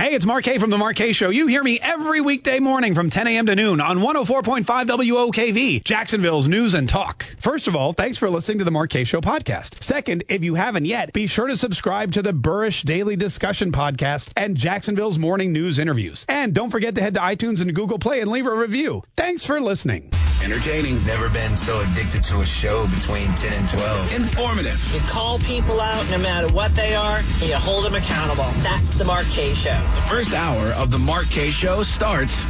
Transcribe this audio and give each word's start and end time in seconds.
Hey, 0.00 0.14
it's 0.14 0.24
Mark 0.24 0.44
Kaye 0.44 0.56
from 0.56 0.70
The 0.70 0.78
Mark 0.78 0.96
Kaye 0.96 1.12
Show. 1.12 1.28
You 1.28 1.46
hear 1.46 1.62
me 1.62 1.78
every 1.78 2.22
weekday 2.22 2.58
morning 2.58 2.94
from 2.94 3.10
10 3.10 3.26
a.m. 3.26 3.44
to 3.44 3.54
noon 3.54 3.82
on 3.82 3.98
104.5 3.98 4.64
WOKV, 4.64 5.84
Jacksonville's 5.84 6.48
news 6.48 6.72
and 6.72 6.88
talk. 6.88 7.26
First 7.40 7.68
of 7.68 7.76
all, 7.76 7.92
thanks 7.92 8.16
for 8.16 8.30
listening 8.30 8.60
to 8.60 8.64
The 8.64 8.70
Mark 8.70 8.88
Kaye 8.88 9.04
Show 9.04 9.20
podcast. 9.20 9.84
Second, 9.84 10.24
if 10.30 10.42
you 10.42 10.54
haven't 10.54 10.86
yet, 10.86 11.12
be 11.12 11.26
sure 11.26 11.48
to 11.48 11.56
subscribe 11.58 12.12
to 12.12 12.22
the 12.22 12.32
Burrish 12.32 12.82
Daily 12.82 13.16
Discussion 13.16 13.72
podcast 13.72 14.32
and 14.36 14.56
Jacksonville's 14.56 15.18
morning 15.18 15.52
news 15.52 15.78
interviews. 15.78 16.24
And 16.30 16.54
don't 16.54 16.70
forget 16.70 16.94
to 16.94 17.02
head 17.02 17.12
to 17.12 17.20
iTunes 17.20 17.60
and 17.60 17.74
Google 17.74 17.98
Play 17.98 18.22
and 18.22 18.30
leave 18.30 18.46
a 18.46 18.54
review. 18.54 19.02
Thanks 19.18 19.44
for 19.44 19.60
listening. 19.60 20.12
Entertaining. 20.42 21.04
Never 21.04 21.28
been 21.28 21.58
so 21.58 21.78
addicted 21.80 22.22
to 22.24 22.40
a 22.40 22.46
show 22.46 22.86
between 22.86 23.26
10 23.34 23.52
and 23.52 23.68
12. 23.68 24.12
Informative. 24.14 24.94
You 24.94 25.00
call 25.00 25.38
people 25.40 25.78
out 25.78 26.10
no 26.10 26.16
matter 26.16 26.48
what 26.54 26.74
they 26.74 26.94
are, 26.94 27.18
and 27.18 27.42
you 27.42 27.56
hold 27.56 27.84
them 27.84 27.94
accountable. 27.94 28.48
That's 28.62 28.94
the 28.94 29.04
Mark 29.04 29.26
Kaye 29.26 29.52
Show. 29.52 29.89
The 29.94 30.02
first 30.08 30.32
hour 30.32 30.68
of 30.72 30.90
the 30.90 30.98
Mark 30.98 31.26
Kaye 31.30 31.50
Show 31.50 31.82
starts 31.82 32.44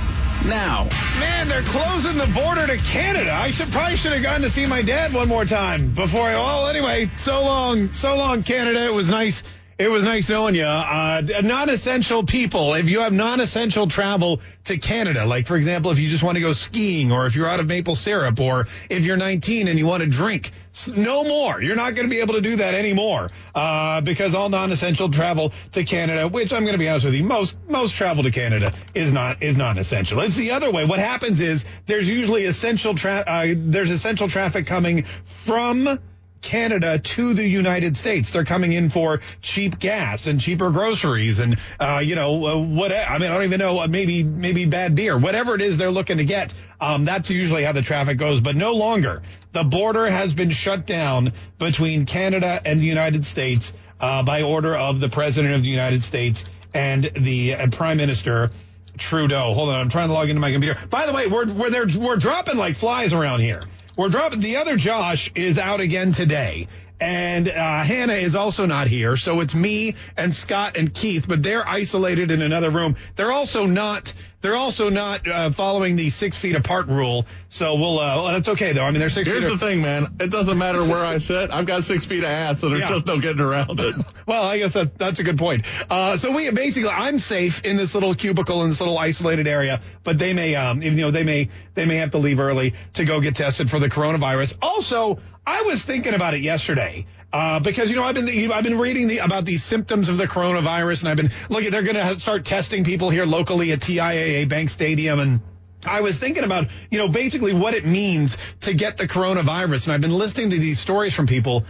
now. 0.46 0.88
Man, 1.18 1.48
they're 1.48 1.62
closing 1.62 2.16
the 2.16 2.26
border 2.28 2.66
to 2.66 2.76
Canada. 2.78 3.32
I 3.32 3.50
should 3.50 3.70
probably 3.70 3.96
should 3.96 4.12
have 4.12 4.22
gone 4.22 4.42
to 4.42 4.50
see 4.50 4.66
my 4.66 4.82
dad 4.82 5.12
one 5.12 5.28
more 5.28 5.44
time 5.44 5.94
before 5.94 6.28
I. 6.28 6.34
Well, 6.34 6.68
anyway, 6.68 7.10
so 7.16 7.42
long, 7.42 7.92
so 7.94 8.16
long, 8.16 8.42
Canada. 8.42 8.84
It 8.84 8.92
was 8.92 9.08
nice. 9.08 9.42
It 9.80 9.88
was 9.88 10.04
nice 10.04 10.28
knowing 10.28 10.56
you. 10.56 10.64
Uh, 10.64 11.22
non-essential 11.42 12.24
people. 12.24 12.74
If 12.74 12.90
you 12.90 13.00
have 13.00 13.14
non-essential 13.14 13.86
travel 13.86 14.42
to 14.64 14.76
Canada, 14.76 15.24
like 15.24 15.46
for 15.46 15.56
example, 15.56 15.90
if 15.90 15.98
you 15.98 16.10
just 16.10 16.22
want 16.22 16.36
to 16.36 16.42
go 16.42 16.52
skiing, 16.52 17.10
or 17.10 17.24
if 17.24 17.34
you're 17.34 17.46
out 17.46 17.60
of 17.60 17.66
maple 17.66 17.96
syrup, 17.96 18.38
or 18.40 18.66
if 18.90 19.06
you're 19.06 19.16
19 19.16 19.68
and 19.68 19.78
you 19.78 19.86
want 19.86 20.02
to 20.02 20.06
drink, 20.06 20.52
no 20.86 21.24
more. 21.24 21.62
You're 21.62 21.76
not 21.76 21.94
going 21.94 22.06
to 22.06 22.10
be 22.10 22.20
able 22.20 22.34
to 22.34 22.42
do 22.42 22.56
that 22.56 22.74
anymore 22.74 23.30
uh, 23.54 24.02
because 24.02 24.34
all 24.34 24.50
non-essential 24.50 25.08
travel 25.08 25.54
to 25.72 25.82
Canada, 25.82 26.28
which 26.28 26.52
I'm 26.52 26.64
going 26.64 26.74
to 26.74 26.78
be 26.78 26.86
honest 26.90 27.06
with 27.06 27.14
you, 27.14 27.24
most 27.24 27.56
most 27.66 27.94
travel 27.94 28.22
to 28.24 28.30
Canada 28.30 28.74
is 28.92 29.10
not 29.12 29.42
is 29.42 29.56
non-essential. 29.56 30.20
It's 30.20 30.36
the 30.36 30.50
other 30.50 30.70
way. 30.70 30.84
What 30.84 30.98
happens 30.98 31.40
is 31.40 31.64
there's 31.86 32.06
usually 32.06 32.44
essential 32.44 32.94
tra- 32.94 33.24
uh, 33.26 33.54
there's 33.56 33.90
essential 33.90 34.28
traffic 34.28 34.66
coming 34.66 35.06
from 35.24 35.98
Canada 36.42 36.98
to 36.98 37.34
the 37.34 37.46
United 37.46 37.96
States. 37.96 38.30
They're 38.30 38.44
coming 38.44 38.72
in 38.72 38.90
for 38.90 39.20
cheap 39.42 39.78
gas 39.78 40.26
and 40.26 40.40
cheaper 40.40 40.70
groceries 40.70 41.38
and, 41.38 41.58
uh, 41.78 42.00
you 42.02 42.14
know, 42.14 42.46
uh, 42.46 42.58
what, 42.58 42.92
I 42.92 43.18
mean, 43.18 43.30
I 43.30 43.34
don't 43.34 43.44
even 43.44 43.58
know, 43.58 43.78
uh, 43.78 43.86
maybe, 43.86 44.24
maybe 44.24 44.64
bad 44.66 44.94
beer, 44.94 45.18
whatever 45.18 45.54
it 45.54 45.60
is 45.60 45.78
they're 45.78 45.90
looking 45.90 46.18
to 46.18 46.24
get. 46.24 46.54
Um, 46.80 47.04
that's 47.04 47.30
usually 47.30 47.64
how 47.64 47.72
the 47.72 47.82
traffic 47.82 48.18
goes, 48.18 48.40
but 48.40 48.56
no 48.56 48.72
longer. 48.72 49.22
The 49.52 49.64
border 49.64 50.10
has 50.10 50.32
been 50.32 50.50
shut 50.50 50.86
down 50.86 51.32
between 51.58 52.06
Canada 52.06 52.60
and 52.64 52.80
the 52.80 52.86
United 52.86 53.26
States, 53.26 53.72
uh, 54.00 54.22
by 54.22 54.42
order 54.42 54.74
of 54.74 55.00
the 55.00 55.08
President 55.08 55.54
of 55.54 55.62
the 55.62 55.70
United 55.70 56.02
States 56.02 56.44
and 56.72 57.10
the 57.20 57.54
uh, 57.54 57.66
Prime 57.68 57.96
Minister. 57.96 58.50
Trudeau. 58.98 59.54
Hold 59.54 59.70
on, 59.70 59.80
I'm 59.80 59.88
trying 59.88 60.08
to 60.08 60.12
log 60.12 60.28
into 60.28 60.40
my 60.40 60.52
computer. 60.52 60.78
By 60.90 61.06
the 61.06 61.12
way, 61.12 61.26
we're 61.26 61.50
we're 61.54 61.70
there, 61.70 61.86
we're 61.98 62.16
dropping 62.16 62.56
like 62.56 62.76
flies 62.76 63.14
around 63.14 63.40
here. 63.40 63.62
We're 63.96 64.08
dropping. 64.08 64.40
The 64.40 64.56
other 64.56 64.76
Josh 64.76 65.30
is 65.34 65.58
out 65.58 65.80
again 65.80 66.12
today. 66.12 66.68
And 67.00 67.48
uh, 67.48 67.82
Hannah 67.82 68.12
is 68.14 68.34
also 68.34 68.66
not 68.66 68.86
here, 68.86 69.16
so 69.16 69.40
it's 69.40 69.54
me 69.54 69.94
and 70.18 70.34
Scott 70.34 70.76
and 70.76 70.92
Keith, 70.92 71.26
but 71.26 71.42
they're 71.42 71.66
isolated 71.66 72.30
in 72.30 72.42
another 72.42 72.68
room. 72.70 72.96
They're 73.16 73.32
also 73.32 73.66
not. 73.66 74.12
They're 74.42 74.56
also 74.56 74.88
not 74.88 75.28
uh, 75.28 75.50
following 75.50 75.96
the 75.96 76.08
six 76.10 76.36
feet 76.36 76.56
apart 76.56 76.88
rule. 76.88 77.26
So 77.48 77.74
we'll. 77.74 77.98
Uh, 77.98 78.16
well, 78.16 78.26
that's 78.28 78.48
okay 78.48 78.72
though. 78.72 78.84
I 78.84 78.90
mean, 78.90 79.00
they're 79.00 79.10
six. 79.10 79.28
Here's 79.28 79.44
feet 79.44 79.50
the 79.52 79.58
thing, 79.58 79.82
man. 79.82 80.14
It 80.18 80.30
doesn't 80.30 80.56
matter 80.56 80.82
where 80.84 81.04
I 81.04 81.18
sit. 81.18 81.50
I've 81.50 81.66
got 81.66 81.84
six 81.84 82.06
feet 82.06 82.24
of 82.24 82.30
ass, 82.30 82.60
so 82.60 82.68
there's 82.68 82.80
Yeah. 82.80 82.88
just 82.88 83.06
no 83.06 83.20
getting 83.20 83.40
around 83.40 83.78
it. 83.80 83.94
Well, 84.26 84.44
I 84.44 84.58
guess 84.58 84.74
that, 84.74 84.96
that's 84.96 85.18
a 85.18 85.24
good 85.24 85.38
point. 85.38 85.64
Uh, 85.90 86.16
so 86.16 86.36
we 86.36 86.48
basically, 86.50 86.88
I'm 86.90 87.18
safe 87.18 87.62
in 87.64 87.76
this 87.76 87.94
little 87.94 88.14
cubicle 88.14 88.62
in 88.62 88.68
this 88.68 88.78
little 88.78 88.96
isolated 88.96 89.48
area, 89.48 89.80
but 90.04 90.18
they 90.18 90.34
may, 90.34 90.54
um, 90.54 90.82
you 90.82 90.92
know, 90.92 91.10
they 91.10 91.24
may, 91.24 91.48
they 91.74 91.84
may 91.84 91.96
have 91.96 92.12
to 92.12 92.18
leave 92.18 92.38
early 92.38 92.74
to 92.92 93.04
go 93.04 93.20
get 93.20 93.34
tested 93.34 93.68
for 93.68 93.80
the 93.80 93.88
coronavirus. 93.88 94.54
Also, 94.62 95.18
I 95.44 95.62
was 95.62 95.84
thinking 95.84 96.14
about 96.14 96.34
it 96.34 96.42
yesterday. 96.42 97.06
Uh, 97.32 97.60
because 97.60 97.90
you 97.90 97.96
know 97.96 98.02
I've 98.02 98.16
been 98.16 98.50
I've 98.50 98.64
been 98.64 98.78
reading 98.78 99.06
the, 99.06 99.18
about 99.18 99.44
these 99.44 99.62
symptoms 99.62 100.08
of 100.08 100.18
the 100.18 100.26
coronavirus, 100.26 101.00
and 101.00 101.08
I've 101.10 101.16
been 101.16 101.30
looking. 101.48 101.70
They're 101.70 101.82
going 101.82 101.94
to 101.94 102.18
start 102.18 102.44
testing 102.44 102.82
people 102.82 103.08
here 103.08 103.24
locally 103.24 103.70
at 103.70 103.80
TIAA 103.80 104.48
Bank 104.48 104.68
Stadium, 104.68 105.20
and 105.20 105.40
I 105.84 106.00
was 106.00 106.18
thinking 106.18 106.44
about, 106.44 106.68
you 106.90 106.98
know, 106.98 107.08
basically 107.08 107.54
what 107.54 107.74
it 107.74 107.86
means 107.86 108.36
to 108.62 108.74
get 108.74 108.98
the 108.98 109.06
coronavirus, 109.06 109.84
and 109.84 109.92
I've 109.92 110.00
been 110.00 110.16
listening 110.16 110.50
to 110.50 110.58
these 110.58 110.80
stories 110.80 111.14
from 111.14 111.26
people. 111.26 111.64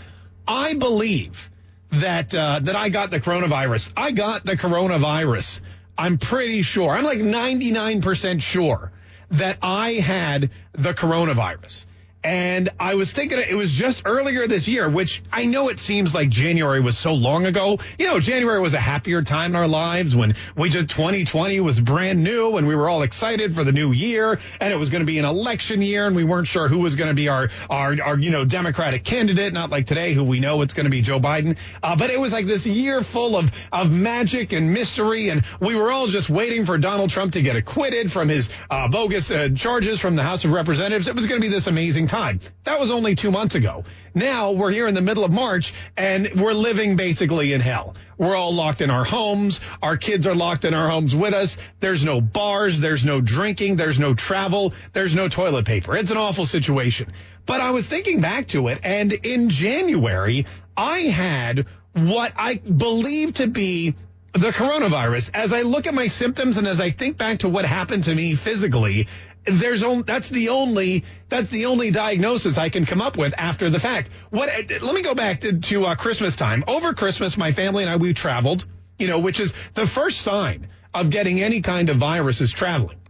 I 0.49 0.75
believe 0.75 1.51
that 1.93 2.35
uh, 2.35 2.61
that 2.63 2.77
I 2.77 2.89
got 2.89 3.11
the 3.11 3.21
coronavirus. 3.21 3.93
I 3.97 4.13
got 4.13 4.45
the 4.45 4.57
coronavirus. 4.57 5.61
I'm 5.97 6.19
pretty 6.19 6.63
sure. 6.63 6.91
I'm 6.91 7.05
like 7.05 7.19
99% 7.19 8.41
sure 8.41 8.91
that 9.33 9.59
I 9.63 9.93
had 9.93 10.51
the 10.73 10.95
coronavirus. 10.95 11.85
And 12.23 12.69
I 12.79 12.97
was 12.97 13.13
thinking 13.13 13.39
it 13.39 13.55
was 13.55 13.73
just 13.73 14.03
earlier 14.05 14.47
this 14.47 14.69
year, 14.69 14.91
which 14.91 15.23
I 15.33 15.47
know 15.47 15.71
it 15.71 15.81
seems 15.81 16.15
like 16.15 16.29
January 16.29 16.81
was 16.81 16.99
so 16.99 17.15
long 17.15 17.47
ago. 17.47 17.79
You 17.99 18.09
know, 18.09 18.21
January 18.21 18.61
was 18.61 18.75
a 18.75 18.81
happier 18.81 19.23
time 19.23 19.53
in 19.53 19.57
our 19.57 19.67
lives 19.67 20.15
when 20.15 20.35
we 20.55 20.69
just 20.69 20.91
2020 20.91 21.61
was 21.61 21.81
brand 21.81 22.23
new 22.23 22.59
and 22.59 22.67
we 22.67 22.75
were 22.75 22.91
all 22.91 23.01
excited 23.01 23.55
for 23.55 23.65
the 23.65 23.73
new 23.73 23.93
year 23.93 24.39
and 24.61 24.71
it 24.71 24.77
was 24.77 24.91
going 24.91 25.01
to 25.01 25.07
be 25.07 25.19
an 25.19 25.25
election 25.25 25.81
year 25.81 26.07
and 26.07 26.15
we 26.15 26.25
weren't 26.25 26.47
sure 26.47 26.69
who 26.69 26.81
was 26.81 26.95
going 26.95 27.09
to 27.09 27.15
be 27.15 27.29
our, 27.29 27.49
our, 27.71 27.97
our, 28.03 28.19
you 28.19 28.31
know, 28.31 28.45
Democratic 28.45 29.03
candidate, 29.03 29.55
not 29.55 29.71
like 29.71 29.87
today 29.87 30.13
who 30.13 30.23
we 30.23 30.41
know 30.41 30.61
it's 30.61 30.75
going 30.75 30.85
to 30.85 30.91
be 30.91 31.01
Joe 31.01 31.21
Biden. 31.21 31.57
Uh, 31.83 31.97
but 31.97 32.11
it 32.11 32.21
was 32.21 32.35
like 32.35 32.45
this 32.45 32.67
year 32.67 33.03
full 33.03 33.35
of, 33.35 33.51
of 33.73 33.91
magic 33.91 34.53
and 34.53 34.75
mystery 34.75 35.31
and 35.31 35.43
we 35.59 35.75
were 35.75 35.91
all 35.91 36.07
just 36.07 36.29
waiting 36.29 36.67
for 36.67 36.77
Donald 36.77 37.09
Trump 37.09 37.33
to 37.33 37.41
get 37.41 37.57
acquitted 37.57 38.13
from 38.13 38.29
his 38.29 38.51
uh, 38.69 38.89
bogus 38.89 39.31
uh, 39.31 39.49
charges 39.57 40.01
from 40.01 40.17
the 40.17 40.23
House 40.23 40.45
of 40.45 40.53
Representatives. 40.53 41.09
It 41.09 41.15
was 41.15 41.25
going 41.25 41.41
to 41.41 41.49
be 41.49 41.53
this 41.53 41.67
amazing 41.67 42.10
time. 42.11 42.41
That 42.65 42.79
was 42.79 42.91
only 42.91 43.15
two 43.15 43.31
months 43.31 43.55
ago. 43.55 43.85
Now 44.15 44.51
we're 44.51 44.73
here 44.73 44.89
in 44.89 44.95
the 44.95 45.01
middle 45.01 45.25
of 45.25 45.31
March 45.31 45.73
and 45.97 46.31
we're 46.37 46.53
living 46.53 46.97
basically 46.97 47.53
in 47.53 47.61
hell. 47.61 47.95
We're 48.19 48.37
all 48.37 48.53
locked 48.53 48.81
in 48.81 48.91
our 48.91 49.05
homes. 49.05 49.61
Our 49.81 49.97
kids 49.97 50.27
are 50.27 50.35
locked 50.35 50.65
in 50.65 50.75
our 50.75 50.91
homes 50.91 51.15
with 51.15 51.33
us. 51.33 51.57
There's 51.79 52.05
no 52.05 52.21
bars. 52.21 52.81
There's 52.81 53.05
no 53.05 53.21
drinking. 53.21 53.77
There's 53.77 53.99
no 53.99 54.15
travel. 54.15 54.75
There's 54.93 55.15
no 55.15 55.29
toilet 55.29 55.65
paper. 55.65 55.97
It's 55.97 56.11
an 56.11 56.17
awful 56.17 56.47
situation. 56.47 57.13
But 57.47 57.61
I 57.61 57.71
was 57.71 57.87
thinking 57.87 58.21
back 58.21 58.49
to 58.49 58.69
it 58.69 58.81
and 58.83 59.13
in 59.13 59.49
January, 59.49 60.47
I 60.77 61.01
had 61.03 61.67
what 61.95 62.33
I 62.37 62.57
believe 62.57 63.35
to 63.35 63.47
be 63.47 63.95
the 64.33 64.51
coronavirus. 64.51 65.31
As 65.35 65.53
I 65.53 65.63
look 65.63 65.87
at 65.87 65.95
my 65.95 66.07
symptoms 66.07 66.57
and 66.57 66.67
as 66.67 66.81
I 66.81 66.91
think 66.91 67.19
back 67.19 67.41
to 67.41 67.49
what 67.49 67.65
happened 67.65 68.05
to 68.05 68.15
me 68.15 68.37
physically, 68.37 69.09
there's 69.45 69.83
only 69.83 70.03
that's 70.03 70.29
the 70.29 70.51
only 70.51 71.05
that's 71.29 71.49
the 71.51 71.67
only 71.67 71.91
diagnosis 71.91 72.59
I 72.59 72.69
can 72.69 72.87
come 72.87 73.01
up 73.01 73.17
with 73.17 73.35
after 73.39 73.71
the 73.71 73.81
fact. 73.81 74.11
What? 74.31 74.49
Let 74.83 74.95
me 74.95 75.03
go 75.03 75.15
back 75.15 75.41
to, 75.41 75.59
to 75.59 75.87
uh, 75.87 75.95
Christmas 75.95 76.37
time. 76.37 76.65
Over 76.67 76.93
Christmas, 76.95 77.37
my 77.37 77.53
family 77.53 77.85
and 77.85 77.91
I 77.91 77.97
we 77.97 78.13
traveled. 78.13 78.67
You 78.99 79.09
know, 79.09 79.19
which 79.19 79.41
is 79.41 79.55
the 79.75 79.87
first 79.87 80.21
sign 80.21 80.69
of 80.93 81.09
getting 81.09 81.41
any 81.41 81.63
kind 81.63 81.89
of 81.89 81.97
virus 81.97 82.41
is 82.43 82.53
traveling. 82.53 83.01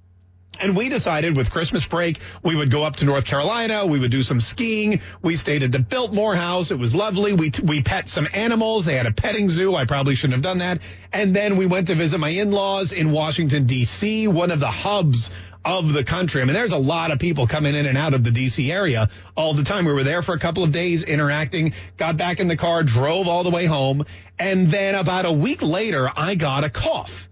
And 0.60 0.76
we 0.76 0.90
decided 0.90 1.36
with 1.36 1.50
Christmas 1.50 1.86
break, 1.86 2.18
we 2.42 2.54
would 2.54 2.70
go 2.70 2.84
up 2.84 2.96
to 2.96 3.06
North 3.06 3.24
Carolina. 3.24 3.86
We 3.86 3.98
would 3.98 4.10
do 4.10 4.22
some 4.22 4.42
skiing. 4.42 5.00
We 5.22 5.36
stayed 5.36 5.62
at 5.62 5.72
the 5.72 5.78
Biltmore 5.78 6.36
House. 6.36 6.70
It 6.70 6.78
was 6.78 6.94
lovely. 6.94 7.32
We, 7.32 7.50
we 7.62 7.82
pet 7.82 8.10
some 8.10 8.28
animals. 8.34 8.84
They 8.84 8.94
had 8.94 9.06
a 9.06 9.12
petting 9.12 9.48
zoo. 9.48 9.74
I 9.74 9.86
probably 9.86 10.16
shouldn't 10.16 10.34
have 10.34 10.42
done 10.42 10.58
that. 10.58 10.82
And 11.12 11.34
then 11.34 11.56
we 11.56 11.64
went 11.64 11.86
to 11.86 11.94
visit 11.94 12.18
my 12.18 12.28
in-laws 12.28 12.92
in 12.92 13.10
Washington, 13.10 13.64
D.C., 13.64 14.28
one 14.28 14.50
of 14.50 14.60
the 14.60 14.70
hubs 14.70 15.30
of 15.64 15.92
the 15.92 16.04
country. 16.04 16.40
I 16.40 16.44
mean, 16.44 16.54
there's 16.54 16.72
a 16.72 16.78
lot 16.78 17.10
of 17.10 17.18
people 17.18 17.46
coming 17.46 17.74
in 17.74 17.86
and 17.86 17.98
out 17.98 18.14
of 18.14 18.24
the 18.24 18.30
D.C. 18.30 18.70
area 18.72 19.10
all 19.36 19.54
the 19.54 19.62
time. 19.62 19.84
We 19.84 19.92
were 19.92 20.04
there 20.04 20.22
for 20.22 20.34
a 20.34 20.38
couple 20.38 20.64
of 20.64 20.72
days 20.72 21.02
interacting, 21.02 21.74
got 21.96 22.16
back 22.16 22.40
in 22.40 22.48
the 22.48 22.56
car, 22.56 22.82
drove 22.82 23.28
all 23.28 23.44
the 23.44 23.50
way 23.50 23.66
home. 23.66 24.06
And 24.38 24.70
then 24.70 24.94
about 24.94 25.26
a 25.26 25.32
week 25.32 25.62
later, 25.62 26.10
I 26.14 26.34
got 26.34 26.64
a 26.64 26.70
cough. 26.70 27.28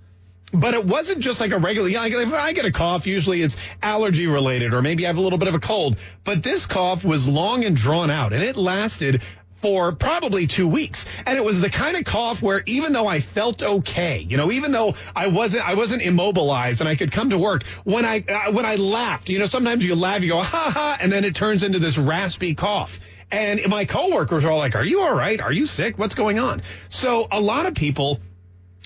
But 0.52 0.72
it 0.72 0.84
wasn't 0.84 1.20
just 1.20 1.40
like 1.40 1.52
a 1.52 1.58
regular, 1.58 1.88
if 1.90 2.32
I 2.32 2.52
get 2.54 2.64
a 2.64 2.72
cough, 2.72 3.06
usually 3.06 3.42
it's 3.42 3.56
allergy 3.82 4.26
related 4.26 4.72
or 4.72 4.80
maybe 4.80 5.04
I 5.04 5.08
have 5.08 5.18
a 5.18 5.20
little 5.20 5.38
bit 5.38 5.48
of 5.48 5.54
a 5.54 5.60
cold. 5.60 5.98
But 6.24 6.42
this 6.42 6.64
cough 6.64 7.04
was 7.04 7.28
long 7.28 7.64
and 7.64 7.76
drawn 7.76 8.10
out 8.10 8.32
and 8.32 8.42
it 8.42 8.56
lasted 8.56 9.22
for 9.60 9.92
probably 9.92 10.46
two 10.46 10.68
weeks. 10.68 11.04
And 11.26 11.36
it 11.36 11.44
was 11.44 11.60
the 11.60 11.70
kind 11.70 11.96
of 11.96 12.04
cough 12.04 12.40
where 12.42 12.62
even 12.66 12.92
though 12.92 13.06
I 13.06 13.20
felt 13.20 13.62
okay, 13.62 14.18
you 14.20 14.36
know, 14.36 14.52
even 14.52 14.72
though 14.72 14.94
I 15.14 15.28
wasn't, 15.28 15.68
I 15.68 15.74
wasn't 15.74 16.02
immobilized 16.02 16.80
and 16.80 16.88
I 16.88 16.96
could 16.96 17.12
come 17.12 17.30
to 17.30 17.38
work 17.38 17.64
when 17.84 18.04
I, 18.04 18.24
uh, 18.28 18.52
when 18.52 18.64
I 18.64 18.76
laughed, 18.76 19.28
you 19.28 19.38
know, 19.38 19.46
sometimes 19.46 19.84
you 19.84 19.94
laugh, 19.94 20.22
you 20.22 20.28
go, 20.28 20.40
ha 20.40 20.70
ha, 20.70 20.98
and 21.00 21.10
then 21.10 21.24
it 21.24 21.34
turns 21.34 21.62
into 21.62 21.78
this 21.78 21.98
raspy 21.98 22.54
cough. 22.54 23.00
And 23.30 23.68
my 23.68 23.84
coworkers 23.84 24.44
are 24.44 24.50
all 24.50 24.58
like, 24.58 24.74
are 24.74 24.84
you 24.84 25.00
all 25.00 25.14
right? 25.14 25.40
Are 25.40 25.52
you 25.52 25.66
sick? 25.66 25.98
What's 25.98 26.14
going 26.14 26.38
on? 26.38 26.62
So 26.88 27.28
a 27.30 27.40
lot 27.40 27.66
of 27.66 27.74
people, 27.74 28.20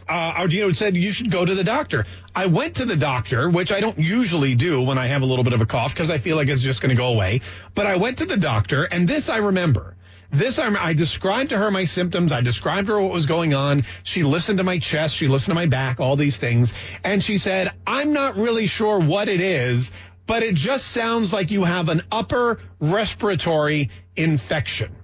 uh, 0.08 0.48
you 0.50 0.66
know, 0.66 0.72
said 0.72 0.96
you 0.96 1.12
should 1.12 1.30
go 1.30 1.44
to 1.44 1.54
the 1.54 1.62
doctor. 1.62 2.06
I 2.34 2.46
went 2.46 2.76
to 2.76 2.84
the 2.84 2.96
doctor, 2.96 3.48
which 3.48 3.70
I 3.70 3.80
don't 3.80 3.98
usually 3.98 4.56
do 4.56 4.82
when 4.82 4.98
I 4.98 5.06
have 5.06 5.22
a 5.22 5.26
little 5.26 5.44
bit 5.44 5.52
of 5.52 5.60
a 5.60 5.66
cough 5.66 5.94
because 5.94 6.10
I 6.10 6.18
feel 6.18 6.36
like 6.36 6.48
it's 6.48 6.62
just 6.62 6.80
going 6.80 6.90
to 6.90 6.96
go 6.96 7.12
away. 7.12 7.42
But 7.74 7.86
I 7.86 7.96
went 7.96 8.18
to 8.18 8.26
the 8.26 8.36
doctor 8.36 8.82
and 8.82 9.06
this 9.06 9.28
I 9.28 9.36
remember. 9.36 9.94
This 10.32 10.58
I, 10.58 10.74
I 10.74 10.94
described 10.94 11.50
to 11.50 11.58
her 11.58 11.70
my 11.70 11.84
symptoms. 11.84 12.32
I 12.32 12.40
described 12.40 12.86
to 12.86 12.94
her 12.94 13.02
what 13.02 13.12
was 13.12 13.26
going 13.26 13.52
on. 13.52 13.84
She 14.02 14.22
listened 14.22 14.58
to 14.58 14.64
my 14.64 14.78
chest. 14.78 15.14
She 15.14 15.28
listened 15.28 15.50
to 15.50 15.54
my 15.54 15.66
back, 15.66 16.00
all 16.00 16.16
these 16.16 16.38
things. 16.38 16.72
And 17.04 17.22
she 17.22 17.36
said, 17.36 17.70
I'm 17.86 18.14
not 18.14 18.36
really 18.36 18.66
sure 18.66 18.98
what 18.98 19.28
it 19.28 19.42
is, 19.42 19.90
but 20.26 20.42
it 20.42 20.54
just 20.54 20.86
sounds 20.86 21.34
like 21.34 21.50
you 21.50 21.64
have 21.64 21.90
an 21.90 22.02
upper 22.10 22.60
respiratory 22.80 23.90
infection. 24.16 24.96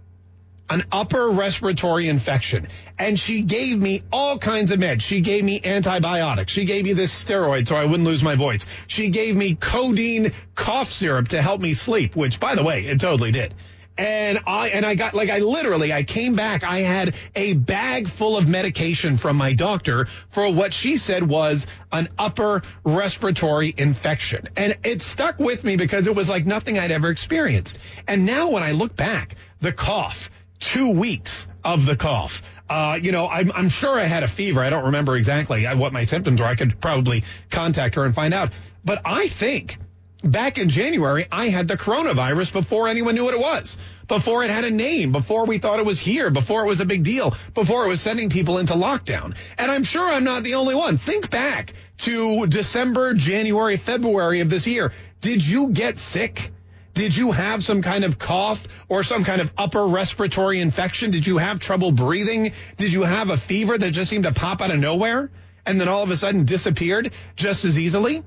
An 0.71 0.85
upper 0.93 1.29
respiratory 1.29 2.09
infection. 2.09 2.69
And 2.99 3.21
she 3.21 3.43
gave 3.43 3.79
me 3.79 4.03
all 4.11 4.39
kinds 4.39 4.71
of 4.71 4.81
meds. 4.81 5.03
She 5.03 5.21
gave 5.21 5.45
me 5.45 5.61
antibiotics. 5.63 6.53
She 6.53 6.65
gave 6.65 6.85
me 6.85 6.95
this 6.95 7.13
steroid 7.13 7.69
so 7.69 7.77
I 7.77 7.85
wouldn't 7.85 8.07
lose 8.07 8.23
my 8.23 8.35
voice. 8.35 8.65
She 8.87 9.11
gave 9.11 9.37
me 9.37 9.57
codeine 9.57 10.33
cough 10.55 10.91
syrup 10.91 11.29
to 11.29 11.43
help 11.43 11.61
me 11.61 11.75
sleep, 11.75 12.17
which 12.17 12.41
by 12.41 12.55
the 12.55 12.65
way, 12.65 12.87
it 12.87 12.99
totally 13.01 13.31
did 13.31 13.55
and 13.99 14.39
I 14.47 14.69
and 14.69 14.87
I 14.87 14.95
got 14.95 15.15
like 15.15 15.29
I 15.29 15.39
literally 15.39 15.93
I 15.93 16.05
came 16.05 16.35
back 16.35 16.63
I 16.65 16.79
had 16.79 17.15
a 17.35 17.55
bag 17.55 18.09
full 18.09 18.37
of 18.37 18.49
medication 18.49 19.19
from 19.19 19.37
my 19.37 19.53
doctor 19.53 20.07
for 20.31 20.51
what 20.53 20.73
she 20.73 20.97
said 20.97 21.29
was 21.29 21.67
an 21.93 22.09
upper 22.19 22.63
respiratory 22.85 23.75
infection 23.77 24.49
and 24.57 24.77
it 24.85 25.03
stuck 25.03 25.39
with 25.39 25.65
me 25.65 25.77
because 25.77 26.07
it 26.07 26.15
was 26.15 26.29
like 26.29 26.47
nothing 26.47 26.79
I'd 26.79 26.93
ever 26.93 27.11
experienced 27.11 27.79
and 28.07 28.25
now 28.25 28.51
when 28.51 28.63
I 28.63 28.73
look 28.73 28.95
back 28.95 29.35
the 29.61 29.73
cough 29.73 30.31
2 30.61 30.91
weeks 30.91 31.47
of 31.65 31.85
the 31.85 31.97
cough 31.97 32.43
uh, 32.71 32.99
you 33.03 33.13
know, 33.13 33.27
I'm, 33.27 33.51
I'm 33.53 33.71
sure 33.71 33.99
I 33.99 34.05
had 34.05 34.25
a 34.25 34.29
fever. 34.29 34.61
I 34.61 34.69
don't 34.69 34.85
remember 34.85 35.17
exactly 35.17 35.65
what 35.65 35.95
my 35.95 36.05
symptoms 36.05 36.39
were. 36.39 36.47
I 36.47 36.55
could 36.55 36.79
probably 36.81 37.25
contact 37.51 37.95
her 37.95 38.05
and 38.05 38.15
find 38.15 38.35
out. 38.35 38.53
But 38.85 39.01
I 39.07 39.29
think 39.29 39.79
back 40.23 40.59
in 40.59 40.69
January, 40.69 41.27
I 41.31 41.49
had 41.49 41.69
the 41.69 41.77
coronavirus 41.77 42.53
before 42.53 42.89
anyone 42.89 43.15
knew 43.15 43.25
what 43.25 43.35
it 43.35 43.41
was, 43.41 43.79
before 44.09 44.45
it 44.45 44.51
had 44.51 44.65
a 44.65 44.71
name, 44.71 45.13
before 45.13 45.47
we 45.47 45.59
thought 45.59 45.79
it 45.79 45.87
was 45.87 46.01
here, 46.01 46.31
before 46.31 46.65
it 46.65 46.67
was 46.67 46.81
a 46.81 46.85
big 46.85 47.05
deal, 47.05 47.35
before 47.55 47.85
it 47.85 47.89
was 47.89 48.01
sending 48.01 48.31
people 48.31 48.59
into 48.59 48.75
lockdown. 48.75 49.37
And 49.57 49.71
I'm 49.71 49.85
sure 49.85 50.05
I'm 50.05 50.25
not 50.25 50.43
the 50.43 50.55
only 50.55 50.75
one. 50.75 50.99
Think 50.99 51.31
back 51.31 51.75
to 51.99 52.47
December, 52.47 53.15
January, 53.15 53.77
February 53.77 54.41
of 54.41 54.51
this 54.51 54.67
year. 54.67 54.93
Did 55.21 55.47
you 55.47 55.69
get 55.69 55.99
sick? 55.99 56.51
Did 56.95 57.17
you 57.17 57.31
have 57.31 57.63
some 57.63 57.81
kind 57.81 58.05
of 58.05 58.19
cough 58.19 58.67
or 58.89 59.05
some 59.05 59.23
kind 59.23 59.41
of 59.41 59.53
upper 59.57 59.87
respiratory 59.87 60.61
infection? 60.61 61.13
Did 61.13 61.29
you 61.29 61.39
have 61.39 61.61
trouble 61.61 61.93
breathing? 61.93 62.53
Did 62.77 62.93
you 62.93 63.05
have 63.05 63.31
a 63.31 63.37
fever 63.37 63.79
that 63.79 63.93
just 63.93 64.11
seemed 64.11 64.25
to 64.25 64.33
pop 64.33 64.61
out 64.61 64.73
of 64.73 64.79
nowhere 64.81 65.31
and 65.65 65.81
then 65.81 65.87
all 65.87 66.03
of 66.03 66.11
a 66.11 66.17
sudden 66.17 66.45
disappeared 66.45 67.13
just 67.37 67.65
as 67.65 67.79
easily? 67.79 68.25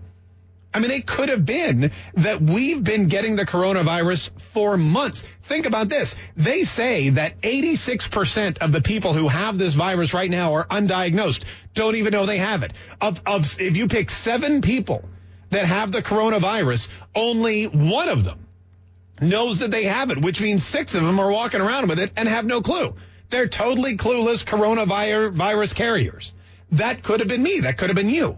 I 0.73 0.79
mean, 0.79 0.91
it 0.91 1.05
could 1.05 1.27
have 1.29 1.45
been 1.45 1.91
that 2.13 2.41
we've 2.41 2.81
been 2.81 3.07
getting 3.07 3.35
the 3.35 3.45
coronavirus 3.45 4.29
for 4.53 4.77
months. 4.77 5.23
Think 5.43 5.65
about 5.65 5.89
this. 5.89 6.15
They 6.37 6.63
say 6.63 7.09
that 7.09 7.41
86% 7.41 8.59
of 8.59 8.71
the 8.71 8.81
people 8.81 9.13
who 9.13 9.27
have 9.27 9.57
this 9.57 9.73
virus 9.73 10.13
right 10.13 10.29
now 10.29 10.53
are 10.53 10.65
undiagnosed, 10.65 11.43
don't 11.73 11.97
even 11.97 12.13
know 12.13 12.25
they 12.25 12.37
have 12.37 12.63
it. 12.63 12.71
Of, 13.01 13.19
of, 13.25 13.59
if 13.59 13.75
you 13.75 13.87
pick 13.87 14.09
seven 14.09 14.61
people 14.61 15.03
that 15.49 15.65
have 15.65 15.91
the 15.91 16.01
coronavirus, 16.01 16.87
only 17.13 17.65
one 17.65 18.07
of 18.07 18.23
them 18.23 18.47
knows 19.19 19.59
that 19.59 19.71
they 19.71 19.83
have 19.83 20.09
it, 20.09 20.19
which 20.19 20.39
means 20.39 20.65
six 20.65 20.95
of 20.95 21.03
them 21.03 21.19
are 21.19 21.31
walking 21.31 21.59
around 21.59 21.89
with 21.89 21.99
it 21.99 22.11
and 22.15 22.29
have 22.29 22.45
no 22.45 22.61
clue. 22.61 22.95
They're 23.29 23.49
totally 23.49 23.97
clueless 23.97 24.43
coronavirus 24.45 25.75
carriers. 25.75 26.33
That 26.71 27.03
could 27.03 27.19
have 27.19 27.27
been 27.27 27.43
me. 27.43 27.59
That 27.61 27.77
could 27.77 27.89
have 27.89 27.97
been 27.97 28.09
you 28.09 28.37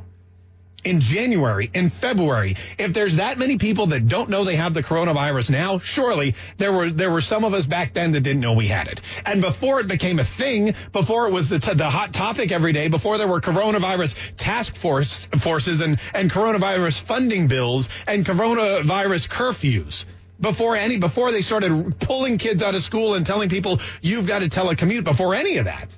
in 0.84 1.02
January, 1.02 1.70
in 1.74 1.90
February. 1.90 2.56
If 2.78 2.94
there's 2.94 3.18
that 3.18 3.38
many 3.38 3.58
people 3.58 3.88
that 3.88 4.08
don't 4.08 4.30
know 4.30 4.44
they 4.44 4.56
have 4.56 4.74
the 4.74 4.84
coronavirus 4.84 5.50
now, 5.50 5.80
surely 5.80 6.36
there 6.58 6.72
were 6.72 6.90
there 6.90 7.12
were 7.12 7.22
some 7.22 7.44
of 7.44 7.54
us 7.54 7.66
back 7.66 7.94
then 7.94 8.12
that 8.14 8.22
didn't 8.22 8.42
know 8.42 8.54
we 8.54 8.68
had 8.68 8.88
it. 8.88 9.02
And 9.26 9.42
before 9.42 9.80
it 9.80 9.88
became 9.88 10.20
a 10.20 10.26
thing, 10.26 10.76
before 10.92 11.28
it 11.28 11.34
was 11.34 11.50
the 11.50 11.60
t- 11.60 11.74
the 11.74 11.90
hot 11.90 12.14
topic 12.14 12.52
every 12.52 12.74
day, 12.74 12.88
before 12.88 13.18
there 13.18 13.28
were 13.28 13.42
coronavirus 13.42 14.16
task 14.38 14.76
force 14.76 15.26
forces 15.26 15.82
and 15.82 16.00
and 16.14 16.30
coronavirus 16.32 17.02
funding 17.02 17.48
bills 17.48 17.90
and 18.08 18.26
coronavirus 18.26 19.30
curfews, 19.30 20.06
before 20.40 20.76
any 20.76 20.98
before 20.98 21.32
they 21.32 21.42
started 21.42 22.00
pulling 22.00 22.38
kids 22.38 22.62
out 22.64 22.76
of 22.76 22.84
school 22.84 23.14
and 23.16 23.26
telling 23.26 23.50
people 23.50 23.80
you've 24.02 24.28
got 24.28 24.40
to 24.40 24.50
telecommute 24.50 25.04
before 25.04 25.36
any 25.36 25.58
of 25.58 25.66
that. 25.66 25.96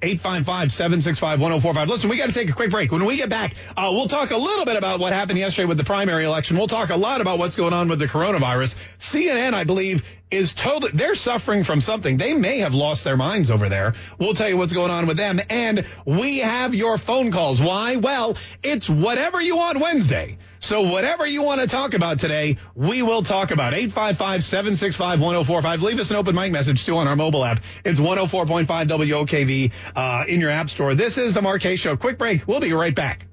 855-765-1045. 0.00 1.86
Listen, 1.86 2.08
we 2.08 2.16
got 2.16 2.28
to 2.28 2.32
take 2.32 2.48
a 2.48 2.54
quick 2.54 2.70
break. 2.70 2.90
When 2.90 3.04
we 3.04 3.18
get 3.18 3.28
back, 3.28 3.54
uh, 3.76 3.90
we'll 3.92 4.08
talk 4.08 4.30
a 4.30 4.36
little 4.36 4.64
bit 4.64 4.76
about 4.76 4.98
what 4.98 5.12
happened 5.12 5.38
yesterday 5.38 5.66
with 5.66 5.76
the 5.76 5.84
primary 5.84 6.24
election. 6.24 6.56
We'll 6.56 6.68
talk 6.68 6.88
a 6.88 6.96
lot 6.96 7.20
about 7.20 7.38
what's 7.38 7.54
going 7.54 7.74
on 7.74 7.90
with 7.90 7.98
the 7.98 8.06
coronavirus. 8.06 8.76
CNN, 8.98 9.52
I 9.52 9.64
believe, 9.64 10.02
is 10.30 10.52
totally, 10.52 10.92
they're 10.92 11.14
suffering 11.14 11.64
from 11.64 11.80
something. 11.80 12.16
They 12.16 12.34
may 12.34 12.58
have 12.58 12.74
lost 12.74 13.04
their 13.04 13.16
minds 13.16 13.50
over 13.50 13.68
there. 13.68 13.94
We'll 14.18 14.34
tell 14.34 14.48
you 14.48 14.56
what's 14.56 14.72
going 14.72 14.90
on 14.90 15.06
with 15.06 15.16
them. 15.16 15.40
And 15.50 15.86
we 16.04 16.38
have 16.38 16.74
your 16.74 16.98
phone 16.98 17.32
calls. 17.32 17.60
Why? 17.60 17.96
Well, 17.96 18.36
it's 18.62 18.88
whatever 18.88 19.40
you 19.40 19.56
want 19.56 19.80
Wednesday. 19.80 20.38
So 20.60 20.82
whatever 20.82 21.26
you 21.26 21.42
want 21.42 21.62
to 21.62 21.66
talk 21.66 21.94
about 21.94 22.18
today, 22.18 22.58
we 22.74 23.00
will 23.02 23.22
talk 23.22 23.50
about. 23.50 23.72
855-765-1045. 23.72 25.80
Leave 25.80 25.98
us 25.98 26.10
an 26.10 26.16
open 26.16 26.34
mic 26.34 26.52
message 26.52 26.84
too 26.84 26.96
on 26.96 27.08
our 27.08 27.16
mobile 27.16 27.42
app. 27.44 27.60
It's 27.84 27.98
104.5 27.98 28.66
WOKV 28.66 29.72
uh, 29.96 30.24
in 30.28 30.40
your 30.40 30.50
app 30.50 30.68
store. 30.68 30.94
This 30.94 31.16
is 31.18 31.34
the 31.34 31.58
Kaye 31.58 31.76
Show. 31.76 31.96
Quick 31.96 32.18
break. 32.18 32.46
We'll 32.46 32.60
be 32.60 32.72
right 32.72 32.94
back. 32.94 33.29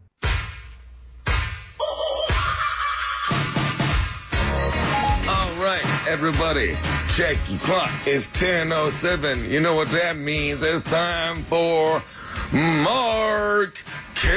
Everybody, 6.18 6.76
check 7.16 7.38
your 7.48 7.60
clock. 7.60 7.92
It's 8.08 8.26
10.07. 8.26 9.50
You 9.50 9.60
know 9.60 9.76
what 9.76 9.92
that 9.92 10.18
means. 10.18 10.64
It's 10.64 10.82
time 10.90 11.44
for 11.44 12.02
Mark 12.52 13.78
Kaye. 14.16 14.32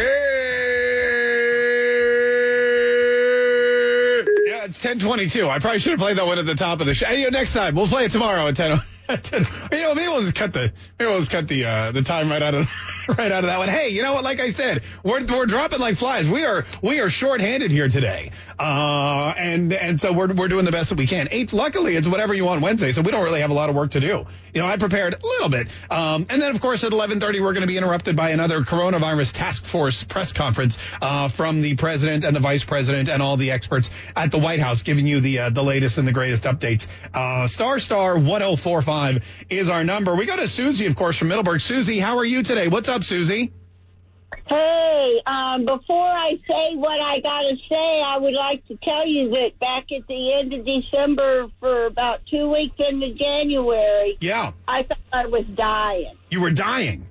Yeah, 4.47 4.65
it's 4.67 4.85
1022. 4.85 5.49
I 5.49 5.59
probably 5.59 5.79
should 5.79 5.93
have 5.93 6.01
played 6.01 6.19
that 6.19 6.27
one 6.27 6.39
at 6.39 6.45
the 6.45 6.55
top 6.55 6.81
of 6.81 6.87
the 6.87 6.93
show. 6.93 7.07
Hey, 7.07 7.27
next 7.31 7.55
time. 7.55 7.75
We'll 7.75 7.87
play 7.87 8.05
it 8.05 8.11
tomorrow 8.11 8.47
at 8.49 8.57
10. 8.57 8.79
10 9.23 9.47
you 9.73 9.79
know, 9.79 9.95
maybe 9.95 10.09
we'll 10.09 10.21
just 10.21 10.35
cut 10.35 10.53
the 10.53 10.73
maybe 10.99 11.09
we'll 11.11 11.19
just 11.19 11.31
cut 11.31 11.49
the 11.49 11.65
uh, 11.65 11.93
the 11.93 12.03
time 12.03 12.31
right 12.31 12.43
out 12.43 12.55
of 12.55 12.69
right 13.19 13.33
out 13.33 13.45
of 13.45 13.49
that 13.49 13.59
one. 13.59 13.69
Hey, 13.69 13.91
you 13.91 14.03
know 14.03 14.15
what? 14.15 14.25
Like 14.25 14.41
I 14.41 14.51
said, 14.51 14.83
we're 15.05 15.25
we're 15.25 15.47
dropping 15.47 15.79
like 15.79 15.97
flies. 15.97 16.29
We 16.29 16.45
are 16.45 16.65
we 16.83 17.01
are 17.01 17.11
shorthanded 17.11 17.71
here 17.71 17.89
today, 17.89 18.33
uh, 18.59 19.35
and 19.37 19.73
and 19.73 20.01
so 20.01 20.13
we're 20.13 20.33
we're 20.33 20.49
doing 20.49 20.65
the 20.65 20.73
best 20.73 20.91
that 20.91 20.99
we 20.99 21.07
can. 21.07 21.29
Eight, 21.31 21.53
luckily, 21.53 21.97
it's 21.97 22.09
whatever 22.09 22.35
you 22.35 22.45
want 22.45 22.63
Wednesday, 22.63 22.93
so 22.93 23.03
we 23.03 23.11
don't 23.11 23.25
really 23.25 23.41
have 23.41 23.51
a 23.51 23.55
lot 23.55 23.69
of 23.71 23.77
work 23.77 23.93
to 23.93 24.01
do. 24.01 24.27
You 24.53 24.61
know, 24.61 24.67
I 24.67 24.77
prepared 24.77 25.15
a 25.15 25.27
little 25.27 25.49
bit, 25.49 25.69
um, 25.91 26.27
and 26.29 26.43
then 26.43 26.51
of 26.51 26.61
course 26.61 26.85
at 26.85 26.93
11:30 26.93 27.41
we're 27.41 27.53
going 27.53 27.63
to 27.63 27.67
be 27.67 27.77
interrupted 27.77 28.17
by 28.17 28.31
another 28.31 28.63
coronavirus 28.63 29.33
task 29.33 29.65
force 29.65 30.03
press 30.05 30.33
conference 30.33 30.77
uh, 31.01 31.29
from 31.29 31.63
the 31.63 31.75
president 31.77 32.25
and 32.25 32.35
the 32.35 32.41
vice 32.41 32.65
president 32.65 33.09
and 33.09 33.23
all 33.23 33.37
the 33.37 33.51
experts 33.51 33.91
at 34.17 34.31
the 34.31 34.39
White 34.39 34.61
House, 34.61 34.83
giving 34.83 35.07
you 35.07 35.21
the 35.21 35.39
uh, 35.39 35.51
the 35.51 35.63
latest 35.63 35.99
and 35.99 36.07
the 36.07 36.13
greatest 36.13 36.45
updates. 36.45 36.87
Uh, 37.15 37.47
star 37.47 37.79
star 37.79 38.19
1045 38.19 39.25
is 39.49 39.69
our 39.69 39.85
number. 39.85 40.15
We 40.15 40.27
go 40.27 40.37
to 40.37 40.49
Susie, 40.49 40.87
of 40.87 40.97
course, 40.97 41.17
from 41.17 41.29
Middleburg. 41.29 41.61
Susie, 41.61 41.99
how 41.99 42.19
are 42.19 42.25
you 42.25 42.43
today? 42.43 42.69
What's 42.69 42.89
up, 42.89 43.00
Susie? 43.05 43.53
Hey, 44.47 45.21
um, 45.27 45.65
before 45.65 46.07
I 46.09 46.33
say 46.49 46.75
what 46.77 47.01
I 47.01 47.21
got 47.21 47.41
to 47.43 47.57
say, 47.69 48.03
I 48.05 48.17
would 48.19 48.35
like 48.35 48.67
to 48.69 48.77
tell 48.77 49.07
you 49.07 49.31
that 49.31 49.59
back 49.61 49.87
at 49.93 50.07
the 50.09 50.35
end 50.41 50.53
of 50.53 50.65
December, 50.65 51.47
for 51.61 51.87
about 51.87 52.21
two 52.31 52.51
weeks 52.51 52.77
into 52.79 53.13
January, 53.15 54.17
Yeah, 54.21 54.53
I 54.69 54.83
thought 54.85 54.99
I 55.13 55.27
was 55.27 55.45
dying. 55.55 56.15
you 56.31 56.41
were 56.41 56.51
dying. 56.51 57.07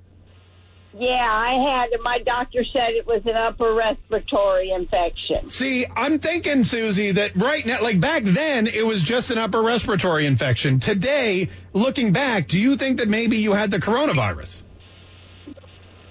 Yeah, 0.92 1.06
I 1.08 1.86
had, 1.92 2.00
my 2.02 2.18
doctor 2.18 2.64
said 2.72 2.90
it 2.90 3.06
was 3.06 3.22
an 3.24 3.36
upper 3.36 3.72
respiratory 3.74 4.72
infection. 4.72 5.48
See, 5.50 5.86
I'm 5.86 6.18
thinking, 6.18 6.64
Susie, 6.64 7.12
that 7.12 7.36
right 7.36 7.64
now, 7.64 7.80
like 7.80 8.00
back 8.00 8.24
then, 8.24 8.66
it 8.66 8.84
was 8.84 9.00
just 9.02 9.30
an 9.30 9.38
upper 9.38 9.62
respiratory 9.62 10.26
infection. 10.26 10.80
Today, 10.80 11.48
looking 11.72 12.12
back, 12.12 12.48
do 12.48 12.58
you 12.58 12.76
think 12.76 12.98
that 12.98 13.08
maybe 13.08 13.36
you 13.38 13.52
had 13.52 13.70
the 13.70 13.78
coronavirus? 13.78 14.62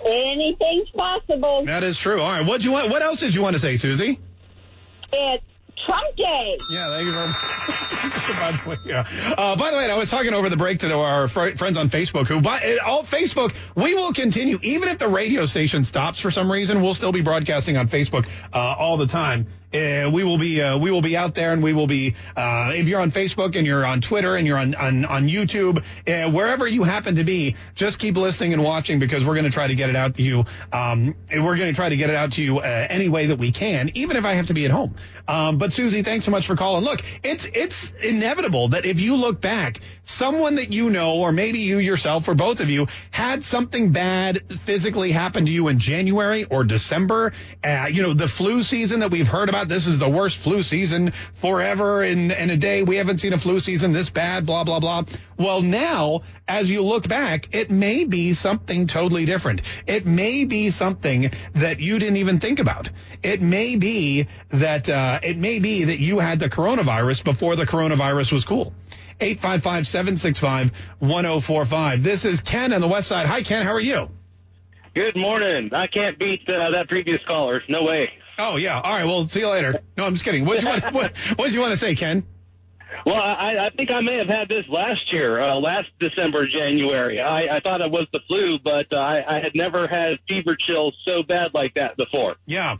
Anything's 0.05 0.89
possible. 0.91 1.65
That 1.65 1.83
is 1.83 1.97
true. 1.97 2.21
All 2.21 2.31
right. 2.31 2.45
What 2.45 2.63
you 2.63 2.71
want? 2.71 2.89
What 2.89 3.01
else 3.01 3.19
did 3.19 3.35
you 3.35 3.41
want 3.41 3.55
to 3.55 3.59
say, 3.59 3.75
Susie? 3.75 4.19
It's 5.11 5.43
Trump 5.85 6.15
Day. 6.15 6.57
Yeah, 6.71 6.87
thank 6.87 7.05
you 7.05 7.13
very 7.13 7.27
much. 7.27 7.37
by 8.39 8.51
the 8.51 8.69
way, 8.69 8.77
yeah. 8.85 9.33
Uh, 9.37 9.55
by 9.55 9.71
the 9.71 9.77
way, 9.77 9.89
I 9.89 9.97
was 9.97 10.09
talking 10.09 10.33
over 10.33 10.49
the 10.49 10.57
break 10.57 10.79
to 10.79 10.93
our 10.93 11.27
fr- 11.27 11.57
friends 11.57 11.77
on 11.77 11.89
Facebook 11.89 12.27
who, 12.27 12.41
by, 12.41 12.61
uh, 12.61 12.85
all 12.85 13.03
Facebook, 13.03 13.53
we 13.75 13.93
will 13.93 14.13
continue. 14.13 14.59
Even 14.61 14.89
if 14.89 14.99
the 14.99 15.07
radio 15.07 15.45
station 15.45 15.83
stops 15.83 16.19
for 16.19 16.31
some 16.31 16.51
reason, 16.51 16.81
we'll 16.81 16.93
still 16.93 17.11
be 17.11 17.21
broadcasting 17.21 17.75
on 17.77 17.87
Facebook 17.87 18.27
uh, 18.53 18.57
all 18.57 18.97
the 18.97 19.07
time. 19.07 19.47
Uh, 19.71 20.09
we 20.11 20.23
will 20.23 20.39
be 20.39 20.59
uh, 20.61 20.79
we 20.79 20.89
will 20.89 21.01
be 21.01 21.15
out 21.15 21.35
there, 21.35 21.53
and 21.53 21.61
we 21.61 21.73
will 21.73 21.85
be 21.85 22.15
uh, 22.35 22.71
if 22.73 22.87
you're 22.87 22.99
on 22.99 23.11
Facebook 23.11 23.55
and 23.55 23.67
you're 23.67 23.85
on 23.85 24.01
Twitter 24.01 24.35
and 24.35 24.47
you're 24.47 24.57
on 24.57 24.73
on, 24.73 25.05
on 25.05 25.27
YouTube, 25.27 25.83
uh, 26.07 26.31
wherever 26.31 26.67
you 26.67 26.81
happen 26.81 27.15
to 27.17 27.23
be, 27.23 27.55
just 27.75 27.99
keep 27.99 28.17
listening 28.17 28.53
and 28.53 28.63
watching 28.63 28.97
because 28.97 29.23
we're 29.23 29.35
going 29.35 29.45
to 29.45 29.51
try 29.51 29.67
to 29.67 29.75
get 29.75 29.91
it 29.91 29.95
out 29.95 30.15
to 30.15 30.23
you. 30.23 30.45
Um, 30.73 31.15
we're 31.31 31.55
going 31.55 31.71
to 31.71 31.75
try 31.75 31.89
to 31.89 31.95
get 31.95 32.09
it 32.09 32.15
out 32.15 32.31
to 32.33 32.43
you 32.43 32.57
uh, 32.57 32.87
any 32.89 33.09
way 33.09 33.27
that 33.27 33.37
we 33.37 33.51
can, 33.51 33.91
even 33.93 34.17
if 34.17 34.25
I 34.25 34.33
have 34.33 34.47
to 34.47 34.55
be 34.55 34.65
at 34.65 34.71
home. 34.71 34.95
Um, 35.27 35.59
but 35.59 35.71
Susie, 35.71 36.01
thanks 36.01 36.25
so 36.25 36.31
much 36.31 36.47
for 36.47 36.55
calling. 36.55 36.83
Look, 36.83 37.03
it's 37.21 37.45
it's 37.45 37.91
inevitable 37.91 38.69
that 38.69 38.87
if 38.87 38.99
you 38.99 39.17
look 39.17 39.39
back, 39.39 39.81
someone 40.03 40.55
that 40.55 40.73
you 40.73 40.89
know, 40.89 41.17
or 41.17 41.31
maybe 41.31 41.59
you 41.59 41.77
yourself, 41.77 42.27
or 42.27 42.33
both 42.33 42.59
of 42.59 42.71
you, 42.71 42.87
had 43.11 43.43
something 43.43 43.91
bad 43.91 44.59
physically 44.61 45.11
happen 45.11 45.45
to 45.45 45.51
you 45.51 45.67
in 45.67 45.77
January 45.77 46.45
or 46.45 46.63
December. 46.63 47.33
You 47.63 48.01
know, 48.01 48.13
the 48.13 48.27
flu 48.27 48.63
season 48.63 49.01
that 49.01 49.11
we've 49.11 49.27
heard 49.27 49.47
about. 49.47 49.58
This 49.67 49.87
is 49.87 49.99
the 49.99 50.09
worst 50.09 50.37
flu 50.37 50.63
season 50.63 51.11
forever. 51.35 52.03
In 52.03 52.31
in 52.31 52.49
a 52.49 52.57
day, 52.57 52.83
we 52.83 52.97
haven't 52.97 53.17
seen 53.17 53.33
a 53.33 53.37
flu 53.37 53.59
season 53.59 53.91
this 53.91 54.09
bad. 54.09 54.45
Blah 54.45 54.63
blah 54.63 54.79
blah. 54.79 55.03
Well, 55.37 55.61
now 55.61 56.21
as 56.47 56.69
you 56.69 56.81
look 56.81 57.07
back, 57.07 57.53
it 57.53 57.71
may 57.71 58.05
be 58.05 58.33
something 58.33 58.87
totally 58.87 59.25
different. 59.25 59.61
It 59.87 60.05
may 60.05 60.45
be 60.45 60.71
something 60.71 61.31
that 61.55 61.79
you 61.79 61.99
didn't 61.99 62.17
even 62.17 62.39
think 62.39 62.59
about. 62.59 62.89
It 63.23 63.41
may 63.41 63.75
be 63.75 64.27
that 64.49 64.89
uh, 64.89 65.19
it 65.23 65.37
may 65.37 65.59
be 65.59 65.85
that 65.85 65.99
you 65.99 66.19
had 66.19 66.39
the 66.39 66.49
coronavirus 66.49 67.23
before 67.23 67.55
the 67.55 67.65
coronavirus 67.65 68.31
was 68.31 68.45
cool. 68.45 68.73
855-765-1045. 69.19 72.03
This 72.03 72.25
is 72.25 72.39
Ken 72.39 72.73
on 72.73 72.81
the 72.81 72.87
west 72.87 73.09
side. 73.09 73.27
Hi, 73.27 73.43
Ken. 73.43 73.63
How 73.65 73.73
are 73.73 73.79
you? 73.79 74.09
Good 74.95 75.15
morning. 75.15 75.69
I 75.73 75.85
can't 75.87 76.17
beat 76.17 76.41
uh, 76.47 76.71
that 76.73 76.87
previous 76.87 77.19
caller. 77.27 77.61
No 77.69 77.83
way. 77.83 78.09
Oh, 78.39 78.55
yeah. 78.55 78.79
All 78.79 78.93
right. 78.93 79.05
Well, 79.05 79.27
see 79.27 79.41
you 79.41 79.49
later. 79.49 79.81
No, 79.97 80.05
I'm 80.05 80.13
just 80.13 80.23
kidding. 80.23 80.45
What 80.45 80.59
do 80.59 80.65
you 80.65 80.71
want, 80.71 80.93
what, 80.93 81.17
what 81.35 81.45
did 81.45 81.53
you 81.53 81.59
want 81.59 81.71
to 81.71 81.77
say, 81.77 81.95
Ken? 81.95 82.25
Well, 83.05 83.15
I, 83.15 83.67
I 83.67 83.69
think 83.75 83.91
I 83.91 84.01
may 84.01 84.17
have 84.17 84.27
had 84.27 84.49
this 84.49 84.65
last 84.67 85.13
year, 85.13 85.39
uh, 85.39 85.55
last 85.55 85.87
December, 85.99 86.47
January. 86.47 87.21
I, 87.21 87.57
I 87.57 87.59
thought 87.59 87.81
it 87.81 87.91
was 87.91 88.07
the 88.11 88.19
flu, 88.27 88.59
but 88.63 88.87
uh, 88.91 88.97
I, 88.97 89.37
I 89.37 89.39
had 89.41 89.51
never 89.55 89.87
had 89.87 90.17
fever 90.27 90.57
chills 90.67 90.95
so 91.07 91.23
bad 91.23 91.53
like 91.53 91.75
that 91.75 91.97
before. 91.97 92.35
Yeah. 92.45 92.77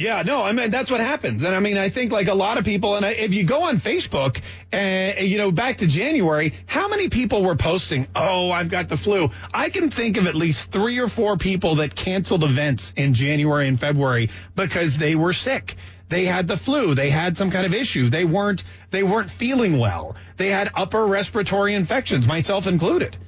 Yeah, 0.00 0.22
no, 0.22 0.42
I 0.42 0.52
mean, 0.52 0.70
that's 0.70 0.90
what 0.90 1.00
happens. 1.00 1.44
And 1.44 1.54
I 1.54 1.60
mean, 1.60 1.76
I 1.76 1.90
think 1.90 2.10
like 2.10 2.28
a 2.28 2.34
lot 2.34 2.56
of 2.56 2.64
people, 2.64 2.96
and 2.96 3.04
I, 3.04 3.10
if 3.10 3.34
you 3.34 3.44
go 3.44 3.64
on 3.64 3.76
Facebook, 3.80 4.40
and 4.72 5.28
you 5.28 5.36
know, 5.36 5.52
back 5.52 5.76
to 5.78 5.86
January, 5.86 6.54
how 6.64 6.88
many 6.88 7.10
people 7.10 7.42
were 7.42 7.54
posting, 7.54 8.06
oh, 8.16 8.50
I've 8.50 8.70
got 8.70 8.88
the 8.88 8.96
flu? 8.96 9.28
I 9.52 9.68
can 9.68 9.90
think 9.90 10.16
of 10.16 10.26
at 10.26 10.34
least 10.34 10.72
three 10.72 11.00
or 11.00 11.08
four 11.08 11.36
people 11.36 11.74
that 11.76 11.94
canceled 11.94 12.44
events 12.44 12.94
in 12.96 13.12
January 13.12 13.68
and 13.68 13.78
February 13.78 14.30
because 14.56 14.96
they 14.96 15.16
were 15.16 15.34
sick. 15.34 15.76
They 16.08 16.24
had 16.24 16.48
the 16.48 16.56
flu. 16.56 16.94
They 16.94 17.10
had 17.10 17.36
some 17.36 17.50
kind 17.50 17.66
of 17.66 17.74
issue. 17.74 18.08
They 18.08 18.24
weren't, 18.24 18.64
they 18.90 19.02
weren't 19.02 19.30
feeling 19.30 19.78
well. 19.78 20.16
They 20.38 20.48
had 20.48 20.70
upper 20.74 21.06
respiratory 21.06 21.74
infections, 21.74 22.26
myself 22.26 22.66
included. 22.66 23.18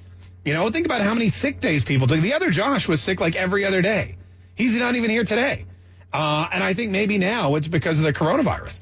You 0.42 0.54
know, 0.54 0.70
think 0.70 0.86
about 0.86 1.02
how 1.02 1.12
many 1.12 1.28
sick 1.28 1.60
days 1.60 1.84
people 1.84 2.06
took. 2.06 2.20
The 2.20 2.32
other 2.32 2.50
Josh 2.50 2.88
was 2.88 3.02
sick 3.02 3.20
like 3.20 3.36
every 3.36 3.66
other 3.66 3.82
day. 3.82 4.16
He's 4.54 4.74
not 4.74 4.96
even 4.96 5.10
here 5.10 5.24
today. 5.24 5.66
Uh, 6.12 6.46
and 6.52 6.62
I 6.62 6.74
think 6.74 6.90
maybe 6.90 7.16
now 7.18 7.54
it's 7.54 7.68
because 7.68 7.98
of 7.98 8.04
the 8.04 8.12
coronavirus. 8.12 8.80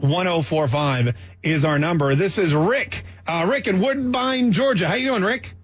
855-765-1045 0.00 1.14
is 1.42 1.64
our 1.64 1.78
number. 1.78 2.14
This 2.14 2.38
is 2.38 2.52
Rick. 2.54 3.04
Uh, 3.26 3.46
Rick 3.50 3.66
in 3.68 3.80
Woodbine, 3.80 4.52
Georgia. 4.52 4.88
How 4.88 4.94
you 4.94 5.08
doing, 5.08 5.22
Rick? 5.22 5.54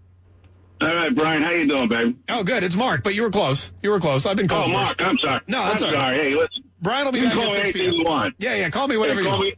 All 0.80 0.94
right, 0.94 1.14
Brian, 1.14 1.42
how 1.42 1.50
you 1.52 1.66
doing, 1.68 1.88
baby? 1.88 2.16
Oh, 2.28 2.42
good. 2.44 2.62
It's 2.62 2.74
Mark, 2.74 3.02
but 3.04 3.14
you 3.14 3.22
were 3.22 3.30
close. 3.30 3.72
You 3.82 3.90
were 3.90 4.00
close. 4.00 4.26
I've 4.26 4.36
been 4.36 4.48
calling. 4.48 4.70
Oh, 4.70 4.74
calling. 4.74 4.86
Mark, 4.86 5.00
I'm 5.00 5.18
sorry. 5.18 5.40
No, 5.48 5.64
that's 5.66 5.82
I'm 5.82 5.88
all 5.90 5.94
right. 5.94 6.16
sorry. 6.18 6.30
Hey, 6.30 6.36
listen. 6.36 6.64
Brian 6.82 7.04
will 7.06 7.12
be 7.12 7.20
You 7.20 7.28
back 7.28 7.36
at 7.38 7.50
6 7.52 7.54
p.m. 7.72 7.86
anything 7.86 7.92
you 8.00 8.04
want. 8.04 8.34
Yeah, 8.38 8.54
yeah. 8.56 8.70
Call 8.70 8.88
me 8.88 8.96
whatever 8.96 9.20
Hey, 9.20 9.24
you 9.26 9.30
want. 9.32 9.42
me- 9.42 9.54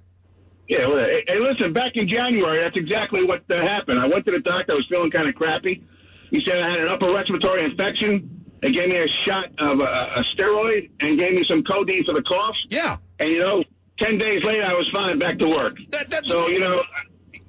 Yeah, 0.68 0.86
well, 0.86 0.98
hey, 0.98 1.24
hey, 1.26 1.38
listen, 1.40 1.72
back 1.72 1.92
in 1.96 2.06
January, 2.08 2.60
that's 2.62 2.76
exactly 2.76 3.24
what 3.24 3.42
uh, 3.50 3.60
happened. 3.62 3.98
I 3.98 4.06
went 4.06 4.24
to 4.26 4.32
the 4.32 4.38
doctor. 4.40 4.72
I 4.72 4.76
was 4.76 4.86
feeling 4.88 5.10
kind 5.10 5.28
of 5.28 5.34
crappy. 5.34 5.82
He 6.30 6.44
said 6.44 6.60
I 6.62 6.70
had 6.70 6.80
an 6.80 6.88
upper 6.88 7.10
respiratory 7.12 7.64
infection. 7.64 8.44
They 8.62 8.72
gave 8.72 8.88
me 8.88 8.98
a 8.98 9.08
shot 9.26 9.46
of 9.58 9.80
a, 9.80 9.84
a 9.84 10.24
steroid 10.34 10.90
and 11.00 11.18
gave 11.18 11.32
me 11.32 11.44
some 11.48 11.62
codeine 11.62 12.04
for 12.04 12.14
the 12.14 12.22
cough. 12.22 12.54
Yeah. 12.70 12.96
And, 13.18 13.28
you 13.28 13.40
know, 13.40 13.62
10 13.98 14.18
days 14.18 14.42
later, 14.44 14.64
I 14.64 14.72
was 14.72 14.90
fine, 14.94 15.18
back 15.18 15.38
to 15.38 15.48
work. 15.48 15.76
That, 15.90 16.10
that's 16.10 16.30
So, 16.30 16.48
you 16.48 16.60
know, 16.60 16.82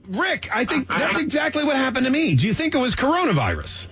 Rick, 0.10 0.50
I 0.54 0.66
think 0.66 0.88
that's 0.88 1.18
exactly 1.18 1.64
what 1.64 1.76
happened 1.76 2.06
to 2.06 2.12
me. 2.12 2.36
Do 2.36 2.48
you 2.48 2.54
think 2.54 2.76
it 2.76 2.78
was 2.78 2.96
coronavirus? 2.96 3.88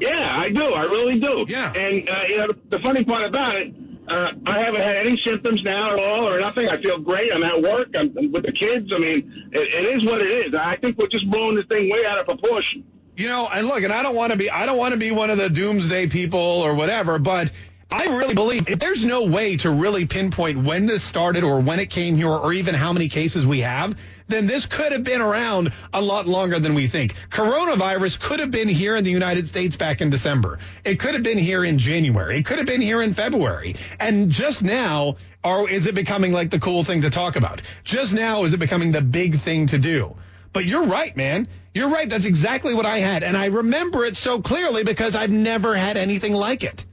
Yeah, 0.00 0.10
I 0.10 0.50
do. 0.50 0.64
I 0.64 0.82
really 0.82 1.18
do. 1.18 1.44
Yeah. 1.48 1.72
And, 1.72 2.08
uh, 2.08 2.12
you 2.28 2.38
know, 2.38 2.46
the, 2.48 2.76
the 2.76 2.78
funny 2.80 3.04
part 3.04 3.28
about 3.28 3.56
it, 3.56 3.74
uh, 4.08 4.30
I 4.46 4.58
haven't 4.64 4.82
had 4.82 4.96
any 4.96 5.20
symptoms 5.24 5.62
now 5.64 5.94
at 5.94 6.00
all 6.00 6.28
or 6.28 6.40
nothing. 6.40 6.68
I 6.68 6.80
feel 6.82 6.98
great. 6.98 7.32
I'm 7.34 7.42
at 7.42 7.62
work. 7.62 7.88
I'm, 7.96 8.14
I'm 8.18 8.32
with 8.32 8.44
the 8.44 8.52
kids. 8.52 8.92
I 8.94 8.98
mean, 8.98 9.50
it, 9.52 9.84
it 9.84 9.96
is 9.96 10.04
what 10.04 10.20
it 10.20 10.30
is. 10.30 10.54
I 10.54 10.76
think 10.76 10.98
we're 10.98 11.08
just 11.08 11.28
blowing 11.30 11.56
this 11.56 11.64
thing 11.70 11.90
way 11.90 12.02
out 12.06 12.18
of 12.18 12.26
proportion. 12.26 12.84
You 13.16 13.28
know, 13.28 13.46
and 13.46 13.68
look, 13.68 13.82
and 13.84 13.92
I 13.92 14.02
don't 14.02 14.16
want 14.16 14.32
to 14.32 14.36
be, 14.36 14.50
I 14.50 14.66
don't 14.66 14.76
want 14.76 14.92
to 14.92 14.98
be 14.98 15.12
one 15.12 15.30
of 15.30 15.38
the 15.38 15.48
doomsday 15.48 16.08
people 16.08 16.40
or 16.40 16.74
whatever, 16.74 17.20
but 17.20 17.52
I 17.88 18.16
really 18.16 18.34
believe 18.34 18.68
if 18.68 18.80
there's 18.80 19.04
no 19.04 19.26
way 19.26 19.56
to 19.58 19.70
really 19.70 20.04
pinpoint 20.04 20.64
when 20.64 20.86
this 20.86 21.04
started 21.04 21.44
or 21.44 21.60
when 21.60 21.78
it 21.78 21.90
came 21.90 22.16
here 22.16 22.28
or 22.28 22.52
even 22.52 22.74
how 22.74 22.92
many 22.92 23.08
cases 23.08 23.46
we 23.46 23.60
have, 23.60 23.96
then 24.26 24.48
this 24.48 24.66
could 24.66 24.90
have 24.90 25.04
been 25.04 25.20
around 25.20 25.72
a 25.92 26.02
lot 26.02 26.26
longer 26.26 26.58
than 26.58 26.74
we 26.74 26.88
think. 26.88 27.14
Coronavirus 27.30 28.18
could 28.18 28.40
have 28.40 28.50
been 28.50 28.66
here 28.66 28.96
in 28.96 29.04
the 29.04 29.12
United 29.12 29.46
States 29.46 29.76
back 29.76 30.00
in 30.00 30.10
December. 30.10 30.58
It 30.84 30.98
could 30.98 31.14
have 31.14 31.22
been 31.22 31.38
here 31.38 31.64
in 31.64 31.78
January. 31.78 32.38
It 32.38 32.46
could 32.46 32.58
have 32.58 32.66
been 32.66 32.80
here 32.80 33.00
in 33.00 33.14
February. 33.14 33.76
And 34.00 34.30
just 34.30 34.64
now, 34.64 35.18
or 35.44 35.70
is 35.70 35.86
it 35.86 35.94
becoming 35.94 36.32
like 36.32 36.50
the 36.50 36.58
cool 36.58 36.82
thing 36.82 37.02
to 37.02 37.10
talk 37.10 37.36
about? 37.36 37.62
Just 37.84 38.12
now, 38.12 38.42
is 38.42 38.54
it 38.54 38.58
becoming 38.58 38.90
the 38.90 39.02
big 39.02 39.38
thing 39.38 39.68
to 39.68 39.78
do? 39.78 40.16
But 40.54 40.64
you're 40.64 40.84
right, 40.86 41.14
man. 41.16 41.48
You're 41.74 41.90
right. 41.90 42.08
That's 42.08 42.24
exactly 42.24 42.72
what 42.74 42.86
I 42.86 43.00
had. 43.00 43.24
And 43.24 43.36
I 43.36 43.46
remember 43.46 44.04
it 44.06 44.16
so 44.16 44.40
clearly 44.40 44.84
because 44.84 45.16
I've 45.16 45.30
never 45.30 45.74
had 45.74 45.96
anything 45.96 46.32
like 46.32 46.62
it. 46.62 46.86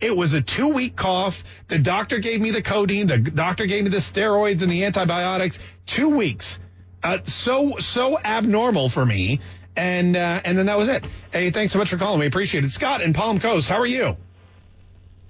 It 0.00 0.14
was 0.14 0.34
a 0.34 0.42
two 0.42 0.68
week 0.74 0.94
cough. 0.94 1.42
The 1.68 1.78
doctor 1.78 2.18
gave 2.18 2.42
me 2.42 2.50
the 2.50 2.60
codeine. 2.60 3.06
The 3.06 3.16
doctor 3.16 3.64
gave 3.64 3.84
me 3.84 3.90
the 3.90 3.96
steroids 3.96 4.60
and 4.60 4.70
the 4.70 4.84
antibiotics. 4.84 5.58
Two 5.86 6.10
weeks. 6.10 6.58
Uh, 7.02 7.18
so, 7.24 7.78
so 7.78 8.18
abnormal 8.18 8.90
for 8.90 9.04
me. 9.04 9.40
And, 9.76 10.14
uh, 10.14 10.42
and 10.44 10.56
then 10.58 10.66
that 10.66 10.76
was 10.76 10.88
it. 10.88 11.04
Hey, 11.32 11.50
thanks 11.50 11.72
so 11.72 11.78
much 11.78 11.88
for 11.88 11.96
calling. 11.96 12.20
We 12.20 12.26
appreciate 12.26 12.64
it. 12.64 12.70
Scott 12.70 13.00
in 13.00 13.14
Palm 13.14 13.40
Coast, 13.40 13.68
how 13.68 13.78
are 13.78 13.86
you? 13.86 14.16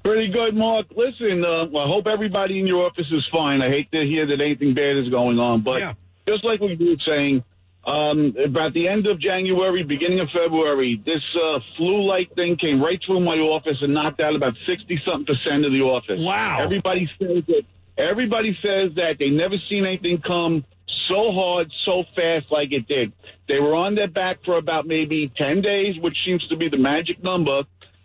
Pretty 0.05 0.33
good, 0.33 0.55
Mark. 0.57 0.87
Listen, 0.97 1.45
uh, 1.45 1.64
I 1.78 1.87
hope 1.88 2.07
everybody 2.09 2.59
in 2.59 2.66
your 2.66 2.87
office 2.87 3.07
is 3.12 3.25
fine. 3.33 3.62
I 3.62 3.69
hate 3.69 3.90
to 3.93 4.02
hear 4.05 4.26
that 4.26 4.43
anything 4.43 4.75
bad 4.75 4.97
is 4.97 5.09
going 5.09 5.38
on, 5.38 5.62
but 5.62 5.81
Yeah. 5.81 5.95
just 6.28 6.45
like 6.45 6.61
we 6.61 6.75
were 6.76 6.97
saying, 7.07 7.45
um, 7.87 8.35
about 8.45 8.75
the 8.75 8.88
end 8.88 9.07
of 9.07 9.21
January, 9.21 9.85
beginning 9.85 10.21
of 10.21 10.28
February, 10.31 11.00
this 11.07 11.23
uh, 11.35 11.61
flu-like 11.76 12.35
thing 12.35 12.57
came 12.57 12.83
right 12.83 13.00
through 13.07 13.21
my 13.21 13.37
office 13.37 13.78
and 13.81 13.95
knocked 13.95 14.21
out 14.21 14.35
about 14.35 14.55
sixty 14.66 15.00
something 15.09 15.26
percent 15.26 15.64
of 15.64 15.73
the 15.73 15.83
office. 15.83 16.19
Wow. 16.21 16.59
Everybody 16.61 17.09
says 17.19 17.45
that. 17.47 17.62
Everybody 17.99 18.52
says 18.61 18.97
that 18.97 19.16
they 19.19 19.31
never 19.31 19.55
seen 19.71 19.87
anything 19.87 20.21
come 20.21 20.66
so 21.09 21.33
hard, 21.33 21.73
so 21.87 22.05
fast 22.14 22.47
like 22.50 22.71
it 22.73 22.87
did. 22.87 23.12
They 23.49 23.59
were 23.59 23.75
on 23.75 23.95
their 23.95 24.09
back 24.09 24.45
for 24.45 24.59
about 24.59 24.87
maybe 24.87 25.33
ten 25.35 25.62
days, 25.62 25.95
which 26.00 26.16
seems 26.26 26.47
to 26.49 26.57
be 26.57 26.69
the 26.69 26.76
magic 26.76 27.23
number. 27.23 27.62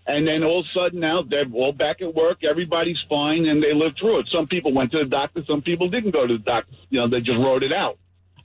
And 0.08 0.28
then 0.28 0.44
all 0.44 0.62
of 0.62 0.66
a 0.66 0.80
sudden 0.80 1.00
now 1.00 1.24
they're 1.28 1.46
all 1.54 1.74
back 1.74 2.02
at 2.02 2.14
work. 2.14 2.44
Everybody's 2.50 2.98
fine 3.10 3.46
and 3.46 3.62
they 3.62 3.74
lived 3.74 3.98
through 4.00 4.20
it. 4.20 4.28
Some 4.34 4.48
people 4.48 4.74
went 4.74 4.92
to 4.94 5.00
the 5.00 5.06
doctor. 5.06 5.42
Some 5.48 5.62
people 5.62 5.90
didn't 5.90 6.12
go 6.12 6.26
to 6.26 6.38
the 6.38 6.44
doctor. 6.44 6.72
You 6.90 7.02
know, 7.02 7.10
they 7.10 7.20
just 7.20 7.40
wrote 7.46 7.64
it 7.64 7.74
out. 7.74 7.98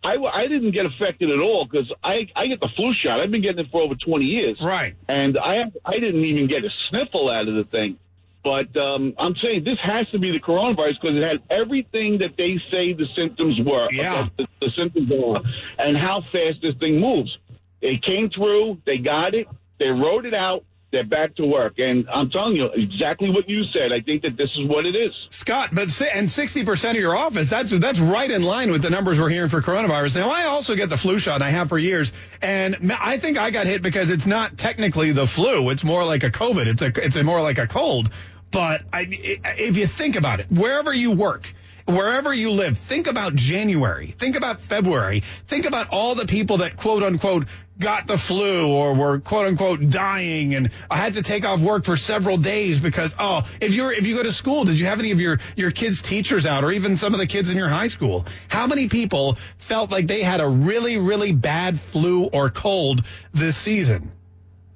I, 0.05 0.17
I 0.17 0.47
didn't 0.47 0.73
get 0.73 0.87
affected 0.87 1.31
at 1.31 1.41
all 1.41 1.67
because 1.71 1.93
I, 2.03 2.29
I 2.35 2.47
get 2.47 2.61
the 2.61 2.69
flu 2.77 2.93
shot. 3.05 3.21
I've 3.21 3.31
been 3.31 3.43
getting 3.43 3.65
it 3.65 3.71
for 3.71 3.83
over 3.83 3.95
20 3.95 4.25
years. 4.25 4.59
Right. 4.63 4.95
And 5.09 5.37
I, 5.39 5.65
I 5.85 5.99
didn't 5.99 6.25
even 6.25 6.49
get 6.49 6.65
a 6.65 6.71
sniffle 6.89 7.31
out 7.31 7.49
of 7.49 7.55
the 7.55 7.65
thing. 7.65 7.99
But 8.47 8.77
um, 8.77 9.15
I'm 9.19 9.35
saying 9.43 9.65
this 9.65 9.79
has 9.83 10.09
to 10.13 10.21
be 10.21 10.31
the 10.31 10.39
coronavirus 10.39 11.01
because 11.03 11.17
it 11.17 11.23
had 11.23 11.43
everything 11.51 12.19
that 12.19 12.37
they 12.39 12.61
say 12.73 12.93
the 12.93 13.09
symptoms 13.17 13.59
were. 13.59 13.89
Yeah. 13.91 14.29
The, 14.39 14.47
the 14.61 14.71
symptoms 14.79 15.11
are, 15.11 15.41
and 15.79 15.97
how 15.97 16.23
fast 16.31 16.63
this 16.63 16.77
thing 16.79 17.01
moves. 17.01 17.37
It 17.81 18.03
came 18.03 18.31
through. 18.31 18.83
They 18.87 18.99
got 18.99 19.35
it. 19.35 19.49
They 19.81 19.89
wrote 19.89 20.27
it 20.27 20.35
out. 20.35 20.65
They're 20.93 21.05
back 21.05 21.35
to 21.37 21.45
work. 21.45 21.75
And 21.79 22.09
I'm 22.09 22.31
telling 22.31 22.57
you 22.57 22.71
exactly 22.73 23.29
what 23.31 23.49
you 23.49 23.65
said. 23.73 23.93
I 23.93 24.01
think 24.01 24.23
that 24.23 24.37
this 24.37 24.49
is 24.57 24.69
what 24.69 24.87
it 24.87 24.95
is. 24.95 25.13
Scott, 25.31 25.71
but 25.73 26.01
and 26.03 26.31
sixty 26.31 26.65
percent 26.65 26.97
of 26.97 27.01
your 27.01 27.17
office 27.17 27.51
that's 27.51 27.71
that's 27.71 27.99
right 27.99 28.31
in 28.31 28.43
line 28.43 28.71
with 28.71 28.83
the 28.83 28.91
numbers 28.91 29.19
we're 29.19 29.29
hearing 29.29 29.51
for 29.51 29.61
coronavirus. 29.61 30.17
Now, 30.17 30.31
I 30.31 30.45
also 30.45 30.77
get 30.77 30.89
the 30.89 30.97
flu 30.97 31.19
shot, 31.19 31.37
and 31.37 31.45
I 31.45 31.51
have 31.51 31.69
for 31.69 31.79
years, 31.79 32.13
and 32.41 32.93
I 32.93 33.19
think 33.19 33.37
I 33.37 33.51
got 33.51 33.67
hit 33.67 33.83
because 33.83 34.11
it's 34.11 34.27
not 34.27 34.57
technically 34.57 35.11
the 35.13 35.27
flu; 35.27 35.71
it's 35.71 35.85
more 35.85 36.05
like 36.05 36.23
a 36.23 36.31
COVID. 36.31 36.67
It's 36.67 36.83
a 36.83 36.93
it's 37.05 37.17
a 37.17 37.25
more 37.25 37.43
like 37.43 37.59
a 37.59 37.67
cold. 37.67 38.11
But 38.53 38.83
i 38.93 39.07
if 39.11 39.77
you 39.77 39.87
think 39.89 40.17
about 40.17 40.41
it, 40.41 40.47
wherever 40.51 40.95
you 40.95 41.13
work. 41.13 41.53
Wherever 41.87 42.35
you 42.35 42.51
live, 42.51 42.79
think 42.79 43.07
about 43.07 43.37
January. 43.37 44.09
Think 44.19 44.35
about 44.35 44.61
February. 44.61 45.21
Think 45.47 45.67
about 45.67 45.91
all 45.91 46.17
the 46.17 46.27
people 46.27 46.59
that 46.59 46.77
quote 46.77 47.05
unquote 47.05 47.47
got 47.79 48.09
the 48.09 48.19
flu 48.19 48.73
or 48.73 48.95
were 48.95 49.21
quote 49.21 49.47
unquote 49.47 49.89
dying 49.91 50.55
and 50.55 50.71
I 50.91 50.97
had 50.97 51.15
to 51.15 51.23
take 51.23 51.45
off 51.45 51.61
work 51.61 51.85
for 51.85 51.97
several 51.97 52.39
days 52.39 52.81
because 52.81 53.15
oh 53.19 53.43
if 53.61 53.73
you're 53.75 53.93
if 53.93 54.07
you 54.07 54.17
go 54.17 54.23
to 54.23 54.33
school 54.33 54.65
did 54.65 54.81
you 54.81 54.87
have 54.87 54.99
any 54.99 55.11
of 55.11 55.21
your 55.21 55.39
your 55.57 55.71
kids 55.71 56.01
teachers 56.01 56.47
out 56.47 56.65
or 56.65 56.73
even 56.73 56.97
some 56.97 57.13
of 57.13 57.21
the 57.21 57.27
kids 57.27 57.51
in 57.51 57.57
your 57.57 57.69
high 57.69 57.89
school 57.89 58.25
how 58.49 58.67
many 58.67 58.89
people 58.89 59.37
felt 59.59 59.91
like 59.91 60.07
they 60.07 60.23
had 60.23 60.41
a 60.41 60.49
really 60.49 60.97
really 60.97 61.33
bad 61.33 61.79
flu 61.79 62.25
or 62.25 62.49
cold 62.49 63.05
this 63.35 63.59
season 63.59 64.11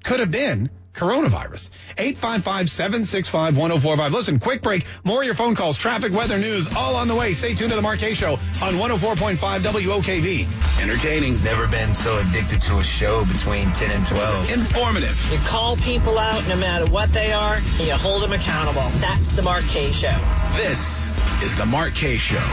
could 0.03 0.19
have 0.19 0.31
been 0.31 0.69
coronavirus. 0.93 1.69
855-765-1045. 1.97 4.11
Listen, 4.11 4.39
quick 4.39 4.61
break. 4.61 4.85
More 5.03 5.21
of 5.21 5.25
your 5.25 5.35
phone 5.35 5.55
calls, 5.55 5.77
traffic, 5.77 6.13
weather, 6.13 6.37
news, 6.37 6.67
all 6.75 6.95
on 6.95 7.07
the 7.07 7.15
way. 7.15 7.33
Stay 7.33 7.53
tuned 7.53 7.69
to 7.71 7.75
the 7.75 7.81
Mark 7.81 7.99
Kaye 7.99 8.13
Show 8.13 8.33
on 8.61 8.75
104.5 8.75 9.37
WOKV. 9.37 10.81
Entertaining. 10.81 11.41
Never 11.43 11.67
been 11.67 11.93
so 11.95 12.17
addicted 12.19 12.61
to 12.61 12.77
a 12.77 12.83
show 12.83 13.25
between 13.25 13.71
10 13.73 13.91
and 13.91 14.05
12. 14.05 14.49
Informative. 14.51 15.19
You 15.31 15.39
call 15.39 15.75
people 15.77 16.17
out 16.17 16.47
no 16.47 16.55
matter 16.55 16.85
what 16.91 17.11
they 17.13 17.33
are, 17.33 17.55
and 17.55 17.81
you 17.81 17.93
hold 17.93 18.23
them 18.23 18.33
accountable. 18.33 18.89
That's 18.99 19.31
the 19.33 19.41
Mark 19.41 19.63
Kaye 19.65 19.91
Show. 19.91 20.15
This 20.55 21.07
is 21.43 21.55
the 21.55 21.65
Mark 21.65 21.95
Kaye 21.95 22.17
Show. 22.17 22.45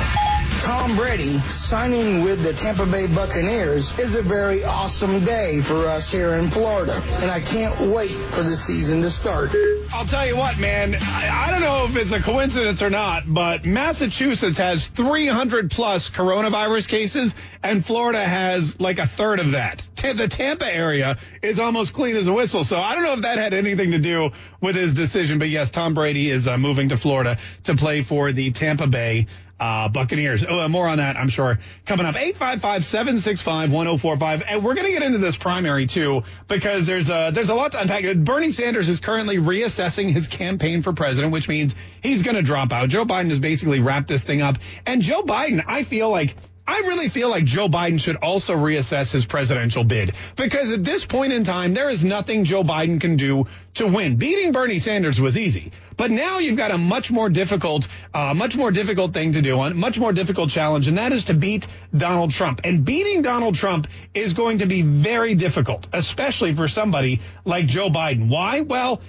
Tom 0.63 0.97
Brady 0.97 1.39
signing 1.51 2.25
with 2.25 2.43
the 2.43 2.53
Tampa 2.53 2.85
Bay 2.85 3.07
Buccaneers 3.07 3.97
is 3.99 4.15
a 4.15 4.23
very 4.23 4.65
awesome 4.65 5.25
day 5.25 5.61
for 5.63 5.87
us 5.87 6.11
here 6.11 6.35
in 6.35 6.51
Florida, 6.51 7.01
and 7.21 7.31
I 7.31 7.41
can't 7.41 7.93
wait 7.93 8.11
for 8.11 8.43
the 8.43 8.57
season 8.57 9.01
to 9.03 9.11
start. 9.11 9.51
I'll 9.93 10.05
tell 10.05 10.27
you 10.27 10.37
what, 10.37 10.59
man. 10.59 10.97
I, 11.01 11.47
I 11.47 11.51
don't 11.51 11.61
know 11.61 11.87
if 11.87 11.97
it's 11.97 12.13
a 12.13 12.21
coincidence 12.21 12.83
or 12.83 12.91
not, 12.91 13.23
but 13.27 13.65
Massachusetts 13.65 14.59
has 14.59 14.89
300 14.89 15.71
plus 15.71 16.11
coronavirus 16.11 16.89
cases, 16.89 17.35
and 17.63 17.85
Florida 17.85 18.27
has 18.27 18.81
like 18.81 18.99
a 18.99 19.07
third 19.07 19.41
of 19.41 19.53
that. 19.53 19.89
Ta- 19.97 20.13
the 20.13 20.29
Tampa 20.29 20.67
area 20.67 21.19
is 21.41 21.59
almost 21.59 21.95
clean 21.95 22.17
as 22.17 22.27
a 22.27 22.33
whistle. 22.33 22.65
So 22.65 22.79
I 22.79 22.95
don't 22.95 23.05
know 23.05 23.15
if 23.15 23.23
that 23.23 23.39
had 23.39 23.55
anything 23.55 23.93
to 23.93 23.99
do 23.99 24.31
with 24.61 24.77
his 24.77 24.95
decision, 24.95 25.39
but 25.39 25.49
yes, 25.49 25.71
Tom 25.71 25.95
Brady 25.95 26.31
is 26.31 26.47
uh, 26.47 26.59
moving 26.59 26.91
to 26.91 26.97
Florida 26.97 27.39
to 27.65 27.75
play 27.75 28.03
for 28.03 28.33
the 28.33 28.51
Tampa 28.51 28.87
Bay 28.87 29.27
uh, 29.61 29.89
Buccaneers. 29.89 30.45
Oh, 30.49 30.67
more 30.69 30.87
on 30.89 30.99
that, 30.99 31.17
I'm 31.17 31.29
sure, 31.29 31.59
coming 31.87 32.07
up. 32.07 32.15
855-765-1045. 32.15 34.45
And 34.47 34.65
we're 34.65 34.75
going 34.75 34.87
to 34.87 34.93
get 34.93 35.03
into 35.03 35.19
this 35.19 35.37
primary, 35.37 35.87
too, 35.87 36.23
because 36.47 36.87
there's 36.87 37.11
a, 37.11 37.33
there's 37.35 37.51
a 37.51 37.55
lot 37.55 37.73
to 37.73 37.81
unpack. 37.81 38.05
Bernie 38.19 38.51
Sanders 38.51 38.89
is 38.89 39.01
currently 39.01 39.39
reassessing 39.39 40.13
his 40.13 40.27
campaign 40.27 40.83
for 40.83 40.93
president, 40.93 41.33
which 41.33 41.49
means 41.49 41.75
he's 42.03 42.23
going 42.23 42.37
to 42.37 42.43
drop 42.43 42.73
out. 42.73 42.89
Joe 42.89 43.05
Biden 43.05 43.31
has 43.31 43.41
basically 43.41 43.81
wrapped 43.81 44.09
this 44.09 44.25
thing 44.25 44.43
up. 44.43 44.57
And 44.87 45.03
Joe 45.03 45.23
Biden, 45.23 45.63
I 45.67 45.85
feel 45.85 46.11
like, 46.11 46.35
I 46.69 46.81
really 46.81 47.09
feel 47.09 47.31
like 47.31 47.47
Joe 47.47 47.69
Biden 47.69 47.99
should 47.99 48.17
also 48.17 48.55
reassess 48.55 49.11
his 49.11 49.25
presidential 49.25 49.85
bid 49.85 50.13
because 50.37 50.71
at 50.71 50.85
this 50.85 51.07
point 51.07 51.33
in 51.33 51.43
time, 51.43 51.73
there 51.73 51.89
is 51.89 52.05
nothing 52.05 52.45
Joe 52.45 52.63
Biden 52.63 53.01
can 53.01 53.17
do 53.17 53.47
to 53.75 53.87
win. 53.87 54.17
Beating 54.17 54.53
Bernie 54.53 54.79
Sanders 54.79 55.19
was 55.19 55.39
easy, 55.39 55.73
but 55.97 56.11
now 56.11 56.41
you've 56.41 56.59
got 56.59 56.71
a 56.71 56.77
much 56.77 57.11
more 57.11 57.31
difficult, 57.31 57.89
uh, 58.13 58.35
much 58.35 58.55
more 58.55 58.71
difficult 58.71 59.15
thing 59.15 59.33
to 59.33 59.41
do, 59.41 59.59
a 59.59 59.73
much 59.73 59.99
more 59.99 60.13
difficult 60.13 60.51
challenge, 60.51 60.89
and 60.89 60.99
that 60.99 61.15
is 61.15 61.25
to 61.25 61.35
beat 61.35 61.67
Donald 61.97 62.33
Trump. 62.33 62.61
And 62.65 62.85
beating 62.85 63.23
Donald 63.23 63.55
Trump 63.55 63.87
is 64.13 64.35
going 64.35 64.59
to 64.59 64.67
be 64.67 64.83
very 64.83 65.35
difficult, 65.35 65.89
especially 65.95 66.55
for 66.55 66.69
somebody 66.69 67.23
like 67.47 67.65
Joe 67.65 67.89
Biden. 67.89 68.29
Why? 68.29 68.61
Well, 68.61 69.01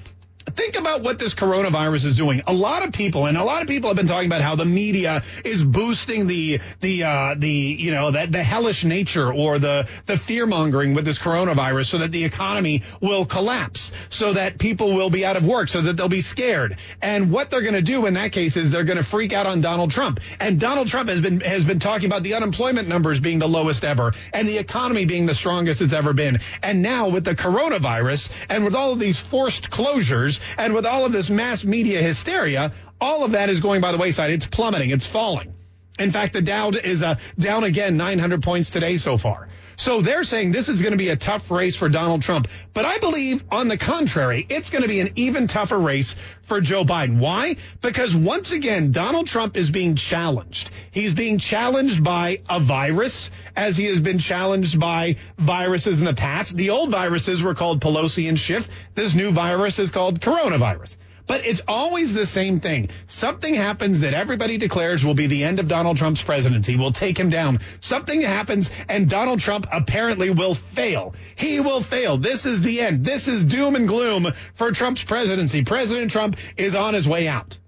think 0.49 0.77
about 0.77 1.01
what 1.01 1.19
this 1.19 1.33
coronavirus 1.33 2.05
is 2.05 2.15
doing. 2.15 2.41
A 2.47 2.53
lot 2.53 2.85
of 2.85 2.93
people, 2.93 3.25
and 3.25 3.37
a 3.37 3.43
lot 3.43 3.61
of 3.61 3.67
people 3.67 3.89
have 3.89 3.97
been 3.97 4.07
talking 4.07 4.27
about 4.27 4.41
how 4.41 4.55
the 4.55 4.65
media 4.65 5.23
is 5.45 5.63
boosting 5.63 6.27
the 6.27 6.59
the 6.81 7.03
uh, 7.03 7.35
the 7.37 7.49
you 7.49 7.91
know 7.91 8.11
that 8.11 8.31
the 8.31 8.43
hellish 8.43 8.83
nature 8.83 9.31
or 9.31 9.59
the 9.59 9.87
the 10.05 10.17
fear 10.17 10.45
mongering 10.45 10.93
with 10.93 11.05
this 11.05 11.19
coronavirus, 11.19 11.87
so 11.87 11.97
that 11.99 12.11
the 12.11 12.23
economy 12.23 12.83
will 13.01 13.25
collapse, 13.25 13.91
so 14.09 14.33
that 14.33 14.57
people 14.57 14.95
will 14.95 15.09
be 15.09 15.25
out 15.25 15.37
of 15.37 15.45
work, 15.45 15.69
so 15.69 15.81
that 15.81 15.97
they'll 15.97 16.09
be 16.09 16.21
scared. 16.21 16.77
And 17.01 17.31
what 17.31 17.51
they're 17.51 17.61
going 17.61 17.73
to 17.73 17.81
do 17.81 18.05
in 18.05 18.15
that 18.15 18.31
case 18.31 18.57
is 18.57 18.71
they're 18.71 18.83
going 18.83 18.97
to 18.97 19.03
freak 19.03 19.33
out 19.33 19.45
on 19.45 19.61
Donald 19.61 19.91
Trump. 19.91 20.19
And 20.39 20.59
Donald 20.59 20.87
Trump 20.87 21.09
has 21.09 21.21
been 21.21 21.41
has 21.41 21.63
been 21.63 21.79
talking 21.79 22.07
about 22.07 22.23
the 22.23 22.35
unemployment 22.35 22.87
numbers 22.87 23.19
being 23.19 23.39
the 23.39 23.47
lowest 23.47 23.83
ever, 23.83 24.13
and 24.33 24.47
the 24.47 24.57
economy 24.57 25.05
being 25.05 25.25
the 25.25 25.35
strongest 25.35 25.81
it's 25.81 25.93
ever 25.93 26.13
been. 26.13 26.39
And 26.63 26.81
now 26.81 27.09
with 27.09 27.23
the 27.23 27.35
coronavirus 27.35 28.29
and 28.49 28.63
with 28.63 28.75
all 28.75 28.93
of 28.93 28.99
these 28.99 29.19
forced 29.19 29.69
closures 29.69 30.38
and 30.57 30.73
with 30.73 30.85
all 30.85 31.05
of 31.05 31.11
this 31.11 31.29
mass 31.29 31.63
media 31.63 32.01
hysteria, 32.01 32.73
all 32.99 33.23
of 33.23 33.31
that 33.31 33.49
is 33.49 33.59
going 33.59 33.81
by 33.81 33.91
the 33.91 33.97
wayside. 33.97 34.31
It's 34.31 34.47
plummeting. 34.47 34.89
It's 34.89 35.05
falling. 35.05 35.53
In 35.99 36.11
fact, 36.11 36.33
the 36.33 36.41
Dow 36.41 36.69
is 36.69 37.03
uh, 37.03 37.15
down 37.37 37.63
again 37.63 37.97
900 37.97 38.41
points 38.41 38.69
today 38.69 38.97
so 38.97 39.17
far. 39.17 39.49
So 39.79 40.01
they're 40.01 40.25
saying 40.25 40.51
this 40.51 40.67
is 40.67 40.81
going 40.81 40.91
to 40.91 40.97
be 40.97 41.07
a 41.07 41.15
tough 41.15 41.49
race 41.49 41.77
for 41.77 41.87
Donald 41.87 42.21
Trump. 42.21 42.49
But 42.73 42.83
I 42.83 42.97
believe, 42.97 43.45
on 43.49 43.69
the 43.69 43.77
contrary, 43.77 44.45
it's 44.49 44.69
going 44.69 44.81
to 44.81 44.89
be 44.89 44.99
an 44.99 45.11
even 45.15 45.47
tougher 45.47 45.79
race 45.79 46.17
for 46.41 46.59
Joe 46.59 46.83
Biden. 46.83 47.17
Why? 47.17 47.55
Because 47.81 48.13
once 48.13 48.51
again, 48.51 48.91
Donald 48.91 49.27
Trump 49.27 49.55
is 49.55 49.71
being 49.71 49.95
challenged. 49.95 50.69
He's 50.91 51.13
being 51.13 51.37
challenged 51.37 52.03
by 52.03 52.41
a 52.49 52.59
virus, 52.59 53.31
as 53.55 53.77
he 53.77 53.85
has 53.85 54.01
been 54.01 54.19
challenged 54.19 54.81
by 54.81 55.15
viruses 55.37 55.99
in 55.99 56.05
the 56.05 56.13
past. 56.13 56.57
The 56.57 56.71
old 56.71 56.91
viruses 56.91 57.41
were 57.41 57.55
called 57.55 57.79
Pelosi 57.79 58.27
and 58.27 58.37
Schiff. 58.37 58.67
This 58.95 59.15
new 59.15 59.31
virus 59.31 59.79
is 59.79 59.91
called 59.91 60.19
coronavirus. 60.19 60.97
But 61.29 61.45
it's 61.45 61.61
always 61.67 62.15
the 62.15 62.25
same 62.25 62.59
thing. 62.59 62.89
Something 63.05 63.53
happens 63.53 63.99
that 63.99 64.15
everybody 64.15 64.57
declares 64.57 65.05
will 65.05 65.13
be 65.13 65.27
the 65.27 65.43
end 65.43 65.59
of 65.59 65.67
Donald 65.67 65.95
Trump's 65.95 66.23
presidency, 66.23 66.75
will 66.75 66.91
take 66.91 67.19
him 67.19 67.29
down. 67.29 67.59
Something 67.81 68.21
happens 68.21 68.71
and 68.89 69.07
Donald 69.07 69.39
Trump 69.39 69.67
apparently 69.71 70.31
will 70.31 70.55
fail. 70.55 71.13
He 71.35 71.59
will 71.59 71.81
fail. 71.81 72.17
This 72.17 72.47
is 72.47 72.61
the 72.61 72.81
end. 72.81 73.05
This 73.05 73.27
is 73.27 73.43
doom 73.43 73.75
and 73.75 73.87
gloom 73.87 74.33
for 74.55 74.71
Trump's 74.71 75.03
presidency. 75.03 75.63
President 75.63 76.09
Trump 76.09 76.35
is 76.57 76.73
on 76.73 76.95
his 76.95 77.07
way 77.07 77.27
out 77.27 77.59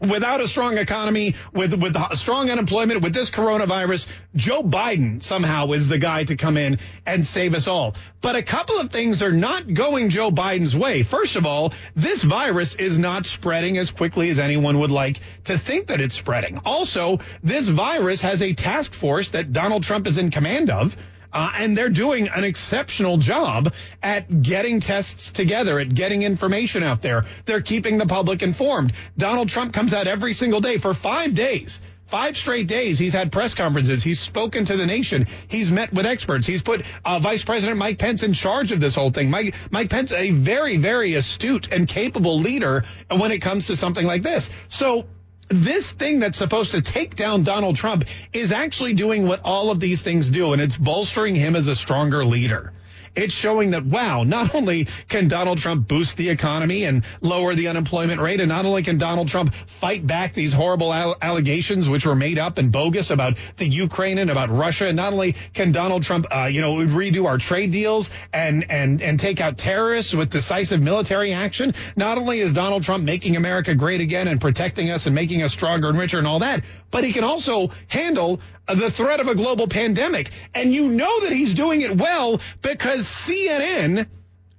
without 0.00 0.40
a 0.40 0.48
strong 0.48 0.78
economy, 0.78 1.34
with 1.52 1.74
with 1.74 1.96
strong 2.14 2.50
unemployment, 2.50 3.02
with 3.02 3.12
this 3.12 3.30
coronavirus, 3.30 4.06
Joe 4.34 4.62
Biden 4.62 5.22
somehow 5.22 5.72
is 5.72 5.88
the 5.88 5.98
guy 5.98 6.24
to 6.24 6.36
come 6.36 6.56
in 6.56 6.78
and 7.06 7.26
save 7.26 7.54
us 7.54 7.68
all. 7.68 7.94
But 8.20 8.36
a 8.36 8.42
couple 8.42 8.78
of 8.78 8.90
things 8.90 9.22
are 9.22 9.32
not 9.32 9.72
going 9.72 10.10
Joe 10.10 10.30
Biden's 10.30 10.76
way. 10.76 11.02
First 11.02 11.36
of 11.36 11.46
all, 11.46 11.72
this 11.94 12.22
virus 12.22 12.74
is 12.74 12.98
not 12.98 13.26
spreading 13.26 13.78
as 13.78 13.90
quickly 13.90 14.30
as 14.30 14.38
anyone 14.38 14.78
would 14.78 14.90
like 14.90 15.20
to 15.44 15.58
think 15.58 15.88
that 15.88 16.00
it's 16.00 16.14
spreading. 16.14 16.60
Also, 16.64 17.20
this 17.42 17.68
virus 17.68 18.20
has 18.22 18.42
a 18.42 18.52
task 18.52 18.92
force 18.92 19.30
that 19.30 19.52
Donald 19.52 19.82
Trump 19.82 20.06
is 20.06 20.18
in 20.18 20.30
command 20.30 20.70
of 20.70 20.96
uh, 21.32 21.52
and 21.56 21.76
they're 21.76 21.88
doing 21.88 22.28
an 22.28 22.44
exceptional 22.44 23.16
job 23.16 23.72
at 24.02 24.42
getting 24.42 24.80
tests 24.80 25.30
together, 25.30 25.78
at 25.78 25.94
getting 25.94 26.22
information 26.22 26.82
out 26.82 27.02
there. 27.02 27.24
They're 27.46 27.60
keeping 27.60 27.98
the 27.98 28.06
public 28.06 28.42
informed. 28.42 28.92
Donald 29.16 29.48
Trump 29.48 29.72
comes 29.72 29.94
out 29.94 30.06
every 30.06 30.34
single 30.34 30.60
day 30.60 30.78
for 30.78 30.94
five 30.94 31.34
days. 31.34 31.80
Five 32.10 32.36
straight 32.36 32.66
days, 32.66 32.98
he's 32.98 33.12
had 33.12 33.30
press 33.30 33.54
conferences. 33.54 34.02
He's 34.02 34.18
spoken 34.18 34.64
to 34.64 34.76
the 34.76 34.84
nation. 34.84 35.28
He's 35.46 35.70
met 35.70 35.92
with 35.92 36.06
experts. 36.06 36.44
He's 36.44 36.60
put 36.60 36.82
uh, 37.04 37.20
Vice 37.20 37.44
President 37.44 37.78
Mike 37.78 38.00
Pence 38.00 38.24
in 38.24 38.32
charge 38.32 38.72
of 38.72 38.80
this 38.80 38.96
whole 38.96 39.10
thing. 39.12 39.30
Mike, 39.30 39.54
Mike 39.70 39.90
Pence, 39.90 40.10
a 40.10 40.32
very, 40.32 40.76
very 40.76 41.14
astute 41.14 41.68
and 41.70 41.86
capable 41.86 42.40
leader 42.40 42.84
when 43.08 43.30
it 43.30 43.38
comes 43.38 43.68
to 43.68 43.76
something 43.76 44.04
like 44.04 44.24
this. 44.24 44.50
So 44.68 45.06
this 45.50 45.90
thing 45.90 46.20
that's 46.20 46.38
supposed 46.38 46.70
to 46.70 46.80
take 46.80 47.16
down 47.16 47.42
Donald 47.42 47.76
Trump 47.76 48.04
is 48.32 48.52
actually 48.52 48.94
doing 48.94 49.26
what 49.26 49.40
all 49.44 49.70
of 49.70 49.80
these 49.80 50.02
things 50.02 50.30
do, 50.30 50.52
and 50.52 50.62
it's 50.62 50.76
bolstering 50.76 51.34
him 51.34 51.56
as 51.56 51.66
a 51.66 51.74
stronger 51.74 52.24
leader. 52.24 52.72
It's 53.16 53.34
showing 53.34 53.70
that, 53.72 53.84
wow, 53.84 54.22
not 54.22 54.54
only 54.54 54.86
can 55.08 55.28
Donald 55.28 55.58
Trump 55.58 55.88
boost 55.88 56.16
the 56.16 56.30
economy 56.30 56.84
and 56.84 57.04
lower 57.20 57.54
the 57.54 57.68
unemployment 57.68 58.20
rate, 58.20 58.40
and 58.40 58.48
not 58.48 58.64
only 58.64 58.82
can 58.82 58.98
Donald 58.98 59.28
Trump 59.28 59.52
fight 59.54 60.06
back 60.06 60.32
these 60.32 60.52
horrible 60.52 60.92
allegations 60.92 61.88
which 61.88 62.06
were 62.06 62.14
made 62.14 62.38
up 62.38 62.58
and 62.58 62.70
bogus 62.70 63.10
about 63.10 63.36
the 63.56 63.66
Ukraine 63.66 64.18
and 64.18 64.30
about 64.30 64.50
Russia, 64.50 64.86
and 64.86 64.96
not 64.96 65.12
only 65.12 65.34
can 65.54 65.72
Donald 65.72 66.04
Trump, 66.04 66.26
uh, 66.30 66.44
you 66.44 66.60
know, 66.60 66.74
redo 66.74 67.26
our 67.26 67.38
trade 67.38 67.72
deals 67.72 68.10
and, 68.32 68.70
and, 68.70 69.02
and 69.02 69.18
take 69.18 69.40
out 69.40 69.58
terrorists 69.58 70.14
with 70.14 70.30
decisive 70.30 70.80
military 70.80 71.32
action, 71.32 71.74
not 71.96 72.16
only 72.16 72.40
is 72.40 72.52
Donald 72.52 72.84
Trump 72.84 73.04
making 73.04 73.36
America 73.36 73.74
great 73.74 74.00
again 74.00 74.28
and 74.28 74.40
protecting 74.40 74.90
us 74.90 75.06
and 75.06 75.14
making 75.14 75.42
us 75.42 75.52
stronger 75.52 75.88
and 75.88 75.98
richer 75.98 76.18
and 76.18 76.26
all 76.26 76.38
that, 76.38 76.62
but 76.90 77.04
he 77.04 77.12
can 77.12 77.24
also 77.24 77.70
handle 77.88 78.40
the 78.66 78.90
threat 78.90 79.20
of 79.20 79.28
a 79.28 79.34
global 79.34 79.68
pandemic. 79.68 80.30
And 80.54 80.74
you 80.74 80.88
know 80.88 81.20
that 81.20 81.32
he's 81.32 81.54
doing 81.54 81.82
it 81.82 81.96
well 81.96 82.40
because 82.62 83.04
CNN 83.04 84.06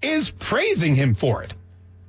is 0.01 0.29
praising 0.29 0.95
him 0.95 1.15
for 1.15 1.43
it. 1.43 1.53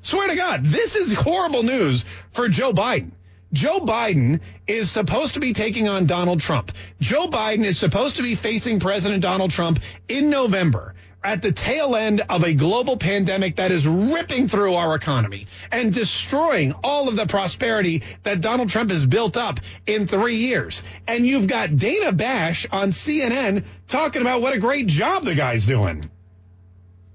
Swear 0.02 0.28
to 0.28 0.36
God, 0.36 0.64
this 0.64 0.96
is 0.96 1.12
horrible 1.12 1.62
news 1.62 2.04
for 2.32 2.48
Joe 2.48 2.72
Biden. 2.72 3.12
Joe 3.52 3.80
Biden 3.80 4.40
is 4.66 4.90
supposed 4.90 5.34
to 5.34 5.40
be 5.40 5.52
taking 5.52 5.86
on 5.86 6.06
Donald 6.06 6.40
Trump. 6.40 6.72
Joe 7.00 7.26
Biden 7.26 7.64
is 7.64 7.78
supposed 7.78 8.16
to 8.16 8.22
be 8.22 8.34
facing 8.34 8.80
President 8.80 9.22
Donald 9.22 9.50
Trump 9.50 9.78
in 10.08 10.30
November 10.30 10.94
at 11.24 11.42
the 11.42 11.52
tail 11.52 11.96
end 11.96 12.22
of 12.28 12.44
a 12.44 12.52
global 12.52 12.96
pandemic 12.96 13.56
that 13.56 13.70
is 13.70 13.86
ripping 13.86 14.48
through 14.48 14.74
our 14.74 14.94
economy 14.94 15.46
and 15.70 15.92
destroying 15.92 16.72
all 16.82 17.08
of 17.08 17.16
the 17.16 17.26
prosperity 17.26 18.02
that 18.22 18.40
Donald 18.40 18.68
Trump 18.68 18.90
has 18.90 19.06
built 19.06 19.36
up 19.36 19.60
in 19.86 20.06
three 20.06 20.36
years. 20.36 20.82
And 21.06 21.26
you've 21.26 21.46
got 21.46 21.76
Dana 21.76 22.12
Bash 22.12 22.66
on 22.70 22.90
CNN 22.90 23.64
talking 23.88 24.22
about 24.22 24.42
what 24.42 24.54
a 24.54 24.58
great 24.58 24.86
job 24.86 25.24
the 25.24 25.34
guy's 25.34 25.66
doing. 25.66 26.10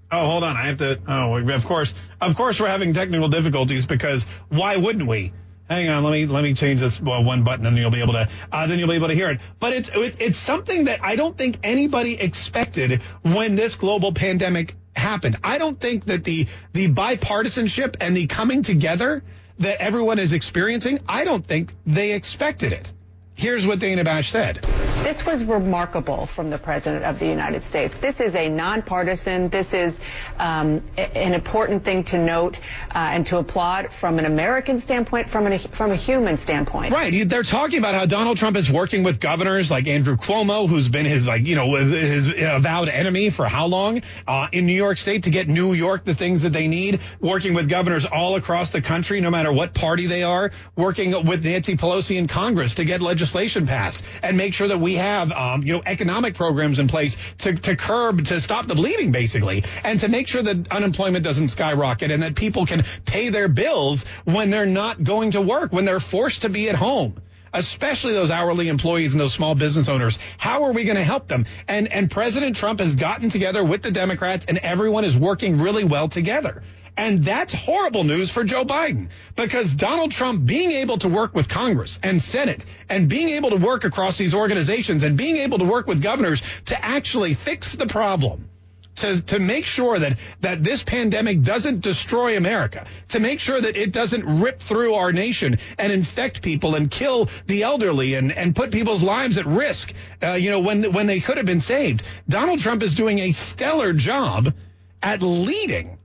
Oh, 0.10 0.26
hold 0.26 0.43
on. 0.43 0.56
I 0.56 0.67
have 0.67 0.78
to. 0.78 1.00
Oh, 1.08 1.36
of 1.36 1.65
course. 1.65 1.93
Of 2.22 2.36
course, 2.36 2.60
we're 2.60 2.67
having 2.67 2.93
technical 2.93 3.28
difficulties 3.28 3.86
because 3.86 4.26
why 4.50 4.78
wouldn't 4.78 5.08
we? 5.08 5.34
Hang 5.69 5.89
on, 5.89 6.03
let 6.03 6.12
me 6.12 6.25
let 6.25 6.43
me 6.43 6.53
change 6.53 6.80
this 6.80 7.01
well, 7.01 7.23
one 7.23 7.43
button, 7.43 7.65
and 7.65 7.77
you'll 7.77 7.91
be 7.91 8.01
able 8.01 8.13
to 8.13 8.30
uh, 8.51 8.67
then 8.67 8.80
you'll 8.80 8.88
be 8.88 8.95
able 8.95 9.10
to 9.10 9.13
hear 9.13 9.30
it. 9.30 9.39
But 9.60 9.73
it's 9.73 9.89
it, 9.93 10.15
it's 10.19 10.38
something 10.38 10.86
that 10.86 11.03
I 11.03 11.17
don't 11.17 11.38
think 11.38 11.58
anybody 11.63 12.19
expected 12.19 13.01
when 13.21 13.56
this 13.56 13.75
global 13.75 14.13
pandemic 14.13 14.75
happened. 14.95 15.38
I 15.43 15.58
don't 15.58 15.80
think 15.80 16.06
that 16.06 16.23
the 16.23 16.47
the 16.71 16.88
bipartisanship 16.88 17.97
and 17.99 18.15
the 18.15 18.27
coming 18.27 18.63
together 18.63 19.23
that 19.60 19.82
everyone 19.82 20.19
is 20.19 20.34
experiencing, 20.34 20.99
I 21.08 21.25
don't 21.25 21.45
think 21.45 21.73
they 21.86 22.13
expected 22.13 22.71
it. 22.71 22.91
Here's 23.34 23.65
what 23.65 23.80
Dana 23.80 24.03
Bash 24.03 24.32
said. 24.32 24.65
This 25.08 25.26
was 25.26 25.41
remarkable 25.46 26.26
from 26.26 26.50
the 26.50 26.58
President 26.58 27.06
of 27.06 27.17
the 27.17 27.28
United 27.28 27.63
States. 27.63 27.96
This 28.02 28.20
is 28.20 28.36
a 28.36 28.50
nonpartisan, 28.50 29.48
this 29.48 29.74
is 29.74 29.98
um, 30.38 30.84
an 30.98 31.34
important 31.34 31.86
thing 31.86 32.04
to 32.12 32.17
note 32.17 32.58
uh, 32.58 32.98
and 32.98 33.26
to 33.28 33.38
applaud 33.38 33.88
from 34.02 34.20
an 34.20 34.26
American 34.26 34.82
standpoint, 34.82 35.30
from, 35.30 35.48
an, 35.48 35.60
from 35.60 35.91
a 35.91 35.96
human 35.96 36.36
standpoint. 36.36 36.93
Right. 36.93 37.30
They're 37.30 37.43
talking 37.43 37.80
about 37.80 37.96
how 37.96 38.06
Donald 38.06 38.38
Trump 38.38 38.58
is 38.58 38.70
working 38.70 39.04
with 39.04 39.22
governors 39.22 39.72
like 39.72 39.88
Andrew 39.88 40.17
Cuomo, 40.17 40.67
who's 40.67 40.89
been 40.89 41.06
his, 41.06 41.26
like, 41.26 41.46
you 41.46 41.56
know, 41.56 41.76
his 41.76 42.28
avowed 42.28 42.89
enemy 42.89 43.30
for 43.30 43.46
how 43.46 43.67
long 43.67 44.02
uh, 44.28 44.50
in 44.52 44.65
New 44.65 44.74
York 44.74 44.98
State 44.98 45.24
to 45.24 45.30
get 45.30 45.48
New 45.48 45.72
York 45.72 46.04
the 46.04 46.15
things 46.15 46.43
that 46.43 46.52
they 46.52 46.67
need, 46.67 47.00
working 47.22 47.54
with 47.54 47.70
governors 47.70 48.06
all 48.06 48.36
across 48.36 48.72
the 48.72 48.82
country, 48.82 49.22
no 49.22 49.32
matter 49.32 49.54
what 49.54 49.74
party 49.74 50.08
they 50.08 50.24
are, 50.24 50.52
working 50.76 51.26
with 51.26 51.46
Nancy 51.46 51.78
Pelosi 51.78 52.17
in 52.17 52.28
Congress 52.28 52.74
to 52.74 52.84
get 52.84 53.02
legislation 53.02 53.65
passed 53.65 54.04
and 54.22 54.36
make 54.36 54.54
sure 54.54 54.67
that 54.67 54.82
we 54.82 54.97
have, 54.98 55.32
um, 55.32 55.64
you 55.64 55.74
know, 55.74 55.82
economic 55.86 56.36
programs 56.36 56.80
in 56.80 56.88
place 56.88 57.16
to, 57.40 57.54
to 57.54 57.76
curb, 57.76 58.26
to 58.26 58.40
stop 58.40 58.68
the 58.68 58.76
bleeding, 58.76 59.12
basically, 59.12 59.64
and 59.84 60.00
to 60.02 60.08
make 60.08 60.28
sure 60.28 60.44
that 60.44 60.72
unemployment 60.72 61.24
doesn't 61.24 61.50
skyrocket 61.50 62.12
and 62.12 62.24
that 62.24 62.36
people 62.36 62.66
can 62.66 62.84
pay 63.06 63.30
their 63.30 63.48
bills 63.48 64.06
when 64.26 64.50
they're 64.50 64.66
not 64.66 65.04
going 65.04 65.32
to 65.32 65.42
work, 65.42 65.72
when 65.72 65.86
they're 65.86 66.00
forced 66.00 66.44
to 66.44 66.50
be 66.50 66.70
at 66.70 66.76
home 66.76 67.22
especially 67.54 68.14
those 68.14 68.30
hourly 68.30 68.68
employees 68.68 69.14
and 69.14 69.22
those 69.22 69.34
small 69.34 69.56
business 69.56 69.88
owners. 69.88 70.20
How 70.38 70.64
are 70.64 70.74
we 70.74 70.84
going 70.84 70.98
to 70.98 71.04
help 71.04 71.28
them? 71.28 71.46
And 71.68 71.92
and 71.92 72.12
President 72.12 72.56
Trump 72.56 72.80
has 72.80 72.96
gotten 72.96 73.30
together 73.30 73.64
with 73.64 73.82
the 73.82 73.92
Democrats 73.92 74.46
and 74.46 74.58
everyone 74.58 75.06
is 75.06 75.18
working 75.18 75.58
really 75.58 75.84
well 75.84 76.08
together. 76.08 76.62
And 76.98 77.24
that's 77.24 77.54
horrible 77.54 78.04
news 78.04 78.32
for 78.32 78.44
Joe 78.44 78.66
Biden 78.66 79.10
because 79.36 79.72
Donald 79.74 80.12
Trump 80.12 80.46
being 80.46 80.72
able 80.72 80.98
to 80.98 81.08
work 81.08 81.36
with 81.36 81.48
Congress 81.48 82.00
and 82.02 82.22
Senate 82.22 82.66
and 82.90 83.08
being 83.08 83.30
able 83.30 83.52
to 83.52 83.58
work 83.58 83.86
across 83.86 84.18
these 84.18 84.34
organizations 84.34 85.04
and 85.04 85.16
being 85.16 85.38
able 85.38 85.60
to 85.60 85.66
work 85.66 85.86
with 85.86 86.02
governors 86.02 86.42
to 86.66 86.86
actually 86.86 87.36
fix 87.36 87.76
the 87.76 87.86
problem 87.86 88.50
to, 88.98 89.22
to 89.22 89.40
make 89.40 89.66
sure 89.66 89.98
that, 89.98 90.18
that 90.42 90.64
this 90.64 90.84
pandemic 90.84 91.42
doesn't 91.42 91.82
destroy 91.82 92.36
America, 92.36 92.86
to 93.10 93.20
make 93.20 93.40
sure 93.40 93.60
that 93.60 93.78
it 93.78 93.92
doesn't 93.92 94.42
rip 94.42 94.60
through 94.60 94.96
our 94.96 95.14
nation 95.14 95.60
and 95.78 95.92
infect 95.92 96.42
people 96.42 96.76
and 96.76 96.92
kill 96.92 97.30
the 97.46 97.64
elderly 97.64 98.16
and, 98.16 98.32
and 98.32 98.56
put 98.56 98.72
people's 98.72 99.04
lives 99.04 99.38
at 99.38 99.46
risk, 99.46 99.94
uh, 100.24 100.32
you 100.32 100.50
know, 100.50 100.60
when, 100.60 100.92
when 100.92 101.06
they 101.06 101.20
could 101.20 101.38
have 101.38 101.46
been 101.46 101.62
saved. 101.62 102.04
Donald 102.28 102.60
Trump 102.60 102.84
is 102.84 102.94
doing 102.94 103.20
a 103.20 103.32
stellar 103.32 103.94
job 103.94 104.54
at 105.02 105.22
leading 105.22 105.97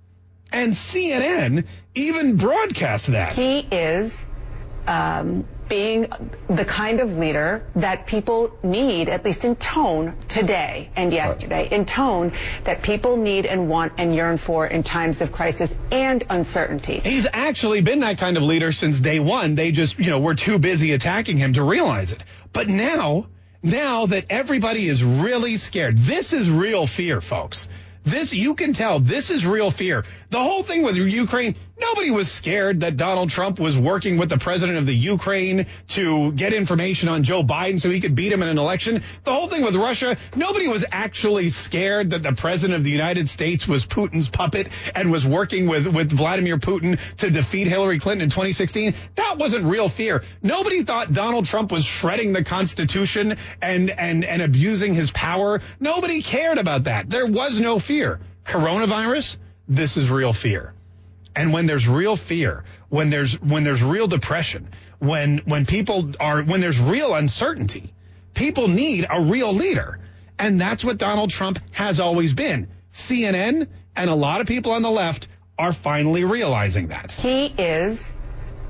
and 0.53 0.73
CNN 0.73 1.67
even 1.95 2.37
broadcast 2.37 3.09
that. 3.09 3.35
He 3.35 3.59
is 3.59 4.13
um, 4.87 5.45
being 5.69 6.07
the 6.49 6.65
kind 6.65 7.01
of 7.01 7.17
leader 7.17 7.65
that 7.77 8.07
people 8.07 8.53
need, 8.63 9.09
at 9.09 9.25
least 9.25 9.45
in 9.45 9.57
tone 9.57 10.15
today 10.29 10.91
and 10.97 11.13
yesterday, 11.13 11.69
in 11.71 11.87
tone 11.87 12.33
that 12.65 12.83
people 12.83 13.17
need 13.17 13.47
and 13.47 13.69
want 13.69 13.95
and 13.97 14.15
yearn 14.15 14.39
for 14.39 14.67
in 14.67 14.83
times 14.83 15.21
of 15.21 15.33
crisis 15.33 15.75
and 15.91 16.25
uncertainty. 16.29 17.01
He's 17.01 17.27
actually 17.33 17.81
been 17.81 18.01
that 18.01 18.19
kind 18.19 18.37
of 18.37 18.43
leader 18.43 18.73
since 18.73 19.01
day 19.01 19.19
one. 19.19 19.55
They 19.55 19.73
just, 19.73 19.99
you 19.99 20.11
know, 20.11 20.21
were 20.21 20.35
too 20.35 20.59
busy 20.59 20.93
attacking 20.93 21.39
him 21.39 21.55
to 21.55 21.63
realize 21.63 22.13
it. 22.13 22.23
But 22.53 22.69
now, 22.69 23.29
now 23.63 24.07
that 24.07 24.27
everybody 24.31 24.89
is 24.89 25.03
really 25.03 25.57
scared, 25.57 25.97
this 25.97 26.33
is 26.33 26.51
real 26.51 26.87
fear, 26.87 27.21
folks. 27.21 27.69
This, 28.05 28.35
you 28.35 28.55
can 28.55 28.73
tell, 28.73 28.99
this 28.99 29.31
is 29.31 29.47
real 29.47 29.71
fear. 29.71 30.05
The 30.31 30.43
whole 30.43 30.63
thing 30.63 30.83
with 30.83 30.97
Ukraine, 30.97 31.55
nobody 31.83 32.11
was 32.11 32.31
scared 32.31 32.81
that 32.81 32.97
Donald 32.97 33.31
Trump 33.31 33.59
was 33.59 33.79
working 33.79 34.17
with 34.17 34.29
the 34.29 34.39
president 34.39 34.79
of 34.79 34.87
the 34.87 34.95
Ukraine 34.95 35.67
to 35.89 36.33
get 36.33 36.53
information 36.53 37.09
on 37.09 37.23
Joe 37.23 37.43
Biden 37.43 37.81
so 37.81 37.91
he 37.91 38.01
could 38.01 38.15
beat 38.15 38.33
him 38.33 38.43
in 38.43 38.49
an 38.49 38.59
election. 38.59 39.03
The 39.25 39.33
whole 39.33 39.49
thing 39.49 39.63
with 39.63 39.75
Russia, 39.77 40.17
nobody 40.35 40.69
was 40.69 40.85
actually 40.91 41.51
scared 41.51 42.11
that 42.11 42.23
the 42.23 42.33
president 42.33 42.79
of 42.79 42.85
the 42.85 42.91
United 42.91 43.29
States 43.29 43.67
was 43.67 43.85
Putin's 43.85 44.29
puppet 44.29 44.69
and 44.95 45.11
was 45.11 45.27
working 45.27 45.67
with, 45.67 45.87
with 45.87 46.11
Vladimir 46.11 46.59
Putin 46.59 46.99
to 47.19 47.31
defeat 47.31 47.67
Hillary 47.67 47.99
Clinton 47.99 48.23
in 48.23 48.31
2016. 48.31 48.95
That 49.17 49.39
wasn't 49.39 49.65
real 49.65 49.89
fear. 49.89 50.23
Nobody 50.43 50.85
thought 50.85 51.13
Donald 51.13 51.47
Trump 51.47 51.73
was 51.73 51.85
shredding 51.85 52.33
the 52.33 52.45
Constitution 52.45 53.37
and, 53.61 53.91
and, 53.91 54.25
and 54.25 54.43
abusing 54.43 54.95
his 54.95 55.11
power. 55.11 55.61
Nobody 55.81 56.23
cared 56.23 56.59
about 56.59 56.85
that. 56.85 57.11
There 57.11 57.27
was 57.27 57.61
no 57.61 57.79
fear. 57.79 58.21
Coronavirus, 58.45 59.37
this 59.69 59.97
is 59.97 60.11
real 60.11 60.33
fear. 60.33 60.75
And 61.35 61.53
when 61.53 61.67
there's 61.67 61.89
real 61.89 62.17
fear, 62.17 62.65
when 62.89 63.11
there's 63.11 63.41
when 63.41 63.65
there's 63.65 63.83
real 63.83 64.07
depression, 64.07 64.69
when 64.99 65.39
when 65.39 65.67
people 65.67 66.13
are 66.21 66.43
when 66.43 66.61
there's 66.61 66.79
real 66.79 67.15
uncertainty, 67.15 67.93
people 68.35 68.69
need 68.69 69.07
a 69.09 69.23
real 69.23 69.53
leader. 69.53 69.99
And 70.39 70.61
that's 70.61 70.85
what 70.85 70.99
Donald 70.99 71.31
Trump 71.31 71.59
has 71.71 72.01
always 72.01 72.33
been. 72.33 72.69
CNN 72.93 73.69
and 73.97 74.11
a 74.11 74.15
lot 74.15 74.41
of 74.41 74.47
people 74.47 74.73
on 74.73 74.83
the 74.83 74.91
left 74.91 75.29
are 75.59 75.73
finally 75.73 76.25
realizing 76.25 76.89
that. 76.89 77.13
He 77.13 77.47
is 77.47 78.01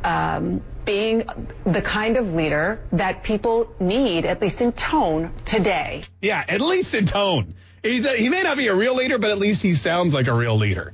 um, 0.04 0.60
being 0.84 1.24
the 1.64 1.82
kind 1.82 2.16
of 2.16 2.32
leader 2.32 2.80
that 2.92 3.22
people 3.22 3.72
need, 3.80 4.26
at 4.26 4.40
least 4.40 4.60
in 4.60 4.72
tone, 4.72 5.32
today. 5.44 6.02
Yeah, 6.20 6.44
at 6.48 6.60
least 6.60 6.94
in 6.94 7.06
tone. 7.06 7.54
He's 7.82 8.04
a, 8.06 8.12
he 8.12 8.28
may 8.28 8.42
not 8.42 8.56
be 8.56 8.68
a 8.68 8.74
real 8.74 8.94
leader, 8.94 9.18
but 9.18 9.30
at 9.30 9.38
least 9.38 9.62
he 9.62 9.74
sounds 9.74 10.14
like 10.14 10.28
a 10.28 10.34
real 10.34 10.56
leader. 10.56 10.92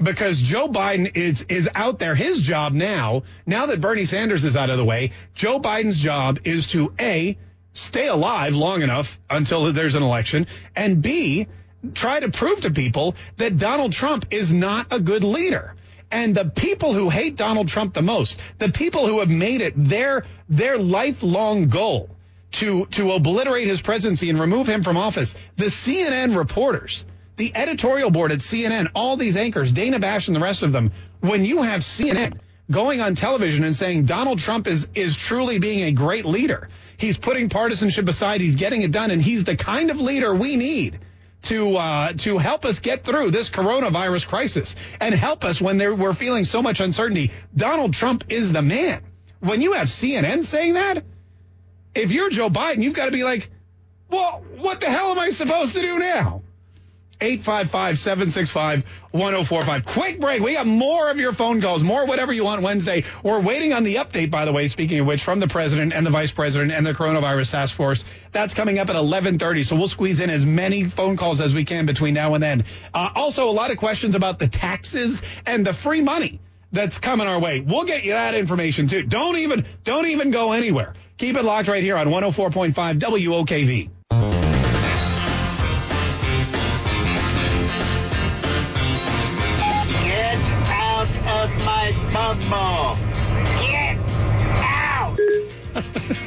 because 0.02 0.40
Joe 0.40 0.68
Biden 0.68 1.16
is 1.16 1.42
is 1.48 1.68
out 1.74 1.98
there. 1.98 2.14
His 2.14 2.40
job 2.40 2.72
now, 2.72 3.22
now 3.46 3.66
that 3.66 3.80
Bernie 3.80 4.04
Sanders 4.04 4.44
is 4.44 4.56
out 4.56 4.70
of 4.70 4.78
the 4.78 4.84
way, 4.84 5.12
Joe 5.34 5.60
Biden's 5.60 5.98
job 5.98 6.40
is 6.44 6.68
to 6.68 6.92
a 6.98 7.36
stay 7.72 8.08
alive 8.08 8.54
long 8.54 8.82
enough 8.82 9.18
until 9.30 9.72
there's 9.72 9.94
an 9.94 10.02
election, 10.02 10.46
and 10.74 11.02
b 11.02 11.46
try 11.92 12.18
to 12.18 12.30
prove 12.30 12.62
to 12.62 12.70
people 12.70 13.14
that 13.36 13.58
Donald 13.58 13.92
Trump 13.92 14.26
is 14.30 14.52
not 14.52 14.86
a 14.90 14.98
good 14.98 15.22
leader. 15.22 15.76
And 16.14 16.32
the 16.32 16.44
people 16.44 16.94
who 16.94 17.10
hate 17.10 17.34
Donald 17.34 17.66
Trump 17.66 17.92
the 17.92 18.00
most, 18.00 18.38
the 18.58 18.68
people 18.68 19.08
who 19.08 19.18
have 19.18 19.28
made 19.28 19.60
it 19.60 19.74
their 19.76 20.24
their 20.48 20.78
lifelong 20.78 21.66
goal 21.68 22.08
to 22.52 22.86
to 22.92 23.10
obliterate 23.10 23.66
his 23.66 23.82
presidency 23.82 24.30
and 24.30 24.38
remove 24.38 24.68
him 24.68 24.84
from 24.84 24.96
office, 24.96 25.34
the 25.56 25.64
CNN 25.64 26.36
reporters 26.36 27.04
the 27.36 27.50
editorial 27.56 28.12
board 28.12 28.30
at 28.30 28.38
CNN, 28.38 28.92
all 28.94 29.16
these 29.16 29.36
anchors, 29.36 29.72
Dana 29.72 29.98
Bash 29.98 30.28
and 30.28 30.36
the 30.36 30.40
rest 30.40 30.62
of 30.62 30.70
them, 30.70 30.92
when 31.18 31.44
you 31.44 31.62
have 31.62 31.80
CNN 31.80 32.38
going 32.70 33.00
on 33.00 33.16
television 33.16 33.64
and 33.64 33.74
saying 33.74 34.04
Donald 34.04 34.38
Trump 34.38 34.68
is 34.68 34.86
is 34.94 35.16
truly 35.16 35.58
being 35.58 35.82
a 35.82 35.90
great 35.90 36.24
leader. 36.24 36.68
He's 36.96 37.18
putting 37.18 37.48
partisanship 37.48 38.08
aside, 38.08 38.40
he's 38.40 38.54
getting 38.54 38.82
it 38.82 38.92
done, 38.92 39.10
and 39.10 39.20
he's 39.20 39.42
the 39.42 39.56
kind 39.56 39.90
of 39.90 40.00
leader 40.00 40.32
we 40.32 40.54
need 40.54 41.00
to 41.44 41.76
uh, 41.76 42.12
to 42.12 42.38
help 42.38 42.64
us 42.64 42.80
get 42.80 43.04
through 43.04 43.30
this 43.30 43.48
coronavirus 43.48 44.26
crisis 44.26 44.76
and 45.00 45.14
help 45.14 45.44
us 45.44 45.60
when 45.60 45.78
we're 45.78 46.14
feeling 46.14 46.44
so 46.44 46.62
much 46.62 46.80
uncertainty. 46.80 47.32
Donald 47.54 47.94
Trump 47.94 48.24
is 48.28 48.52
the 48.52 48.62
man. 48.62 49.02
When 49.40 49.60
you 49.60 49.72
have 49.74 49.88
CNN 49.88 50.44
saying 50.44 50.74
that, 50.74 51.04
if 51.94 52.12
you're 52.12 52.30
Joe 52.30 52.48
Biden, 52.48 52.82
you've 52.82 52.94
got 52.94 53.06
to 53.06 53.12
be 53.12 53.24
like, 53.24 53.50
well, 54.08 54.44
what 54.56 54.80
the 54.80 54.86
hell 54.86 55.08
am 55.08 55.18
I 55.18 55.30
supposed 55.30 55.74
to 55.74 55.80
do 55.80 55.98
now? 55.98 56.43
855 57.24 57.98
765 57.98 58.84
1045. 59.12 59.84
Quick 59.86 60.20
break. 60.20 60.42
We 60.42 60.52
got 60.52 60.66
more 60.66 61.10
of 61.10 61.18
your 61.18 61.32
phone 61.32 61.60
calls, 61.60 61.82
more 61.82 62.04
whatever 62.04 62.32
you 62.32 62.44
want 62.44 62.60
Wednesday. 62.60 63.04
We're 63.22 63.40
waiting 63.40 63.72
on 63.72 63.82
the 63.82 63.96
update, 63.96 64.30
by 64.30 64.44
the 64.44 64.52
way, 64.52 64.68
speaking 64.68 65.00
of 65.00 65.06
which, 65.06 65.24
from 65.24 65.40
the 65.40 65.48
president 65.48 65.94
and 65.94 66.04
the 66.04 66.10
vice 66.10 66.32
president 66.32 66.72
and 66.72 66.84
the 66.84 66.92
coronavirus 66.92 67.52
task 67.52 67.74
force. 67.74 68.04
That's 68.32 68.52
coming 68.52 68.78
up 68.78 68.90
at 68.90 68.96
1130. 68.96 69.62
So 69.62 69.76
we'll 69.76 69.88
squeeze 69.88 70.20
in 70.20 70.28
as 70.28 70.44
many 70.44 70.84
phone 70.84 71.16
calls 71.16 71.40
as 71.40 71.54
we 71.54 71.64
can 71.64 71.86
between 71.86 72.12
now 72.12 72.34
and 72.34 72.42
then. 72.42 72.64
Uh, 72.92 73.10
also, 73.14 73.48
a 73.48 73.52
lot 73.52 73.70
of 73.70 73.78
questions 73.78 74.14
about 74.14 74.38
the 74.38 74.48
taxes 74.48 75.22
and 75.46 75.66
the 75.66 75.72
free 75.72 76.02
money 76.02 76.40
that's 76.72 76.98
coming 76.98 77.26
our 77.26 77.40
way. 77.40 77.60
We'll 77.60 77.84
get 77.84 78.04
you 78.04 78.12
that 78.12 78.34
information 78.34 78.88
too. 78.88 79.04
Don't 79.04 79.38
even, 79.38 79.66
don't 79.84 80.06
even 80.06 80.30
go 80.30 80.52
anywhere. 80.52 80.92
Keep 81.16 81.36
it 81.36 81.44
locked 81.44 81.68
right 81.68 81.82
here 81.82 81.96
on 81.96 82.08
104.5 82.08 82.98
WOKV. 82.98 83.90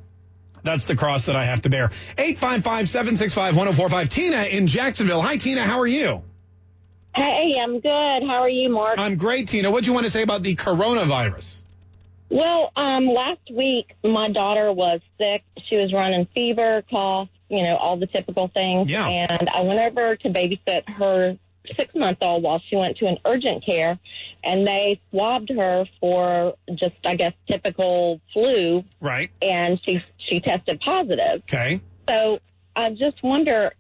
that's 0.64 0.86
the 0.86 0.96
cross 0.96 1.26
that 1.26 1.36
I 1.36 1.46
have 1.46 1.62
to 1.64 1.70
bear. 1.70 1.90
855-765-1045. 2.18 4.10
Tina 4.10 4.44
in 4.44 4.68
Jacksonville. 4.68 5.22
Hi, 5.22 5.38
Tina. 5.38 5.64
How 5.64 5.80
are 5.80 5.88
you? 5.88 6.24
Hey, 7.16 7.60
I'm 7.60 7.80
good. 7.80 8.24
How 8.28 8.42
are 8.42 8.50
you, 8.50 8.70
Mark? 8.70 9.00
I'm 9.00 9.18
great, 9.18 9.48
Tina. 9.48 9.72
What 9.72 9.84
do 9.84 9.90
you 9.90 9.94
want 9.94 10.06
to 10.06 10.12
say 10.12 10.22
about 10.22 10.44
the 10.44 10.56
coronavirus? 10.56 11.62
Well, 12.30 12.72
um, 12.76 13.08
last 13.08 13.50
week 13.52 13.96
my 14.04 14.30
daughter 14.30 14.72
was 14.72 15.00
sick. 15.18 15.44
She 15.70 15.78
was 15.78 15.94
running 15.94 16.28
fever, 16.34 16.84
cough, 16.90 17.30
you 17.50 17.64
know, 17.64 17.78
all 17.78 17.98
the 17.98 18.08
typical 18.08 18.50
things. 18.50 18.90
Yeah. 18.90 19.08
And 19.08 19.50
I 19.50 19.62
went 19.62 19.80
over 19.80 20.16
to 20.18 20.30
babysit 20.30 20.90
her 20.90 21.38
six 21.76 21.96
month 21.96 22.20
old 22.22 22.44
while 22.44 22.62
she 22.70 22.76
went 22.76 22.98
to 22.98 23.08
an 23.08 23.18
urgent 23.26 23.66
care 23.66 23.98
and 24.48 24.66
they 24.66 25.00
swabbed 25.12 25.50
her 25.50 25.86
for 26.00 26.56
just 26.74 26.96
I 27.06 27.16
guess 27.16 27.34
typical 27.52 28.22
flu. 28.34 28.84
Right. 29.00 29.30
And 29.42 29.80
she 29.86 30.00
she 30.18 30.40
tested 30.40 30.80
positive. 30.80 31.42
Okay. 31.44 31.82
So 32.10 32.40
I 32.76 32.92
just 32.92 33.22
wonder 33.22 33.74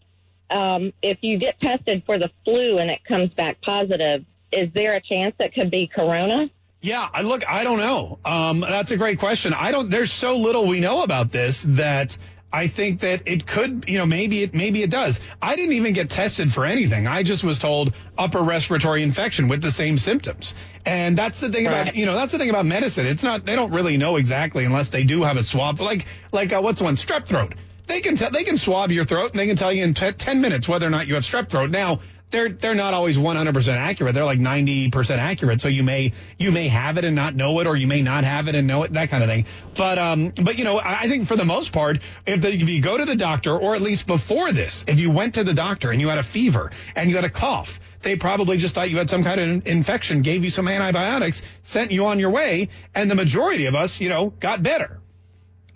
um, 0.51 0.91
if 1.01 1.19
you 1.21 1.39
get 1.39 1.59
tested 1.61 2.03
for 2.05 2.19
the 2.19 2.29
flu 2.43 2.77
and 2.77 2.91
it 2.91 3.03
comes 3.05 3.33
back 3.33 3.61
positive, 3.61 4.25
is 4.51 4.69
there 4.73 4.95
a 4.95 5.01
chance 5.01 5.35
it 5.39 5.53
could 5.53 5.71
be 5.71 5.87
corona? 5.87 6.47
Yeah, 6.81 7.07
I 7.11 7.21
look, 7.21 7.49
I 7.49 7.63
don't 7.63 7.79
know. 7.79 8.19
Um, 8.23 8.59
that's 8.59 8.91
a 8.91 8.97
great 8.97 9.19
question. 9.19 9.53
I 9.53 9.71
don't. 9.71 9.89
There's 9.89 10.11
so 10.11 10.37
little 10.37 10.67
we 10.67 10.79
know 10.79 11.01
about 11.01 11.31
this 11.31 11.63
that 11.69 12.17
I 12.51 12.67
think 12.67 13.01
that 13.01 13.23
it 13.27 13.45
could, 13.45 13.85
you 13.87 13.97
know, 13.97 14.05
maybe 14.05 14.41
it 14.41 14.53
maybe 14.53 14.81
it 14.81 14.89
does. 14.89 15.19
I 15.41 15.55
didn't 15.57 15.73
even 15.73 15.91
get 15.93 16.09
tested 16.09 16.51
for 16.51 16.65
anything. 16.65 17.05
I 17.05 17.23
just 17.23 17.43
was 17.43 17.59
told 17.59 17.93
upper 18.17 18.41
respiratory 18.41 19.03
infection 19.03 19.49
with 19.49 19.61
the 19.61 19.71
same 19.71 19.97
symptoms. 19.97 20.53
And 20.85 21.17
that's 21.17 21.41
the 21.41 21.51
thing 21.51 21.65
right. 21.65 21.81
about, 21.81 21.95
you 21.95 22.05
know, 22.05 22.15
that's 22.15 22.31
the 22.31 22.37
thing 22.37 22.49
about 22.49 22.65
medicine. 22.65 23.05
It's 23.05 23.23
not 23.23 23.45
they 23.45 23.55
don't 23.55 23.73
really 23.73 23.97
know 23.97 24.15
exactly 24.15 24.63
unless 24.63 24.89
they 24.89 25.03
do 25.03 25.23
have 25.23 25.35
a 25.35 25.43
swab. 25.43 25.81
Like 25.81 26.05
like 26.31 26.53
uh, 26.53 26.61
what's 26.61 26.81
one 26.81 26.95
strep 26.95 27.25
throat. 27.25 27.53
They 27.87 27.99
can 27.99 28.15
tell 28.15 28.31
they 28.31 28.45
can 28.45 28.57
swab 28.57 28.91
your 28.91 29.03
throat 29.03 29.31
and 29.31 29.39
they 29.39 29.47
can 29.47 29.57
tell 29.57 29.73
you 29.73 29.83
in 29.83 29.93
t- 29.93 30.11
10 30.11 30.39
minutes 30.39 30.69
whether 30.69 30.87
or 30.87 30.89
not 30.89 31.07
you 31.07 31.15
have 31.15 31.23
strep 31.23 31.49
throat. 31.49 31.69
Now, 31.69 31.99
they're 32.29 32.49
they're 32.49 32.75
not 32.75 32.93
always 32.93 33.17
100% 33.17 33.67
accurate. 33.69 34.13
They're 34.13 34.25
like 34.25 34.39
90% 34.39 35.17
accurate. 35.17 35.61
So 35.61 35.69
you 35.69 35.83
may 35.83 36.11
you 36.37 36.51
may 36.51 36.67
have 36.67 36.97
it 36.97 37.05
and 37.05 37.15
not 37.15 37.35
know 37.35 37.59
it, 37.59 37.67
or 37.67 37.75
you 37.75 37.87
may 37.87 38.01
not 38.01 38.25
have 38.25 38.47
it 38.47 38.55
and 38.55 38.67
know 38.67 38.83
it, 38.83 38.93
that 38.93 39.09
kind 39.09 39.23
of 39.23 39.29
thing. 39.29 39.45
But 39.77 39.97
um, 39.97 40.33
but 40.35 40.57
you 40.57 40.65
know, 40.65 40.79
I 40.79 41.07
think 41.07 41.27
for 41.27 41.37
the 41.37 41.45
most 41.45 41.71
part, 41.71 41.99
if 42.25 42.41
the, 42.41 42.53
if 42.53 42.67
you 42.67 42.81
go 42.81 42.97
to 42.97 43.05
the 43.05 43.15
doctor, 43.15 43.57
or 43.57 43.75
at 43.75 43.81
least 43.81 44.07
before 44.07 44.51
this, 44.51 44.83
if 44.87 44.99
you 44.99 45.09
went 45.09 45.35
to 45.35 45.43
the 45.43 45.53
doctor 45.53 45.91
and 45.91 46.01
you 46.01 46.09
had 46.09 46.17
a 46.17 46.23
fever 46.23 46.71
and 46.95 47.09
you 47.09 47.15
had 47.15 47.25
a 47.25 47.29
cough, 47.29 47.79
they 48.01 48.17
probably 48.17 48.57
just 48.57 48.75
thought 48.75 48.89
you 48.89 48.97
had 48.97 49.09
some 49.09 49.23
kind 49.23 49.39
of 49.39 49.67
infection, 49.67 50.21
gave 50.21 50.43
you 50.43 50.51
some 50.51 50.67
antibiotics, 50.67 51.41
sent 51.63 51.91
you 51.91 52.07
on 52.07 52.19
your 52.19 52.31
way, 52.31 52.67
and 52.93 53.09
the 53.09 53.15
majority 53.15 53.67
of 53.67 53.75
us, 53.75 54.01
you 54.01 54.09
know, 54.09 54.31
got 54.31 54.61
better. 54.61 54.99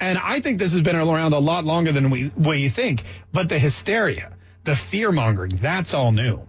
And 0.01 0.17
I 0.17 0.41
think 0.41 0.57
this 0.57 0.73
has 0.73 0.81
been 0.81 0.95
around 0.95 1.33
a 1.33 1.39
lot 1.39 1.63
longer 1.63 1.91
than 1.93 2.09
we 2.09 2.29
we 2.35 2.67
think. 2.67 3.03
But 3.31 3.47
the 3.47 3.57
hysteria 3.57 4.33
the 4.63 4.76
fear 4.76 5.12
mongering, 5.12 5.58
that's 5.58 5.93
all 5.93 6.12
new. 6.12 6.39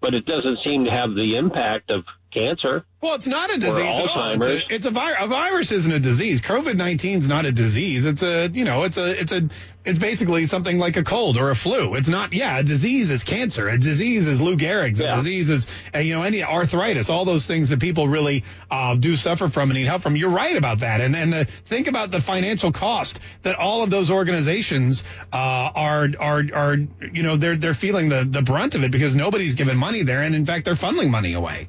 but 0.00 0.14
it 0.14 0.26
doesn't 0.26 0.58
seem 0.64 0.84
to 0.84 0.90
have 0.90 1.14
the 1.14 1.36
impact 1.36 1.90
of 1.90 2.04
cancer. 2.36 2.84
Well, 3.00 3.14
it's 3.14 3.26
not 3.26 3.54
a 3.54 3.58
disease. 3.58 3.98
at 3.98 4.08
all. 4.08 4.42
It's 4.42 4.46
a, 4.46 4.74
it's 4.74 4.86
a, 4.86 4.90
a 4.90 5.26
virus 5.26 5.72
isn't 5.72 5.92
a 5.92 6.00
disease. 6.00 6.40
COVID 6.40 6.76
nineteen 6.76 7.20
is 7.20 7.28
not 7.28 7.46
a 7.46 7.52
disease. 7.52 8.04
It's 8.04 8.22
a 8.22 8.48
you 8.48 8.64
know 8.64 8.84
it's 8.84 8.96
a 8.96 9.20
it's 9.20 9.32
a 9.32 9.48
it's 9.84 9.98
basically 9.98 10.46
something 10.46 10.78
like 10.78 10.96
a 10.96 11.04
cold 11.04 11.38
or 11.38 11.50
a 11.50 11.54
flu. 11.54 11.94
It's 11.94 12.08
not 12.08 12.32
yeah. 12.32 12.58
A 12.58 12.62
disease 12.62 13.10
is 13.10 13.22
cancer. 13.22 13.68
A 13.68 13.78
disease 13.78 14.26
is 14.26 14.40
Lou 14.40 14.56
Gehrig's. 14.56 15.00
A 15.00 15.16
disease 15.16 15.48
is 15.48 15.66
uh, 15.94 15.98
you 15.98 16.14
know 16.14 16.22
any 16.24 16.42
arthritis. 16.42 17.08
All 17.08 17.24
those 17.24 17.46
things 17.46 17.70
that 17.70 17.80
people 17.80 18.08
really 18.08 18.44
uh, 18.70 18.96
do 18.96 19.16
suffer 19.16 19.48
from 19.48 19.70
and 19.70 19.78
need 19.78 19.86
help 19.86 20.02
from. 20.02 20.16
You're 20.16 20.30
right 20.30 20.56
about 20.56 20.80
that. 20.80 21.00
And 21.00 21.16
and 21.16 21.32
the, 21.32 21.44
think 21.64 21.86
about 21.86 22.10
the 22.10 22.20
financial 22.20 22.72
cost 22.72 23.20
that 23.42 23.56
all 23.56 23.82
of 23.82 23.90
those 23.90 24.10
organizations 24.10 25.04
uh, 25.32 25.36
are 25.36 26.08
are 26.18 26.42
are 26.52 26.76
you 27.12 27.22
know 27.22 27.36
they're 27.36 27.56
they're 27.56 27.74
feeling 27.74 28.08
the 28.08 28.26
the 28.28 28.42
brunt 28.42 28.74
of 28.74 28.84
it 28.84 28.90
because 28.90 29.14
nobody's 29.14 29.54
giving 29.54 29.76
money 29.76 30.02
there, 30.02 30.22
and 30.22 30.34
in 30.34 30.44
fact 30.44 30.64
they're 30.64 30.74
funneling 30.74 31.10
money 31.10 31.34
away. 31.34 31.68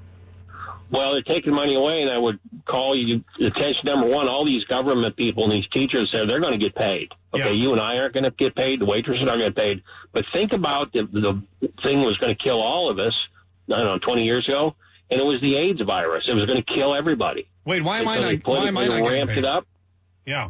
Well, 0.90 1.14
they're 1.14 1.22
taking 1.22 1.54
money 1.54 1.76
away, 1.76 2.02
and 2.02 2.10
I 2.10 2.18
would 2.18 2.40
call 2.66 2.96
you 2.96 3.24
attention 3.46 3.82
number 3.86 4.08
one. 4.08 4.28
All 4.30 4.46
these 4.46 4.64
government 4.66 5.16
people 5.16 5.44
and 5.44 5.52
these 5.52 5.68
teachers 5.68 6.10
said 6.14 6.30
they're 6.30 6.40
going 6.40 6.54
to 6.54 6.60
get 6.60 6.76
paid. 6.76 7.10
Okay, 7.34 7.54
you 7.54 7.72
and 7.74 7.82
I 7.82 8.00
aren't 8.00 8.14
going 8.14 8.24
to 8.24 8.32
get 8.32 8.56
paid. 8.56 8.80
The 8.80 8.86
waitresses 8.86 9.28
aren't 9.28 9.42
going 9.42 9.54
to 9.54 9.56
get 9.56 9.56
paid. 9.56 9.84
But 10.14 10.26
think 10.34 10.54
about 10.54 10.94
the, 10.94 11.04
the 11.12 11.70
thing 11.84 12.00
was 12.00 12.18
going 12.18 12.36
to 12.36 12.42
kill 12.42 12.62
all 12.62 12.90
of 12.90 13.00
us. 13.00 13.14
I 13.70 13.84
don't 13.84 13.86
know, 13.86 14.00
20 14.00 14.24
years 14.24 14.48
ago, 14.48 14.76
and 15.12 15.20
it 15.20 15.26
was 15.26 15.42
the 15.42 15.58
AIDS 15.58 15.82
virus. 15.86 16.24
It 16.28 16.36
was 16.36 16.46
going 16.46 16.64
to 16.64 16.74
kill 16.74 16.96
everybody. 16.96 17.50
Wait, 17.66 17.84
why 17.84 18.00
am 18.00 18.08
I 18.08 18.16
And 18.16 18.24
so 18.24 18.28
they 18.28 18.36
not? 18.38 18.48
Why 18.48 18.68
am 18.68 18.78
I 18.78 18.88
not 18.88 19.04
getting 19.04 19.12
ramped 19.12 19.34
paid? 19.34 19.40
it 19.40 19.46
up? 19.46 19.68
Yeah. 20.26 20.50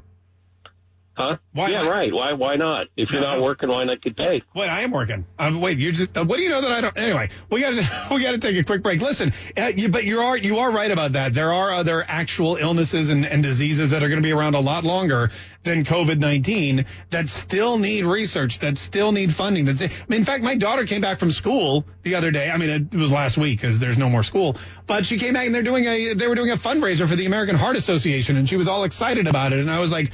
Huh? 1.17 1.37
Why 1.51 1.69
yeah, 1.69 1.81
I- 1.81 1.89
right. 1.89 2.13
Why? 2.13 2.33
Why 2.33 2.55
not? 2.57 2.87
If 2.95 3.09
you're 3.09 3.21
not 3.21 3.41
working, 3.49 3.69
why 3.69 3.83
not 3.85 4.03
get 4.03 4.15
paid? 4.15 4.43
Wait, 4.53 4.67
I 4.67 4.81
am 4.81 4.91
working. 4.91 5.25
Um, 5.39 5.59
wait, 5.61 5.79
you 5.79 5.91
just 5.91 6.15
uh, 6.15 6.23
what 6.23 6.37
do 6.37 6.43
you 6.43 6.49
know 6.49 6.61
that 6.61 6.71
I 6.71 6.79
don't? 6.81 6.95
Anyway, 6.95 7.29
we 7.49 7.59
got 7.59 7.71
to 7.71 8.07
we 8.13 8.21
got 8.21 8.33
to 8.33 8.37
take 8.37 8.55
a 8.55 8.63
quick 8.63 8.83
break. 8.83 9.01
Listen, 9.01 9.33
uh, 9.57 9.71
you, 9.75 9.89
but 9.89 10.03
you 10.03 10.21
are 10.21 10.37
you 10.37 10.59
are 10.59 10.71
right 10.71 10.91
about 10.91 11.13
that. 11.13 11.33
There 11.33 11.51
are 11.51 11.73
other 11.73 12.05
actual 12.07 12.55
illnesses 12.57 13.09
and, 13.09 13.25
and 13.25 13.41
diseases 13.41 13.91
that 13.91 14.03
are 14.03 14.09
going 14.09 14.21
to 14.21 14.27
be 14.27 14.31
around 14.31 14.53
a 14.53 14.59
lot 14.59 14.83
longer 14.83 15.31
than 15.63 15.85
COVID 15.85 16.19
nineteen 16.19 16.85
that 17.09 17.29
still 17.29 17.79
need 17.79 18.05
research, 18.05 18.59
that 18.59 18.77
still 18.77 19.11
need 19.11 19.33
funding. 19.33 19.65
That's 19.65 19.81
I 19.81 19.89
mean, 20.07 20.19
in 20.19 20.23
fact, 20.25 20.43
my 20.43 20.55
daughter 20.55 20.85
came 20.85 21.01
back 21.01 21.17
from 21.17 21.31
school 21.31 21.83
the 22.03 22.13
other 22.13 22.29
day. 22.29 22.51
I 22.51 22.57
mean, 22.57 22.69
it 22.93 22.95
was 22.95 23.11
last 23.11 23.39
week 23.39 23.59
because 23.59 23.79
there's 23.79 23.97
no 23.97 24.07
more 24.07 24.21
school, 24.21 24.55
but 24.85 25.03
she 25.07 25.17
came 25.17 25.33
back 25.33 25.47
and 25.47 25.55
they're 25.55 25.63
doing 25.63 25.85
a 25.85 26.13
they 26.13 26.27
were 26.27 26.35
doing 26.35 26.51
a 26.51 26.57
fundraiser 26.57 27.07
for 27.09 27.15
the 27.15 27.25
American 27.25 27.55
Heart 27.55 27.75
Association, 27.75 28.37
and 28.37 28.47
she 28.47 28.55
was 28.55 28.67
all 28.67 28.83
excited 28.83 29.25
about 29.25 29.51
it, 29.51 29.61
and 29.61 29.71
I 29.71 29.79
was 29.79 29.91
like 29.91 30.11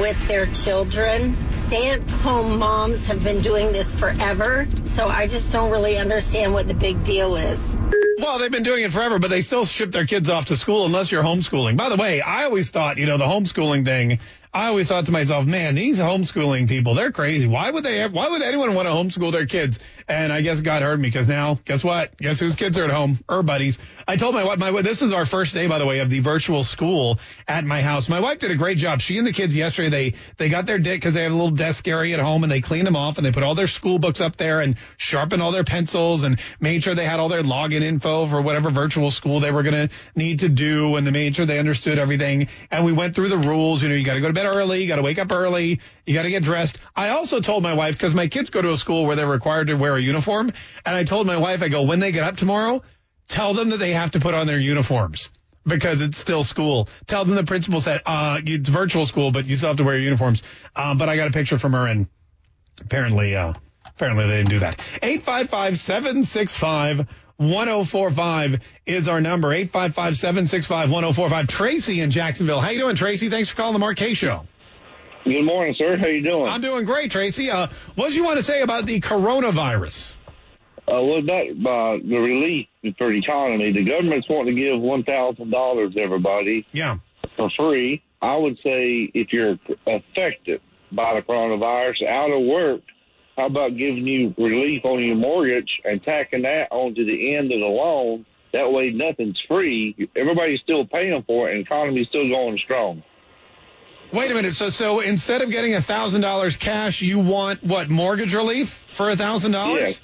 with 0.00 0.20
their 0.26 0.46
children. 0.46 1.36
Stay 1.68 1.90
at 1.90 2.00
home 2.10 2.58
moms 2.58 3.06
have 3.06 3.22
been 3.22 3.42
doing 3.42 3.70
this 3.70 3.94
forever, 3.94 4.66
so 4.86 5.06
I 5.06 5.28
just 5.28 5.52
don't 5.52 5.70
really 5.70 5.98
understand 5.98 6.52
what 6.52 6.66
the 6.66 6.74
big 6.74 7.04
deal 7.04 7.36
is. 7.36 7.75
Well, 8.18 8.38
they've 8.38 8.50
been 8.50 8.62
doing 8.62 8.84
it 8.84 8.92
forever, 8.92 9.18
but 9.18 9.30
they 9.30 9.40
still 9.40 9.64
ship 9.64 9.92
their 9.92 10.06
kids 10.06 10.30
off 10.30 10.46
to 10.46 10.56
school 10.56 10.86
unless 10.86 11.12
you're 11.12 11.22
homeschooling. 11.22 11.76
By 11.76 11.90
the 11.90 11.96
way, 11.96 12.20
I 12.20 12.44
always 12.44 12.70
thought, 12.70 12.96
you 12.96 13.06
know, 13.06 13.18
the 13.18 13.26
homeschooling 13.26 13.84
thing, 13.84 14.18
I 14.52 14.68
always 14.68 14.88
thought 14.88 15.06
to 15.06 15.12
myself, 15.12 15.46
man, 15.46 15.74
these 15.74 15.98
homeschooling 15.98 16.66
people, 16.66 16.94
they're 16.94 17.12
crazy. 17.12 17.46
Why 17.46 17.70
would 17.70 17.84
they 17.84 17.98
have, 17.98 18.12
why 18.12 18.28
would 18.30 18.42
anyone 18.42 18.74
want 18.74 18.88
to 18.88 18.92
homeschool 18.92 19.32
their 19.32 19.46
kids? 19.46 19.78
And 20.08 20.32
I 20.32 20.40
guess 20.40 20.60
God 20.60 20.82
heard 20.82 21.00
me 21.00 21.08
because 21.08 21.26
now, 21.26 21.58
guess 21.64 21.82
what? 21.82 22.16
Guess 22.16 22.38
whose 22.38 22.54
kids 22.54 22.78
are 22.78 22.84
at 22.84 22.90
home? 22.90 23.18
Her 23.28 23.42
buddies. 23.42 23.78
I 24.06 24.14
told 24.14 24.36
my 24.36 24.44
wife, 24.44 24.58
my, 24.58 24.70
this 24.82 25.02
is 25.02 25.12
our 25.12 25.26
first 25.26 25.52
day, 25.52 25.66
by 25.66 25.80
the 25.80 25.86
way, 25.86 25.98
of 25.98 26.10
the 26.10 26.20
virtual 26.20 26.62
school 26.62 27.18
at 27.48 27.64
my 27.64 27.82
house. 27.82 28.08
My 28.08 28.20
wife 28.20 28.38
did 28.38 28.52
a 28.52 28.54
great 28.54 28.78
job. 28.78 29.00
She 29.00 29.18
and 29.18 29.26
the 29.26 29.32
kids 29.32 29.56
yesterday, 29.56 29.90
they, 29.90 30.18
they 30.36 30.48
got 30.48 30.64
their 30.64 30.78
dick 30.78 31.00
because 31.00 31.14
they 31.14 31.24
have 31.24 31.32
a 31.32 31.34
little 31.34 31.50
desk 31.50 31.88
area 31.88 32.14
at 32.14 32.22
home 32.22 32.44
and 32.44 32.52
they 32.52 32.60
cleaned 32.60 32.86
them 32.86 32.94
off 32.94 33.16
and 33.16 33.26
they 33.26 33.32
put 33.32 33.42
all 33.42 33.56
their 33.56 33.66
school 33.66 33.98
books 33.98 34.20
up 34.20 34.36
there 34.36 34.60
and 34.60 34.76
sharpened 34.96 35.42
all 35.42 35.50
their 35.50 35.64
pencils 35.64 36.22
and 36.22 36.40
made 36.60 36.84
sure 36.84 36.94
they 36.94 37.04
had 37.04 37.18
all 37.18 37.28
their 37.28 37.42
login 37.42 37.82
info 37.82 38.26
for 38.26 38.40
whatever 38.40 38.70
virtual 38.70 39.10
school 39.10 39.40
they 39.40 39.50
were 39.50 39.64
going 39.64 39.88
to 39.88 39.94
need 40.14 40.40
to 40.40 40.48
do 40.48 40.94
and 40.94 41.04
they 41.04 41.10
made 41.10 41.34
sure 41.34 41.46
they 41.46 41.58
understood 41.58 41.98
everything. 41.98 42.46
And 42.70 42.84
we 42.84 42.92
went 42.92 43.16
through 43.16 43.30
the 43.30 43.38
rules. 43.38 43.82
You 43.82 43.88
know, 43.88 43.96
you 43.96 44.04
got 44.04 44.14
to 44.14 44.20
go 44.20 44.28
to 44.28 44.34
bed 44.34 44.46
early. 44.46 44.82
You 44.82 44.86
got 44.86 44.96
to 44.96 45.02
wake 45.02 45.18
up 45.18 45.32
early. 45.32 45.80
You 46.06 46.14
got 46.14 46.22
to 46.22 46.30
get 46.30 46.44
dressed. 46.44 46.78
I 46.94 47.08
also 47.08 47.40
told 47.40 47.64
my 47.64 47.74
wife, 47.74 47.94
because 47.94 48.14
my 48.14 48.28
kids 48.28 48.50
go 48.50 48.62
to 48.62 48.70
a 48.70 48.76
school 48.76 49.04
where 49.04 49.16
they're 49.16 49.26
required 49.26 49.66
to 49.66 49.74
wear 49.74 49.95
a 49.96 50.00
uniform. 50.00 50.52
And 50.84 50.96
I 50.96 51.04
told 51.04 51.26
my 51.26 51.36
wife, 51.36 51.62
I 51.62 51.68
go, 51.68 51.82
when 51.82 52.00
they 52.00 52.12
get 52.12 52.22
up 52.22 52.36
tomorrow, 52.36 52.82
tell 53.28 53.54
them 53.54 53.70
that 53.70 53.78
they 53.78 53.92
have 53.92 54.12
to 54.12 54.20
put 54.20 54.34
on 54.34 54.46
their 54.46 54.58
uniforms 54.58 55.30
because 55.66 56.00
it's 56.00 56.16
still 56.16 56.44
school. 56.44 56.88
Tell 57.06 57.24
them 57.24 57.34
the 57.34 57.44
principal 57.44 57.80
said, 57.80 58.02
uh, 58.06 58.40
it's 58.44 58.68
virtual 58.68 59.06
school, 59.06 59.32
but 59.32 59.46
you 59.46 59.56
still 59.56 59.70
have 59.70 59.78
to 59.78 59.84
wear 59.84 59.94
your 59.94 60.04
uniforms. 60.04 60.42
Um, 60.74 60.98
but 60.98 61.08
I 61.08 61.16
got 61.16 61.28
a 61.28 61.32
picture 61.32 61.58
from 61.58 61.72
her 61.72 61.86
and 61.86 62.06
apparently, 62.80 63.34
uh, 63.34 63.54
apparently 63.84 64.26
they 64.26 64.36
didn't 64.36 64.50
do 64.50 64.60
that. 64.60 64.78
855-765 65.02 67.08
1045 67.38 68.60
is 68.86 69.08
our 69.08 69.20
number. 69.20 69.52
855 69.52 70.16
765 70.16 70.90
1045. 70.90 71.48
Tracy 71.48 72.00
in 72.00 72.10
Jacksonville. 72.10 72.60
How 72.60 72.70
you 72.70 72.78
doing, 72.78 72.96
Tracy? 72.96 73.28
Thanks 73.28 73.50
for 73.50 73.56
calling 73.56 73.78
the 73.78 73.94
Kaye 73.94 74.14
Show. 74.14 74.46
Good 75.26 75.42
morning, 75.42 75.74
sir. 75.76 75.96
How 75.96 76.06
you 76.06 76.22
doing? 76.22 76.46
I'm 76.46 76.60
doing 76.60 76.84
great, 76.84 77.10
Tracy. 77.10 77.50
Uh, 77.50 77.66
what 77.96 78.10
do 78.10 78.16
you 78.16 78.22
want 78.22 78.36
to 78.36 78.44
say 78.44 78.62
about 78.62 78.86
the 78.86 79.00
coronavirus? 79.00 80.14
Uh, 80.86 81.02
well, 81.02 81.20
that, 81.20 81.46
uh, 81.50 82.08
the 82.08 82.16
relief 82.16 82.68
for 82.96 83.10
the 83.10 83.18
economy, 83.18 83.72
the 83.72 83.82
government's 83.82 84.28
wanting 84.28 84.54
to 84.54 84.62
give 84.62 84.80
one 84.80 85.02
thousand 85.02 85.50
dollars 85.50 85.94
to 85.94 86.00
everybody. 86.00 86.64
Yeah. 86.70 86.98
For 87.36 87.50
free. 87.58 88.04
I 88.22 88.36
would 88.36 88.56
say 88.62 89.10
if 89.14 89.32
you're 89.32 89.58
affected 89.84 90.60
by 90.92 91.14
the 91.14 91.22
coronavirus, 91.22 92.06
out 92.06 92.30
of 92.30 92.46
work, 92.46 92.82
how 93.36 93.46
about 93.46 93.76
giving 93.76 94.06
you 94.06 94.32
relief 94.38 94.84
on 94.84 95.02
your 95.02 95.16
mortgage 95.16 95.80
and 95.84 96.00
tacking 96.04 96.42
that 96.42 96.68
onto 96.70 97.04
the 97.04 97.34
end 97.34 97.50
of 97.50 97.58
the 97.58 97.66
loan? 97.66 98.24
That 98.52 98.70
way, 98.70 98.90
nothing's 98.90 99.42
free. 99.48 100.08
Everybody's 100.14 100.60
still 100.60 100.86
paying 100.86 101.20
for 101.26 101.48
it, 101.48 101.56
and 101.56 101.60
the 101.60 101.66
economy's 101.66 102.06
still 102.06 102.32
going 102.32 102.58
strong. 102.58 103.02
Wait 104.12 104.30
a 104.30 104.34
minute. 104.34 104.54
So, 104.54 104.68
so 104.68 105.00
instead 105.00 105.42
of 105.42 105.50
getting 105.50 105.74
a 105.74 105.82
thousand 105.82 106.20
dollars 106.20 106.56
cash, 106.56 107.02
you 107.02 107.18
want 107.18 107.62
what 107.62 107.90
mortgage 107.90 108.34
relief 108.34 108.82
for 108.92 109.10
a 109.10 109.16
thousand 109.16 109.52
dollars? 109.52 109.80
Yes. 109.90 110.00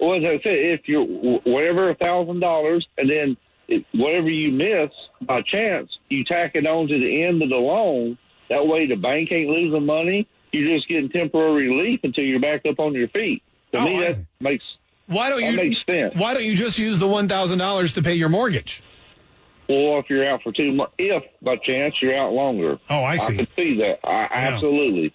Well, 0.00 0.16
as 0.16 0.24
I 0.24 0.40
said, 0.42 0.52
if 0.54 0.88
you're 0.88 1.04
whatever 1.04 1.90
a 1.90 1.94
thousand 1.94 2.40
dollars, 2.40 2.86
and 2.98 3.08
then 3.10 3.36
it, 3.68 3.84
whatever 3.92 4.28
you 4.28 4.50
miss 4.52 4.90
by 5.22 5.42
chance, 5.42 5.90
you 6.08 6.24
tack 6.24 6.52
it 6.54 6.66
on 6.66 6.88
to 6.88 6.98
the 6.98 7.22
end 7.24 7.42
of 7.42 7.50
the 7.50 7.56
loan. 7.56 8.18
That 8.48 8.66
way, 8.66 8.86
the 8.86 8.96
bank 8.96 9.30
ain't 9.32 9.48
losing 9.48 9.86
money. 9.86 10.26
You're 10.52 10.66
just 10.76 10.88
getting 10.88 11.08
temporary 11.10 11.68
relief 11.70 12.00
until 12.02 12.24
you're 12.24 12.40
back 12.40 12.62
up 12.68 12.80
on 12.80 12.94
your 12.94 13.08
feet. 13.08 13.42
To 13.72 13.78
Oh, 13.78 13.84
me, 13.84 14.00
that 14.00 14.18
makes 14.40 14.64
Why 15.06 15.28
don't 15.30 15.40
that 15.40 15.50
you? 15.52 15.56
makes 15.56 15.76
sense. 15.88 16.14
Why 16.16 16.34
don't 16.34 16.44
you 16.44 16.56
just 16.56 16.78
use 16.78 16.98
the 16.98 17.06
one 17.06 17.28
thousand 17.28 17.58
dollars 17.58 17.94
to 17.94 18.02
pay 18.02 18.14
your 18.14 18.28
mortgage? 18.30 18.82
Or 19.70 20.00
if 20.00 20.10
you're 20.10 20.28
out 20.28 20.42
for 20.42 20.50
two 20.50 20.72
months, 20.72 20.94
if 20.98 21.22
by 21.42 21.56
chance 21.56 21.94
you're 22.02 22.16
out 22.16 22.32
longer. 22.32 22.78
Oh, 22.88 23.04
I 23.04 23.18
see. 23.18 23.34
I 23.34 23.36
can 23.36 23.46
see 23.56 23.78
that. 23.78 24.00
I, 24.02 24.26
Absolutely. 24.32 25.14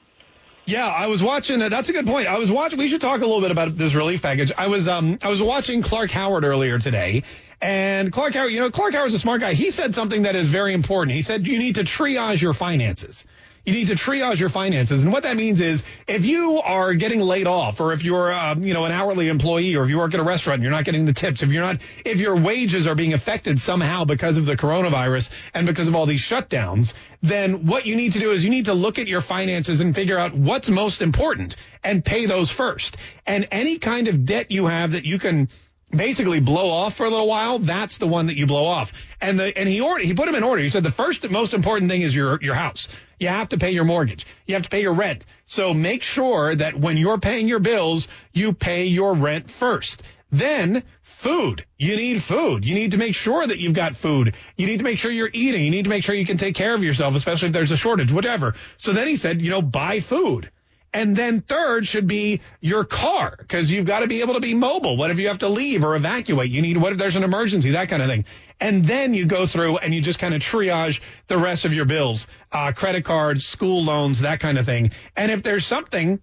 Yeah, 0.66 0.88
I 0.88 1.08
was 1.08 1.22
watching. 1.22 1.62
Uh, 1.62 1.70
that's 1.70 1.90
a 1.90 1.94
good 1.94 2.08
point. 2.08 2.28
I 2.28 2.40
was 2.40 2.50
watching. 2.50 2.80
We 2.80 2.88
should 2.88 3.02
talk 3.02 3.22
a 3.22 3.26
little 3.26 3.42
bit 3.42 3.52
about 3.52 3.78
this 3.78 3.94
relief 3.94 4.22
package. 4.22 4.52
I 4.58 4.68
was 4.68 4.88
um 4.88 5.20
I 5.22 5.30
was 5.30 5.42
watching 5.42 5.82
Clark 5.82 6.10
Howard 6.12 6.46
earlier 6.46 6.80
today, 6.80 7.24
and 7.62 8.12
Clark 8.12 8.34
Howard, 8.34 8.52
you 8.52 8.62
know, 8.62 8.72
Clark 8.72 8.94
Howard's 8.94 9.14
a 9.14 9.20
smart 9.20 9.42
guy. 9.42 9.54
He 9.54 9.72
said 9.72 9.94
something 9.94 10.24
that 10.24 10.36
is 10.36 10.48
very 10.48 10.74
important. 10.74 11.16
He 11.16 11.22
said 11.22 11.46
you 11.46 11.60
need 11.60 11.76
to 11.76 11.84
triage 11.84 12.42
your 12.42 12.54
finances. 12.54 13.26
You 13.66 13.74
need 13.74 13.88
to 13.88 13.96
triage 13.96 14.40
your 14.40 14.50
finances, 14.50 15.02
and 15.02 15.12
what 15.12 15.24
that 15.24 15.36
means 15.36 15.60
is 15.60 15.84
if 16.08 16.24
you 16.24 16.60
are 16.60 16.94
getting 16.94 17.20
laid 17.20 17.48
off, 17.48 17.80
or 17.80 17.94
if 17.94 18.04
you're 18.04 18.32
uh, 18.32 18.56
you 18.56 18.74
know 18.76 18.86
an 18.86 18.92
hourly 18.92 19.28
employee, 19.28 19.76
or 19.76 19.84
if 19.84 19.90
you 19.90 19.98
work 19.98 20.14
at 20.14 20.20
a 20.20 20.24
restaurant 20.24 20.56
and 20.58 20.64
you're 20.64 20.72
not 20.72 20.86
getting 20.86 21.06
the 21.06 21.14
tips, 21.14 21.42
if 21.42 21.52
you're 21.52 21.64
not 21.64 21.82
if 22.06 22.20
your 22.20 22.36
wages 22.36 22.86
are 22.86 22.94
being 22.94 23.14
affected 23.14 23.60
somehow 23.60 24.06
because 24.06 24.38
of 24.38 24.46
the 24.46 24.56
coronavirus 24.56 25.32
and 25.56 25.66
because 25.66 25.88
of 25.88 25.96
all 25.96 26.06
these 26.06 26.22
shutdowns, 26.22 26.94
then 27.24 27.66
what 27.66 27.88
you 27.88 27.96
need 27.96 28.14
to 28.14 28.20
do 28.20 28.32
is 28.32 28.44
you 28.44 28.52
need 28.52 28.66
to 28.66 28.74
look 28.74 29.00
at 29.00 29.08
your 29.08 29.22
finances 29.22 29.82
and 29.82 29.96
figure 29.96 30.20
out 30.20 30.36
what's 30.36 30.70
most 30.70 31.02
important 31.02 31.56
and 31.84 32.06
pay 32.06 32.28
those 32.28 32.52
first. 32.52 32.98
And 33.26 33.48
any 33.52 33.80
kind 33.80 34.08
of 34.08 34.26
debt 34.26 34.52
you 34.52 34.68
have 34.68 34.92
that 34.92 35.06
you 35.06 35.18
can 35.18 35.50
basically 35.96 36.40
blow 36.40 36.70
off 36.70 36.96
for 36.96 37.06
a 37.06 37.10
little 37.10 37.28
while, 37.28 37.60
that's 37.60 37.98
the 37.98 38.08
one 38.08 38.28
that 38.28 38.38
you 38.38 38.46
blow 38.46 38.66
off. 38.66 38.94
And 39.22 39.40
the 39.40 39.58
and 39.58 39.68
he 39.68 39.82
ordered 39.82 40.06
he 40.06 40.14
put 40.14 40.26
them 40.26 40.36
in 40.36 40.44
order. 40.44 40.62
He 40.62 40.70
said 40.70 40.84
the 40.84 40.92
first 40.92 41.30
most 41.30 41.54
important 41.54 41.90
thing 41.90 42.02
is 42.02 42.16
your 42.16 42.40
your 42.42 42.56
house. 42.56 42.88
You 43.20 43.30
have 43.30 43.50
to 43.50 43.58
pay 43.58 43.72
your 43.72 43.86
mortgage. 43.86 44.26
You 44.46 44.56
have 44.56 44.64
to 44.64 44.70
pay 44.70 44.82
your 44.82 44.94
rent. 44.94 45.26
So 45.46 45.74
make 45.74 46.04
sure 46.04 46.54
that 46.56 46.76
when 46.76 46.98
you're 46.98 47.20
paying 47.20 47.48
your 47.48 47.60
bills, 47.60 48.08
you 48.34 48.54
pay 48.54 48.86
your 48.86 49.14
rent 49.14 49.50
first. 49.50 50.04
Then 50.32 50.84
food. 51.02 51.66
You 51.78 51.96
need 51.96 52.22
food. 52.22 52.66
You 52.66 52.76
need 52.76 52.92
to 52.92 52.98
make 52.98 53.16
sure 53.16 53.46
that 53.46 53.58
you've 53.58 53.74
got 53.74 53.96
food. 53.96 54.36
You 54.58 54.68
need 54.68 54.78
to 54.78 54.84
make 54.84 55.00
sure 55.00 55.12
you're 55.12 55.30
eating. 55.32 55.64
You 55.64 55.72
need 55.72 55.84
to 55.84 55.90
make 55.90 56.04
sure 56.04 56.14
you 56.14 56.26
can 56.26 56.38
take 56.38 56.56
care 56.56 56.76
of 56.76 56.84
yourself, 56.84 57.16
especially 57.16 57.48
if 57.48 57.54
there's 57.54 57.72
a 57.72 57.78
shortage, 57.78 58.12
whatever. 58.12 58.54
So 58.78 58.92
then 58.92 59.08
he 59.08 59.16
said, 59.16 59.42
you 59.42 59.50
know, 59.50 59.62
buy 59.62 60.02
food. 60.02 60.52
And 60.96 61.14
then 61.14 61.42
third 61.42 61.86
should 61.86 62.08
be 62.08 62.40
your 62.62 62.86
car 62.86 63.36
because 63.38 63.70
you've 63.70 63.86
got 63.86 64.00
to 64.00 64.08
be 64.08 64.22
able 64.22 64.36
to 64.36 64.40
be 64.40 64.54
mobile. 64.54 64.96
What 64.96 65.12
if 65.12 65.20
you 65.20 65.28
have 65.28 65.40
to 65.40 65.50
leave 65.50 65.84
or 65.84 65.94
evacuate? 65.94 66.50
You 66.50 66.62
need 66.62 66.78
what 66.78 66.94
if 66.94 66.98
there's 66.98 67.18
an 67.18 67.26
emergency, 67.26 67.72
that 67.72 67.90
kind 67.90 68.02
of 68.02 68.08
thing. 68.08 68.24
And 68.62 68.86
then 68.86 69.14
you 69.14 69.26
go 69.26 69.46
through 69.46 69.80
and 69.80 69.94
you 69.94 70.02
just 70.02 70.20
kind 70.20 70.34
of 70.34 70.42
triage 70.42 71.02
the 71.28 71.38
rest 71.38 71.66
of 71.66 71.74
your 71.74 71.84
bills, 71.84 72.28
uh, 72.50 72.72
credit 72.72 73.04
cards, 73.04 73.46
school 73.46 73.84
loans, 73.84 74.22
that 74.22 74.40
kind 74.40 74.58
of 74.58 74.66
thing. 74.66 74.92
And 75.18 75.34
if 75.34 75.44
there's 75.44 75.66
something 75.66 76.22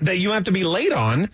that 0.00 0.18
you 0.18 0.32
have 0.32 0.46
to 0.46 0.52
be 0.52 0.64
late 0.64 0.92
on, 0.92 1.30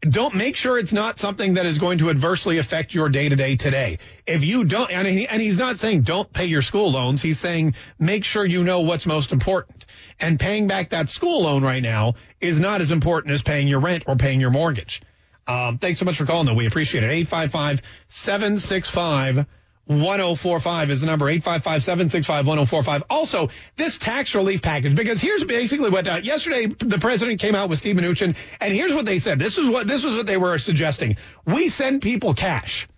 don't 0.00 0.36
make 0.36 0.54
sure 0.54 0.78
it's 0.78 0.92
not 0.92 1.18
something 1.18 1.54
that 1.54 1.66
is 1.66 1.78
going 1.78 1.98
to 1.98 2.10
adversely 2.10 2.58
affect 2.58 2.94
your 2.94 3.08
day 3.08 3.28
to 3.28 3.34
day 3.34 3.56
today. 3.56 3.98
If 4.24 4.44
you 4.44 4.62
don't, 4.62 4.88
and, 4.88 5.08
he, 5.08 5.26
and 5.26 5.42
he's 5.42 5.56
not 5.56 5.80
saying 5.80 6.02
don't 6.02 6.32
pay 6.32 6.44
your 6.44 6.62
school 6.62 6.92
loans. 6.92 7.22
He's 7.22 7.40
saying 7.40 7.74
make 7.98 8.24
sure 8.24 8.46
you 8.46 8.62
know 8.62 8.82
what's 8.82 9.04
most 9.04 9.32
important. 9.32 9.83
And 10.20 10.38
paying 10.38 10.66
back 10.66 10.90
that 10.90 11.08
school 11.08 11.42
loan 11.42 11.62
right 11.62 11.82
now 11.82 12.14
is 12.40 12.58
not 12.58 12.80
as 12.80 12.92
important 12.92 13.34
as 13.34 13.42
paying 13.42 13.68
your 13.68 13.80
rent 13.80 14.04
or 14.06 14.16
paying 14.16 14.40
your 14.40 14.50
mortgage. 14.50 15.02
Um, 15.46 15.78
thanks 15.78 15.98
so 15.98 16.04
much 16.04 16.16
for 16.16 16.24
calling 16.24 16.46
though. 16.46 16.54
We 16.54 16.66
appreciate 16.66 17.04
it. 17.04 17.10
855 17.10 17.82
765 18.08 19.46
1045 19.86 20.90
is 20.90 21.00
the 21.02 21.06
number 21.06 21.26
855-765-1045. 21.26 23.02
Also, 23.10 23.50
this 23.76 23.98
tax 23.98 24.34
relief 24.34 24.62
package, 24.62 24.94
because 24.94 25.20
here's 25.20 25.44
basically 25.44 25.90
what, 25.90 26.06
uh, 26.06 26.20
yesterday 26.22 26.66
the 26.66 26.98
president 26.98 27.40
came 27.40 27.54
out 27.54 27.68
with 27.68 27.78
Steve 27.78 27.96
Mnuchin, 27.96 28.34
and 28.60 28.74
here's 28.74 28.94
what 28.94 29.04
they 29.04 29.18
said. 29.18 29.38
This 29.38 29.58
is 29.58 29.68
what, 29.68 29.86
this 29.86 30.04
was 30.04 30.16
what 30.16 30.26
they 30.26 30.38
were 30.38 30.56
suggesting. 30.58 31.16
We 31.44 31.68
send 31.68 32.00
people 32.00 32.34
cash. 32.34 32.88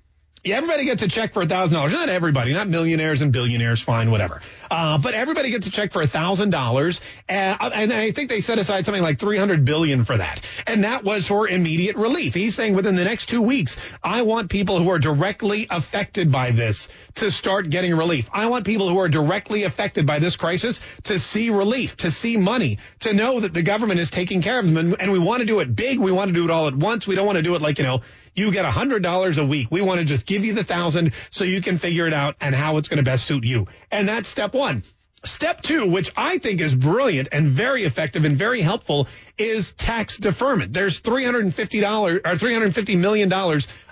Yeah, 0.47 0.59
everybody 0.59 0.85
gets 0.85 1.03
a 1.03 1.09
check 1.09 1.33
for 1.33 1.43
a 1.43 1.49
thousand 1.49 1.75
dollars. 1.75 1.91
Not 1.91 2.09
everybody, 2.09 2.53
not 2.53 2.69
millionaires 2.69 3.21
and 3.21 3.33
billionaires, 3.33 3.83
fine, 3.83 4.13
whatever. 4.13 4.41
Uh, 4.71 4.97
but 4.97 5.13
everybody 5.13 5.51
gets 5.51 5.67
a 5.67 5.73
check 5.73 5.91
for 5.91 6.03
a 6.03 6.07
thousand 6.07 6.51
dollars, 6.51 7.01
and 7.29 7.57
I 7.61 8.13
think 8.13 8.29
they 8.29 8.41
set 8.41 8.57
aside 8.61 8.87
something 8.87 9.03
like 9.03 9.19
three 9.19 9.39
hundred 9.39 9.65
billion 9.65 10.05
for 10.05 10.17
that, 10.17 10.49
and 10.65 10.85
that 10.85 11.03
was 11.03 11.27
for 11.27 11.49
immediate 11.49 11.97
relief. 11.97 12.33
He's 12.33 12.55
saying 12.55 12.75
within 12.77 12.95
the 12.95 13.03
next 13.03 13.29
two 13.29 13.43
weeks, 13.43 13.77
I 14.05 14.23
want 14.23 14.49
people 14.49 14.79
who 14.79 14.89
are 14.91 15.01
directly 15.01 15.67
affected 15.69 16.31
by 16.31 16.53
this 16.53 16.87
to 17.17 17.29
start 17.29 17.69
getting 17.69 17.97
relief. 17.97 18.31
I 18.33 18.47
want 18.47 18.65
people 18.65 18.89
who 18.89 18.99
are 18.99 19.09
directly 19.09 19.65
affected 19.65 20.07
by 20.07 20.21
this 20.21 20.37
crisis 20.37 20.81
to 21.05 21.19
see 21.19 21.51
relief, 21.51 21.97
to 21.97 22.13
see 22.13 22.37
money, 22.37 22.79
to 23.01 23.13
know 23.13 23.41
that 23.41 23.53
the 23.53 23.63
government 23.63 23.99
is 23.99 24.11
taking 24.11 24.43
care 24.43 24.61
of 24.61 24.73
them, 24.73 24.95
and 25.01 25.11
we 25.11 25.19
want 25.19 25.41
to 25.41 25.45
do 25.45 25.59
it 25.59 25.75
big. 25.75 25.99
We 25.99 26.13
want 26.13 26.29
to 26.29 26.35
do 26.35 26.45
it 26.45 26.51
all 26.51 26.69
at 26.69 26.77
once. 26.77 27.05
We 27.05 27.17
don't 27.17 27.27
want 27.27 27.35
to 27.35 27.43
do 27.43 27.57
it 27.57 27.63
like 27.63 27.79
you 27.79 27.85
know 27.85 28.03
you 28.37 28.53
get 28.53 28.65
a 28.65 28.71
hundred 28.71 29.03
dollars 29.03 29.39
a 29.39 29.45
week. 29.45 29.69
We 29.71 29.81
want 29.81 29.99
to 30.01 30.05
just 30.05 30.27
give 30.27 30.45
you 30.45 30.53
the 30.53 30.65
thousand 30.65 31.13
so 31.31 31.45
you 31.45 31.61
can 31.61 31.79
figure 31.79 32.07
it 32.07 32.13
out 32.13 32.37
and 32.41 32.55
how 32.55 32.77
it's 32.77 32.89
going 32.89 32.99
to 32.99 33.03
best 33.03 33.25
suit 33.25 33.45
you. 33.45 33.67
And 33.91 34.09
that's 34.09 34.29
step 34.29 34.55
one. 34.55 34.83
Step 35.25 35.63
two, 35.63 35.91
which 35.91 36.13
I 36.17 36.39
think 36.39 36.61
is 36.61 36.75
brilliant 36.75 37.29
and 37.33 37.49
very 37.49 37.85
effective 37.85 38.25
and 38.25 38.37
very 38.37 38.61
helpful, 38.61 39.09
is 39.39 39.73
tax 39.73 40.19
deferment. 40.19 40.73
There's 40.73 41.01
$350 41.01 42.15
or 42.15 42.21
$350 42.21 42.99
million 42.99 43.33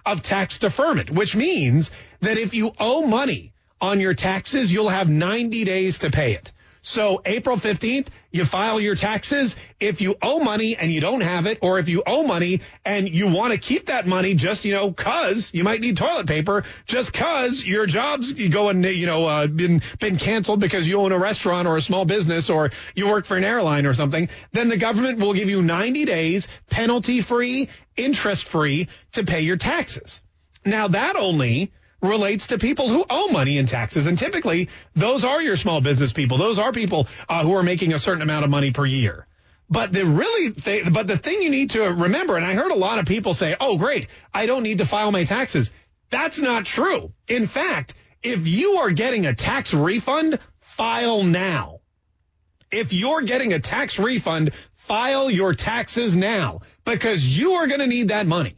of 0.07 0.23
tax 0.23 0.59
deferment, 0.59 1.11
which 1.11 1.35
means 1.35 1.91
that 2.21 2.39
if 2.39 2.55
you 2.55 2.73
owe 2.79 3.07
money 3.07 3.53
on 3.81 3.99
your 3.99 4.15
taxes, 4.15 4.73
you'll 4.73 4.91
have 4.91 5.09
90 5.09 5.65
days 5.65 5.99
to 6.01 6.11
pay 6.11 6.35
it. 6.35 6.53
So 6.87 7.23
April 7.25 7.57
15th, 7.57 8.09
you 8.31 8.45
file 8.45 8.79
your 8.79 8.95
taxes. 8.95 9.57
If 9.81 10.03
you 10.03 10.17
owe 10.21 10.39
money 10.39 10.77
and 10.77 10.93
you 10.93 11.01
don't 11.01 11.23
have 11.23 11.47
it, 11.47 11.59
or 11.63 11.79
if 11.79 11.89
you 11.89 12.03
owe 12.07 12.25
money 12.25 12.61
and 12.85 13.09
you 13.09 13.33
want 13.33 13.53
to 13.53 13.59
keep 13.59 13.87
that 13.87 14.07
money 14.07 14.35
just, 14.35 14.67
you 14.67 14.75
know, 14.75 14.93
cause 14.93 15.51
you 15.55 15.65
might 15.65 15.81
need 15.81 15.97
toilet 15.97 16.27
paper, 16.27 16.63
just 16.85 17.15
cause 17.15 17.65
your 17.65 17.87
job's 17.87 18.33
going, 18.33 18.85
you 18.85 19.07
know, 19.07 19.25
uh, 19.25 19.47
been, 19.47 19.81
been 19.99 20.19
canceled 20.19 20.61
because 20.61 20.87
you 20.87 21.01
own 21.01 21.13
a 21.13 21.19
restaurant 21.19 21.67
or 21.67 21.79
a 21.79 21.81
small 21.81 22.05
business 22.05 22.51
or 22.51 22.71
you 22.95 23.09
work 23.09 23.25
for 23.25 23.39
an 23.39 23.45
airline 23.45 23.87
or 23.87 23.95
something, 23.95 24.29
then 24.53 24.69
the 24.69 24.77
government 24.77 25.19
will 25.19 25.33
give 25.33 25.49
you 25.49 25.63
90 25.63 26.05
days 26.05 26.47
penalty 26.69 27.23
free, 27.23 27.71
interest 27.97 28.45
free 28.45 28.89
to 29.13 29.25
pay 29.25 29.41
your 29.41 29.57
taxes. 29.57 30.21
Now 30.67 30.89
that 30.89 31.17
only 31.17 31.73
relates 32.05 32.49
to 32.49 32.59
people 32.59 32.89
who 32.89 33.05
owe 33.09 33.29
money 33.29 33.59
in 33.59 33.67
taxes. 33.67 34.07
And 34.07 34.19
typically, 34.19 34.69
those 34.95 35.25
are 35.25 35.43
your 35.43 35.57
small 35.57 35.81
business 35.81 36.13
people. 36.13 36.39
Those 36.39 36.59
are 36.59 36.73
people 36.73 37.09
uh, 37.29 37.43
who 37.43 37.55
are 37.55 37.63
making 37.63 37.93
a 37.93 37.99
certain 37.99 38.23
amount 38.23 38.45
of 38.45 38.51
money 38.51 38.71
per 38.71 38.87
year. 38.87 39.27
But 39.71 39.93
the 39.93 40.05
really, 40.05 40.53
th- 40.53 40.93
but 40.93 41.07
the 41.07 41.17
thing 41.17 41.43
you 41.43 41.51
need 41.51 41.71
to 41.71 41.83
remember, 41.83 42.37
and 42.37 42.45
I 42.45 42.55
heard 42.55 42.71
a 42.71 42.77
lot 42.77 42.99
of 42.99 43.07
people 43.07 43.33
say, 43.33 43.57
"Oh, 43.59 43.79
great, 43.79 44.09
I 44.33 44.47
don't 44.47 44.63
need 44.63 44.79
to 44.79 44.87
file 44.87 45.11
my 45.11 45.25
taxes." 45.25 45.71
That's 46.11 46.39
not 46.39 46.67
true. 46.67 47.13
In 47.29 47.47
fact, 47.47 47.95
if 48.23 48.47
you 48.47 48.79
are 48.79 48.91
getting 48.91 49.27
a 49.27 49.35
tax 49.35 49.73
refund, 49.73 50.39
file 50.61 51.23
now. 51.23 51.81
If 52.71 52.93
you're 52.93 53.23
getting 53.23 53.53
a 53.53 53.59
tax 53.59 53.99
refund, 53.99 54.53
file 54.75 55.31
your 55.31 55.55
taxes 55.55 56.15
now 56.15 56.61
because 56.85 57.25
you 57.25 57.53
are 57.53 57.67
going 57.67 57.81
to 57.81 57.87
need 57.87 58.09
that 58.09 58.27
money. 58.27 58.57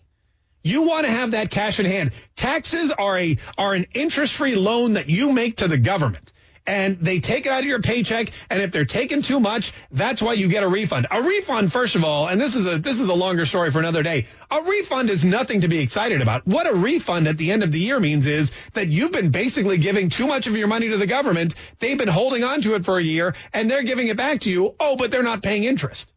You 0.66 0.82
want 0.82 1.06
to 1.06 1.12
have 1.12 1.30
that 1.30 1.48
cash 1.50 1.78
in 1.78 1.86
hand. 1.86 2.10
Taxes 2.34 2.90
are 2.90 3.16
a 3.16 3.38
are 3.56 3.74
an 3.74 3.86
interest-free 3.94 4.56
loan 4.56 4.94
that 4.94 5.08
you 5.08 5.30
make 5.32 5.58
to 5.58 5.68
the 5.68 5.78
government. 5.78 6.32
and 6.66 6.98
they 7.00 7.20
take 7.20 7.46
it 7.46 7.52
out 7.52 7.60
of 7.60 7.66
your 7.66 7.80
paycheck. 7.80 8.30
And 8.50 8.60
if 8.60 8.72
they're 8.72 8.84
taking 8.84 9.22
too 9.22 9.38
much, 9.38 9.72
that's 9.92 10.20
why 10.20 10.32
you 10.32 10.48
get 10.48 10.64
a 10.64 10.68
refund. 10.68 11.06
A 11.10 11.22
refund, 11.22 11.72
first 11.72 11.94
of 11.94 12.04
all, 12.04 12.26
and 12.26 12.40
this 12.40 12.56
is 12.56 12.66
a 12.66 12.78
this 12.78 12.98
is 12.98 13.08
a 13.08 13.14
longer 13.14 13.46
story 13.46 13.70
for 13.70 13.78
another 13.78 14.02
day. 14.02 14.26
A 14.50 14.62
refund 14.62 15.10
is 15.10 15.24
nothing 15.24 15.60
to 15.60 15.68
be 15.68 15.78
excited 15.78 16.20
about. 16.22 16.46
What 16.46 16.66
a 16.66 16.74
refund 16.74 17.28
at 17.28 17.38
the 17.38 17.52
end 17.52 17.62
of 17.62 17.70
the 17.70 17.78
year 17.78 18.00
means 18.00 18.26
is 18.26 18.50
that 18.74 18.88
you've 18.88 19.12
been 19.12 19.30
basically 19.30 19.78
giving 19.78 20.08
too 20.08 20.26
much 20.26 20.48
of 20.48 20.56
your 20.56 20.66
money 20.66 20.88
to 20.88 20.96
the 20.96 21.06
government. 21.06 21.54
They've 21.78 21.96
been 21.96 22.08
holding 22.08 22.42
on 22.42 22.62
to 22.62 22.74
it 22.74 22.84
for 22.84 22.98
a 22.98 23.02
year, 23.02 23.34
and 23.52 23.70
they're 23.70 23.84
giving 23.84 24.08
it 24.08 24.16
back 24.16 24.40
to 24.40 24.50
you. 24.50 24.74
Oh, 24.80 24.96
but 24.96 25.12
they're 25.12 25.22
not 25.22 25.42
paying 25.44 25.64
interest. 25.64 26.12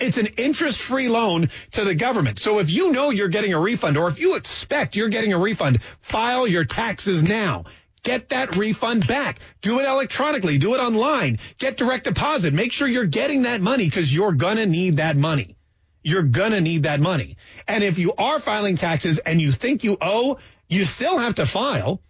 It's 0.00 0.16
an 0.16 0.26
interest 0.26 0.80
free 0.80 1.08
loan 1.08 1.50
to 1.72 1.84
the 1.84 1.94
government. 1.94 2.38
So 2.38 2.58
if 2.58 2.70
you 2.70 2.92
know 2.92 3.10
you're 3.10 3.28
getting 3.28 3.52
a 3.52 3.60
refund 3.60 3.96
or 3.96 4.08
if 4.08 4.18
you 4.18 4.36
expect 4.36 4.96
you're 4.96 5.08
getting 5.08 5.32
a 5.32 5.38
refund, 5.38 5.80
file 6.00 6.46
your 6.46 6.64
taxes 6.64 7.22
now. 7.22 7.64
Get 8.02 8.30
that 8.30 8.56
refund 8.56 9.06
back. 9.06 9.40
Do 9.60 9.78
it 9.78 9.84
electronically. 9.84 10.58
Do 10.58 10.74
it 10.74 10.78
online. 10.78 11.38
Get 11.58 11.76
direct 11.76 12.04
deposit. 12.04 12.54
Make 12.54 12.72
sure 12.72 12.88
you're 12.88 13.04
getting 13.04 13.42
that 13.42 13.60
money 13.60 13.84
because 13.84 14.12
you're 14.12 14.32
going 14.32 14.56
to 14.56 14.66
need 14.66 14.96
that 14.96 15.16
money. 15.16 15.56
You're 16.02 16.22
going 16.22 16.52
to 16.52 16.62
need 16.62 16.84
that 16.84 17.00
money. 17.00 17.36
And 17.68 17.84
if 17.84 17.98
you 17.98 18.14
are 18.16 18.40
filing 18.40 18.76
taxes 18.76 19.18
and 19.18 19.40
you 19.40 19.52
think 19.52 19.84
you 19.84 19.98
owe, 20.00 20.38
you 20.66 20.86
still 20.86 21.18
have 21.18 21.34
to 21.34 21.44
file 21.44 22.00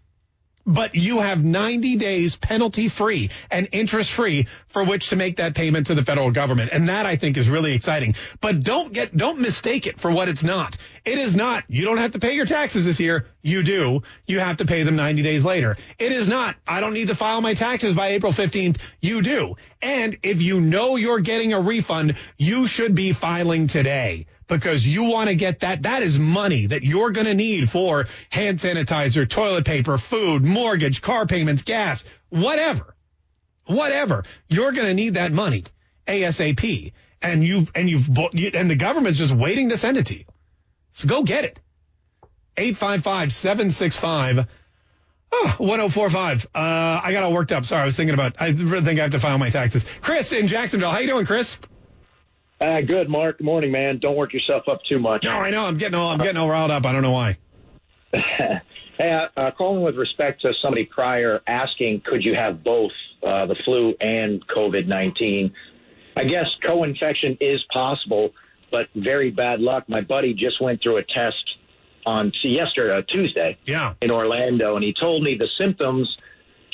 but 0.71 0.95
you 0.95 1.19
have 1.21 1.45
90 1.45 1.97
days 1.97 2.37
penalty 2.37 2.89
free 2.89 3.31
and 3.51 3.69
interest 3.73 4.11
free 4.11 4.47
for 4.69 4.85
which 4.85 5.11
to 5.11 5.17
make 5.17 5.37
that 5.37 5.55
payment 5.55 5.89
to 5.89 5.95
the 5.95 6.05
federal 6.05 6.31
government. 6.31 6.71
And 6.73 6.89
that 6.89 7.07
I 7.07 7.17
think 7.17 7.37
is 7.37 7.51
really 7.51 7.73
exciting. 7.73 8.15
But 8.41 8.61
don't 8.61 8.93
get, 8.93 9.17
don't 9.17 9.41
mistake 9.41 9.87
it 9.87 10.01
for 10.01 10.11
what 10.11 10.29
it's 10.29 10.43
not. 10.43 10.77
It 11.05 11.19
is 11.19 11.35
not, 11.35 11.65
you 11.69 11.85
don't 11.85 11.99
have 11.99 12.13
to 12.13 12.19
pay 12.19 12.35
your 12.35 12.47
taxes 12.47 12.85
this 12.85 13.01
year. 13.01 13.27
You 13.43 13.63
do. 13.63 14.03
You 14.27 14.41
have 14.41 14.59
to 14.59 14.65
pay 14.65 14.83
them 14.83 14.97
90 14.97 15.23
days 15.23 15.45
later. 15.45 15.77
It 15.99 16.13
is 16.13 16.29
not, 16.29 16.57
I 16.67 16.81
don't 16.81 16.93
need 16.93 17.09
to 17.09 17.15
file 17.15 17.41
my 17.41 17.55
taxes 17.55 17.95
by 17.95 18.09
April 18.09 18.33
15th. 18.33 18.79
You 19.01 19.23
do. 19.23 19.57
And 19.81 20.19
if 20.23 20.43
you 20.43 20.61
know 20.61 20.97
you're 20.97 21.21
getting 21.21 21.53
a 21.53 21.61
refund, 21.61 22.17
you 22.37 22.67
should 22.67 22.95
be 22.95 23.13
filing 23.13 23.67
today 23.67 24.27
because 24.47 24.87
you 24.87 25.05
want 25.05 25.29
to 25.29 25.35
get 25.35 25.61
that. 25.61 25.83
That 25.83 26.03
is 26.03 26.19
money 26.19 26.67
that 26.67 26.83
you're 26.83 27.13
going 27.13 27.27
to 27.27 27.35
need 27.35 27.71
for 27.71 28.07
hand 28.29 28.59
sanitizer, 28.59 29.29
toilet 29.29 29.65
paper, 29.65 29.97
food, 29.97 30.45
mortgage, 30.45 31.01
car 31.01 31.27
payments, 31.27 31.63
gas, 31.63 32.05
whatever, 32.29 32.95
whatever. 33.65 34.25
You're 34.49 34.73
going 34.73 34.89
to 34.89 34.95
need 34.95 35.15
that 35.15 35.33
money 35.33 35.65
ASAP. 36.07 36.93
And 37.23 37.45
you've, 37.45 37.71
and 37.75 37.89
you've, 37.89 38.09
and 38.55 38.71
the 38.71 38.77
government's 38.77 39.19
just 39.19 39.35
waiting 39.35 39.71
to 39.71 39.79
send 39.79 39.99
it 39.99 40.07
to 40.07 40.19
you. 40.19 40.25
So 40.93 41.07
go 41.07 41.23
get 41.23 41.45
it. 41.45 41.61
855 42.57 43.33
765 43.33 44.47
Oh, 45.33 45.55
1045. 45.59 46.47
Uh, 46.55 46.59
I 46.59 47.13
got 47.13 47.23
all 47.23 47.33
worked 47.33 47.53
up. 47.53 47.65
Sorry, 47.65 47.83
I 47.83 47.85
was 47.85 47.97
thinking 47.97 48.15
about, 48.15 48.37
I 48.41 48.49
really 48.49 48.85
think 48.85 48.99
I 48.99 49.05
have 49.05 49.13
to 49.13 49.21
file 49.21 49.39
my 49.39 49.51
taxes. 49.51 49.85
Chris 50.01 50.33
in 50.33 50.49
Jacksonville. 50.49 50.91
How 50.91 50.99
you 50.99 51.07
doing, 51.07 51.25
Chris? 51.27 51.59
Uh, 52.61 52.81
good, 52.81 53.09
Mark. 53.09 53.39
Good 53.39 53.45
morning, 53.45 53.71
man. 53.71 53.99
Don't 53.99 54.17
work 54.17 54.35
yourself 54.35 54.65
up 54.69 54.81
too 54.89 54.99
much. 54.99 55.25
No, 55.25 55.31
I 55.31 55.51
know. 55.51 55.65
I'm 55.65 55.79
getting 55.79 55.95
all 55.95 56.11
I'm 56.11 56.19
getting 56.19 56.37
all 56.37 56.51
riled 56.51 56.71
up. 56.71 56.85
I 56.85 56.93
don't 56.93 57.03
know 57.03 57.13
why. 57.13 57.39
hey, 58.13 58.61
uh, 59.37 59.51
calling 59.57 59.83
with 59.83 59.97
respect 59.97 60.43
to 60.43 60.53
somebody 60.61 60.85
prior 60.85 61.41
asking, 61.47 62.03
could 62.05 62.23
you 62.23 62.35
have 62.35 62.63
both 62.63 62.91
uh, 63.23 63.47
the 63.47 63.57
flu 63.65 63.95
and 63.99 64.47
COVID 64.47 64.87
nineteen? 64.87 65.55
I 66.17 66.25
guess 66.25 66.47
co-infection 66.67 67.39
is 67.41 67.65
possible, 67.73 68.33
but 68.71 68.89
very 68.95 69.31
bad 69.31 69.61
luck. 69.61 69.89
My 69.89 70.03
buddy 70.03 70.35
just 70.35 70.61
went 70.61 70.83
through 70.83 70.99
a 70.99 71.03
test 71.03 71.37
on 72.11 72.33
yesterday, 72.43 72.99
uh, 72.99 73.03
Tuesday, 73.03 73.59
yeah, 73.65 73.95
in 74.03 74.11
Orlando, 74.11 74.75
and 74.75 74.85
he 74.85 74.93
told 74.93 75.23
me 75.23 75.37
the 75.37 75.49
symptoms 75.59 76.17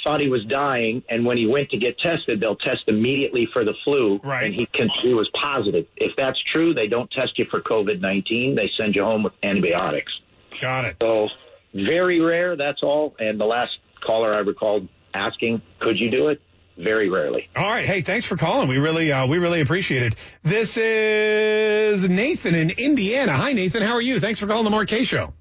thought 0.02 0.20
he 0.20 0.28
was 0.28 0.44
dying, 0.44 1.02
and 1.08 1.26
when 1.26 1.36
he 1.36 1.46
went 1.46 1.70
to 1.70 1.78
get 1.78 1.98
tested, 1.98 2.40
they'll 2.40 2.56
test 2.56 2.84
immediately 2.86 3.48
for 3.52 3.64
the 3.64 3.74
flu, 3.84 4.20
right. 4.22 4.44
and 4.44 4.54
he 4.54 4.66
can, 4.66 4.88
he 5.02 5.12
was 5.12 5.28
positive. 5.34 5.86
If 5.96 6.14
that's 6.16 6.38
true, 6.52 6.74
they 6.74 6.86
don't 6.86 7.10
test 7.10 7.38
you 7.38 7.46
for 7.50 7.60
COVID 7.60 8.00
nineteen; 8.00 8.54
they 8.54 8.70
send 8.78 8.94
you 8.94 9.02
home 9.02 9.24
with 9.24 9.32
antibiotics. 9.42 10.12
Got 10.60 10.84
it. 10.86 10.96
So 11.02 11.28
very 11.74 12.20
rare. 12.20 12.56
That's 12.56 12.82
all. 12.82 13.14
And 13.18 13.38
the 13.38 13.44
last 13.44 13.72
caller 14.04 14.32
I 14.32 14.38
recalled 14.38 14.88
asking, 15.12 15.60
"Could 15.80 15.98
you 15.98 16.10
do 16.10 16.28
it?" 16.28 16.40
Very 16.76 17.08
rarely. 17.08 17.48
All 17.56 17.62
right. 17.68 17.86
Hey, 17.86 18.02
thanks 18.02 18.26
for 18.26 18.36
calling. 18.36 18.68
We 18.68 18.76
really, 18.78 19.10
uh, 19.10 19.26
we 19.26 19.38
really 19.38 19.60
appreciate 19.62 20.02
it. 20.02 20.14
This 20.42 20.76
is 20.76 22.06
Nathan 22.06 22.54
in 22.54 22.70
Indiana. 22.70 23.32
Hi, 23.32 23.54
Nathan. 23.54 23.82
How 23.82 23.92
are 23.92 24.00
you? 24.02 24.20
Thanks 24.20 24.40
for 24.40 24.46
calling 24.46 24.64
the 24.64 24.70
Mark 24.70 24.88
Kaye 24.88 25.04
Show. 25.04 25.32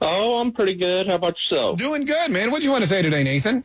Oh, 0.00 0.38
I'm 0.40 0.52
pretty 0.52 0.74
good. 0.76 1.08
How 1.08 1.14
about 1.14 1.34
yourself? 1.50 1.78
Doing 1.78 2.04
good, 2.04 2.30
man. 2.30 2.50
What 2.50 2.58
do 2.60 2.66
you 2.66 2.70
want 2.70 2.82
to 2.84 2.88
say 2.88 3.00
today, 3.02 3.22
Nathan? 3.24 3.64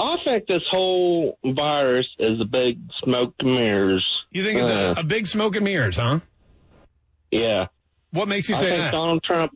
I 0.00 0.16
think 0.24 0.46
this 0.46 0.62
whole 0.70 1.38
virus 1.44 2.06
is 2.18 2.40
a 2.40 2.44
big 2.44 2.78
smoke 3.02 3.34
and 3.40 3.52
mirrors. 3.52 4.06
You 4.30 4.44
think 4.44 4.60
it's 4.60 4.70
Uh, 4.70 4.94
a, 4.96 5.00
a 5.00 5.04
big 5.04 5.26
smoke 5.26 5.54
and 5.56 5.64
mirrors, 5.64 5.96
huh? 5.96 6.20
Yeah. 7.30 7.66
What 8.10 8.28
makes 8.28 8.48
you 8.48 8.54
I 8.56 8.58
say 8.58 8.68
think 8.70 8.78
that? 8.82 8.92
Donald 8.92 9.22
Trump. 9.22 9.52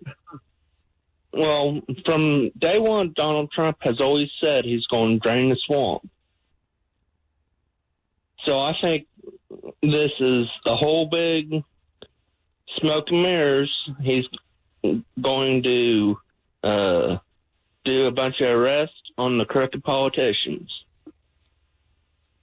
Well, 1.32 1.80
from 2.04 2.50
day 2.58 2.78
one, 2.78 3.14
Donald 3.16 3.50
Trump 3.52 3.78
has 3.80 4.00
always 4.00 4.28
said 4.42 4.64
he's 4.64 4.86
going 4.86 5.18
to 5.18 5.28
drain 5.28 5.48
the 5.48 5.56
swamp. 5.66 6.08
So 8.44 8.58
I 8.58 8.72
think 8.82 9.06
this 9.82 10.10
is 10.20 10.46
the 10.64 10.76
whole 10.76 11.08
big 11.08 11.62
smoke 12.78 13.04
and 13.08 13.22
mirrors. 13.22 13.72
He's 14.02 14.24
going 15.20 15.62
to 15.62 16.16
uh, 16.64 17.16
do 17.84 18.06
a 18.06 18.10
bunch 18.10 18.40
of 18.40 18.50
arrests 18.50 18.96
on 19.16 19.38
the 19.38 19.44
crooked 19.44 19.82
politicians 19.84 20.70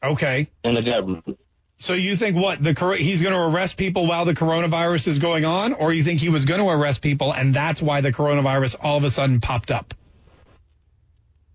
Okay. 0.01 0.47
and 0.63 0.77
the 0.77 0.81
government. 0.81 1.37
So 1.81 1.93
you 1.93 2.17
think 2.17 2.35
what 2.35 2.61
the 2.61 2.73
he's 2.99 3.21
going 3.21 3.33
to 3.33 3.39
arrest 3.39 3.77
people 3.77 4.05
while 4.05 4.25
the 4.25 4.33
coronavirus 4.33 5.07
is 5.07 5.19
going 5.19 5.45
on, 5.45 5.73
or 5.73 5.93
you 5.93 6.03
think 6.03 6.19
he 6.19 6.27
was 6.27 6.43
going 6.43 6.59
to 6.59 6.67
arrest 6.67 7.01
people 7.01 7.33
and 7.33 7.55
that's 7.55 7.81
why 7.81 8.01
the 8.01 8.11
coronavirus 8.11 8.75
all 8.81 8.97
of 8.97 9.05
a 9.05 9.11
sudden 9.11 9.39
popped 9.39 9.71
up? 9.71 9.93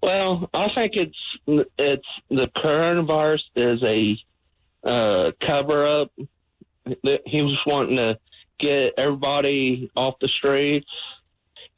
Well, 0.02 0.48
I 0.52 0.68
think 0.74 0.92
it's 0.96 1.68
it's 1.78 2.08
the 2.30 2.48
coronavirus 2.56 3.42
is 3.54 3.82
a 3.82 4.18
uh, 4.86 5.32
cover 5.46 6.02
up. 6.02 6.12
He 6.16 7.42
was 7.42 7.58
wanting 7.66 7.98
to 7.98 8.18
get 8.58 8.94
everybody 8.96 9.90
off 9.94 10.14
the 10.20 10.28
streets, 10.28 10.90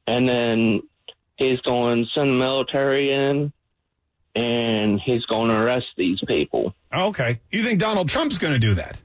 and 0.06 0.28
then 0.28 0.82
he's 1.36 1.60
going 1.60 2.04
to 2.04 2.10
send 2.10 2.30
the 2.30 2.44
military 2.44 3.10
in, 3.10 3.52
and 4.36 5.00
he's 5.00 5.24
going 5.24 5.48
to 5.48 5.56
arrest 5.56 5.86
these 5.96 6.20
people. 6.26 6.74
Okay. 6.94 7.40
You 7.50 7.62
think 7.62 7.80
Donald 7.80 8.10
Trump's 8.10 8.38
going 8.38 8.52
to 8.52 8.58
do 8.58 8.74
that? 8.74 8.98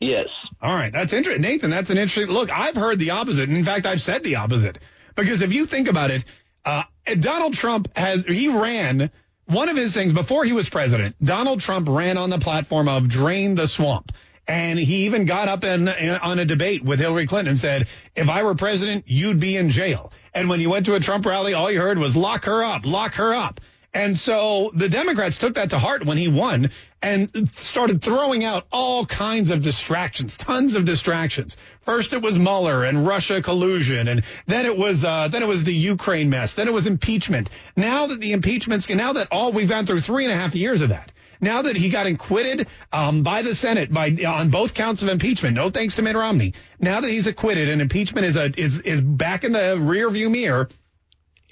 Yes. 0.00 0.26
All 0.60 0.74
right. 0.74 0.92
That's 0.92 1.12
interesting. 1.12 1.42
Nathan, 1.42 1.70
that's 1.70 1.90
an 1.90 1.98
interesting 1.98 2.34
look. 2.34 2.50
I've 2.50 2.74
heard 2.74 2.98
the 2.98 3.10
opposite. 3.10 3.48
In 3.48 3.64
fact, 3.64 3.86
I've 3.86 4.00
said 4.00 4.24
the 4.24 4.36
opposite. 4.36 4.78
Because 5.14 5.40
if 5.40 5.52
you 5.52 5.66
think 5.66 5.88
about 5.88 6.10
it, 6.10 6.24
uh, 6.64 6.82
Donald 7.20 7.54
Trump 7.54 7.96
has, 7.96 8.24
he 8.24 8.48
ran 8.48 9.10
one 9.46 9.68
of 9.68 9.76
his 9.76 9.94
things 9.94 10.12
before 10.12 10.44
he 10.44 10.52
was 10.52 10.68
president. 10.68 11.14
Donald 11.22 11.60
Trump 11.60 11.88
ran 11.88 12.18
on 12.18 12.28
the 12.28 12.38
platform 12.38 12.88
of 12.88 13.08
drain 13.08 13.54
the 13.54 13.68
swamp. 13.68 14.10
And 14.46 14.78
he 14.78 15.06
even 15.06 15.24
got 15.24 15.48
up 15.48 15.64
in, 15.64 15.88
in, 15.88 16.10
on 16.10 16.38
a 16.38 16.44
debate 16.44 16.84
with 16.84 16.98
Hillary 16.98 17.26
Clinton 17.26 17.50
and 17.50 17.58
said, 17.58 17.86
if 18.14 18.28
I 18.28 18.42
were 18.42 18.54
president, 18.54 19.04
you'd 19.06 19.40
be 19.40 19.56
in 19.56 19.70
jail. 19.70 20.12
And 20.34 20.50
when 20.50 20.60
you 20.60 20.68
went 20.68 20.86
to 20.86 20.96
a 20.96 21.00
Trump 21.00 21.24
rally, 21.24 21.54
all 21.54 21.70
you 21.70 21.80
heard 21.80 21.98
was 21.98 22.14
lock 22.16 22.44
her 22.44 22.62
up, 22.62 22.84
lock 22.84 23.14
her 23.14 23.32
up. 23.32 23.60
And 23.94 24.16
so 24.16 24.72
the 24.74 24.88
Democrats 24.88 25.38
took 25.38 25.54
that 25.54 25.70
to 25.70 25.78
heart 25.78 26.04
when 26.04 26.18
he 26.18 26.26
won 26.26 26.70
and 27.00 27.30
started 27.56 28.02
throwing 28.02 28.42
out 28.42 28.66
all 28.72 29.06
kinds 29.06 29.50
of 29.50 29.62
distractions, 29.62 30.36
tons 30.36 30.74
of 30.74 30.84
distractions. 30.84 31.56
First 31.82 32.12
it 32.12 32.20
was 32.20 32.36
Mueller 32.36 32.82
and 32.82 33.06
Russia 33.06 33.40
collusion, 33.40 34.08
and 34.08 34.24
then 34.46 34.66
it 34.66 34.76
was 34.76 35.04
uh, 35.04 35.28
then 35.28 35.44
it 35.44 35.46
was 35.46 35.62
the 35.62 35.74
Ukraine 35.74 36.28
mess, 36.28 36.54
then 36.54 36.66
it 36.66 36.72
was 36.72 36.88
impeachment. 36.88 37.50
Now 37.76 38.08
that 38.08 38.18
the 38.18 38.32
impeachments, 38.32 38.88
now 38.88 39.12
that 39.12 39.28
all 39.30 39.52
we've 39.52 39.68
gone 39.68 39.86
through 39.86 40.00
three 40.00 40.24
and 40.24 40.32
a 40.32 40.36
half 40.36 40.56
years 40.56 40.80
of 40.80 40.88
that. 40.88 41.12
Now 41.40 41.62
that 41.62 41.76
he 41.76 41.90
got 41.90 42.06
acquitted 42.06 42.68
um, 42.92 43.22
by 43.22 43.42
the 43.42 43.54
Senate 43.54 43.92
by 43.92 44.16
on 44.26 44.50
both 44.50 44.74
counts 44.74 45.02
of 45.02 45.08
impeachment, 45.08 45.56
no 45.56 45.70
thanks 45.70 45.96
to 45.96 46.02
Mitt 46.02 46.16
Romney. 46.16 46.54
Now 46.80 47.00
that 47.00 47.10
he's 47.10 47.26
acquitted 47.26 47.68
and 47.68 47.80
impeachment 47.80 48.26
is 48.26 48.36
a 48.36 48.50
is 48.58 48.80
is 48.80 49.00
back 49.00 49.44
in 49.44 49.52
the 49.52 49.76
rearview 49.78 50.30
mirror, 50.30 50.68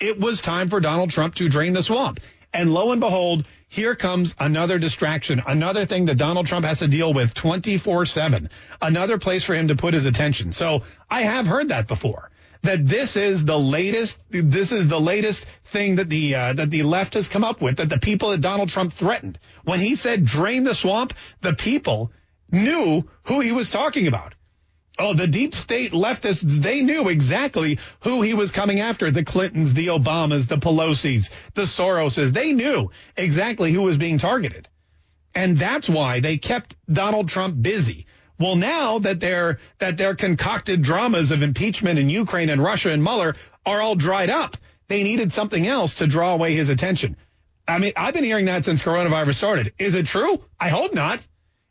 it 0.00 0.18
was 0.18 0.40
time 0.40 0.68
for 0.68 0.80
Donald 0.80 1.10
Trump 1.10 1.34
to 1.36 1.48
drain 1.48 1.72
the 1.72 1.82
swamp. 1.82 2.20
And 2.52 2.72
lo 2.72 2.92
and 2.92 3.00
behold, 3.00 3.48
here 3.68 3.94
comes 3.94 4.34
another 4.38 4.78
distraction, 4.78 5.42
another 5.46 5.86
thing 5.86 6.04
that 6.04 6.18
Donald 6.18 6.46
Trump 6.46 6.66
has 6.66 6.80
to 6.80 6.88
deal 6.88 7.14
with 7.14 7.32
24 7.32 8.04
7, 8.04 8.50
another 8.82 9.16
place 9.16 9.44
for 9.44 9.54
him 9.54 9.68
to 9.68 9.76
put 9.76 9.94
his 9.94 10.04
attention. 10.04 10.52
So 10.52 10.82
I 11.10 11.22
have 11.22 11.46
heard 11.46 11.68
that 11.68 11.88
before. 11.88 12.30
That 12.64 12.86
this 12.86 13.16
is 13.16 13.44
the 13.44 13.58
latest, 13.58 14.20
this 14.30 14.70
is 14.70 14.86
the 14.86 15.00
latest 15.00 15.46
thing 15.64 15.96
that 15.96 16.08
the 16.08 16.34
uh, 16.34 16.52
that 16.52 16.70
the 16.70 16.84
left 16.84 17.14
has 17.14 17.26
come 17.26 17.42
up 17.42 17.60
with. 17.60 17.78
That 17.78 17.88
the 17.88 17.98
people 17.98 18.30
that 18.30 18.40
Donald 18.40 18.68
Trump 18.68 18.92
threatened 18.92 19.38
when 19.64 19.80
he 19.80 19.96
said 19.96 20.24
drain 20.24 20.62
the 20.62 20.74
swamp, 20.74 21.14
the 21.40 21.54
people 21.54 22.12
knew 22.52 23.08
who 23.24 23.40
he 23.40 23.50
was 23.50 23.70
talking 23.70 24.06
about. 24.06 24.34
Oh, 24.98 25.14
the 25.14 25.26
deep 25.26 25.54
state 25.54 25.92
leftists, 25.92 26.42
they 26.42 26.82
knew 26.82 27.08
exactly 27.08 27.78
who 28.00 28.20
he 28.22 28.34
was 28.34 28.50
coming 28.50 28.80
after. 28.80 29.10
The 29.10 29.24
Clintons, 29.24 29.72
the 29.72 29.86
Obamas, 29.88 30.48
the 30.48 30.58
Pelosi's, 30.58 31.30
the 31.54 31.62
Soroses. 31.62 32.32
They 32.32 32.52
knew 32.52 32.90
exactly 33.16 33.72
who 33.72 33.82
was 33.82 33.96
being 33.96 34.18
targeted. 34.18 34.68
And 35.34 35.56
that's 35.56 35.88
why 35.88 36.20
they 36.20 36.36
kept 36.36 36.76
Donald 36.90 37.30
Trump 37.30 37.60
busy. 37.62 38.06
Well, 38.38 38.56
now 38.56 38.98
that 38.98 39.20
their 39.20 39.60
that 39.78 39.96
their 39.96 40.14
concocted 40.14 40.82
dramas 40.82 41.30
of 41.30 41.42
impeachment 41.42 41.98
in 41.98 42.10
Ukraine 42.10 42.50
and 42.50 42.62
Russia 42.62 42.90
and 42.90 43.02
Mueller 43.02 43.34
are 43.64 43.80
all 43.80 43.94
dried 43.94 44.30
up, 44.30 44.56
they 44.88 45.04
needed 45.04 45.32
something 45.32 45.66
else 45.66 45.96
to 45.96 46.06
draw 46.06 46.34
away 46.34 46.54
his 46.54 46.68
attention. 46.68 47.16
I 47.66 47.78
mean, 47.78 47.92
I've 47.96 48.14
been 48.14 48.24
hearing 48.24 48.46
that 48.46 48.64
since 48.64 48.82
coronavirus 48.82 49.36
started. 49.36 49.72
Is 49.78 49.94
it 49.94 50.06
true? 50.06 50.38
I 50.58 50.68
hope 50.68 50.92
not. 50.92 51.26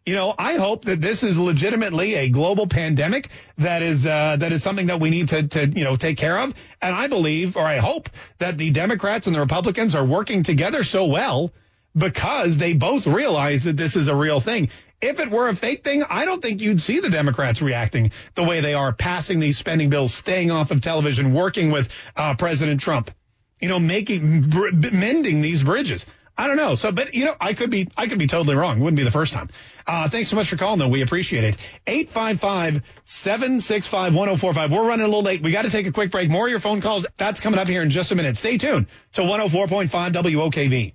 You 0.05 0.15
know, 0.15 0.33
I 0.35 0.55
hope 0.55 0.85
that 0.85 0.99
this 0.99 1.21
is 1.21 1.37
legitimately 1.37 2.15
a 2.15 2.29
global 2.29 2.65
pandemic 2.65 3.29
that 3.59 3.83
is 3.83 4.03
uh, 4.03 4.37
that 4.39 4.51
is 4.51 4.63
something 4.63 4.87
that 4.87 4.99
we 4.99 5.11
need 5.11 5.27
to 5.27 5.47
to 5.47 5.67
you 5.67 5.83
know 5.83 5.95
take 5.95 6.17
care 6.17 6.39
of. 6.39 6.55
And 6.81 6.95
I 6.95 7.05
believe, 7.05 7.55
or 7.55 7.63
I 7.63 7.77
hope, 7.77 8.09
that 8.39 8.57
the 8.57 8.71
Democrats 8.71 9.27
and 9.27 9.35
the 9.35 9.39
Republicans 9.39 9.93
are 9.93 10.03
working 10.03 10.41
together 10.41 10.83
so 10.83 11.05
well 11.05 11.51
because 11.95 12.57
they 12.57 12.73
both 12.73 13.05
realize 13.05 13.65
that 13.65 13.77
this 13.77 13.95
is 13.95 14.07
a 14.07 14.15
real 14.15 14.41
thing. 14.41 14.69
If 15.01 15.19
it 15.19 15.29
were 15.29 15.49
a 15.49 15.55
fake 15.55 15.83
thing, 15.83 16.03
I 16.03 16.25
don't 16.25 16.41
think 16.41 16.61
you'd 16.61 16.81
see 16.81 16.99
the 16.99 17.09
Democrats 17.09 17.61
reacting 17.61 18.11
the 18.33 18.43
way 18.43 18.61
they 18.61 18.73
are, 18.73 18.93
passing 18.93 19.39
these 19.39 19.57
spending 19.57 19.89
bills, 19.89 20.13
staying 20.13 20.49
off 20.49 20.71
of 20.71 20.81
television, 20.81 21.33
working 21.33 21.69
with 21.69 21.89
uh, 22.15 22.35
President 22.35 22.81
Trump. 22.81 23.11
You 23.59 23.69
know, 23.69 23.77
making 23.77 24.51
mending 24.91 25.41
these 25.41 25.61
bridges. 25.61 26.07
I 26.35 26.47
don't 26.47 26.57
know. 26.57 26.73
So, 26.73 26.91
but 26.91 27.13
you 27.13 27.25
know, 27.25 27.35
I 27.39 27.53
could 27.53 27.69
be, 27.69 27.87
I 27.95 28.07
could 28.07 28.17
be 28.17 28.25
totally 28.25 28.55
wrong. 28.55 28.79
It 28.79 28.81
wouldn't 28.81 28.97
be 28.97 29.03
the 29.03 29.11
first 29.11 29.33
time. 29.33 29.49
Uh, 29.87 30.07
thanks 30.09 30.29
so 30.29 30.35
much 30.35 30.49
for 30.49 30.57
calling 30.57 30.77
though. 30.79 30.87
We 30.87 31.01
appreciate 31.01 31.43
it. 31.43 31.57
855-765-1045. 31.87 34.69
We're 34.69 34.87
running 34.87 35.05
a 35.05 35.07
little 35.07 35.23
late. 35.23 35.41
We 35.41 35.51
got 35.51 35.63
to 35.63 35.71
take 35.71 35.87
a 35.87 35.91
quick 35.91 36.11
break. 36.11 36.29
More 36.29 36.45
of 36.47 36.51
your 36.51 36.59
phone 36.59 36.81
calls. 36.81 37.07
That's 37.17 37.39
coming 37.39 37.59
up 37.59 37.67
here 37.67 37.81
in 37.81 37.89
just 37.89 38.11
a 38.11 38.15
minute. 38.15 38.37
Stay 38.37 38.57
tuned 38.57 38.85
to 39.13 39.21
104.5 39.21 39.89
WOKV. 39.89 40.93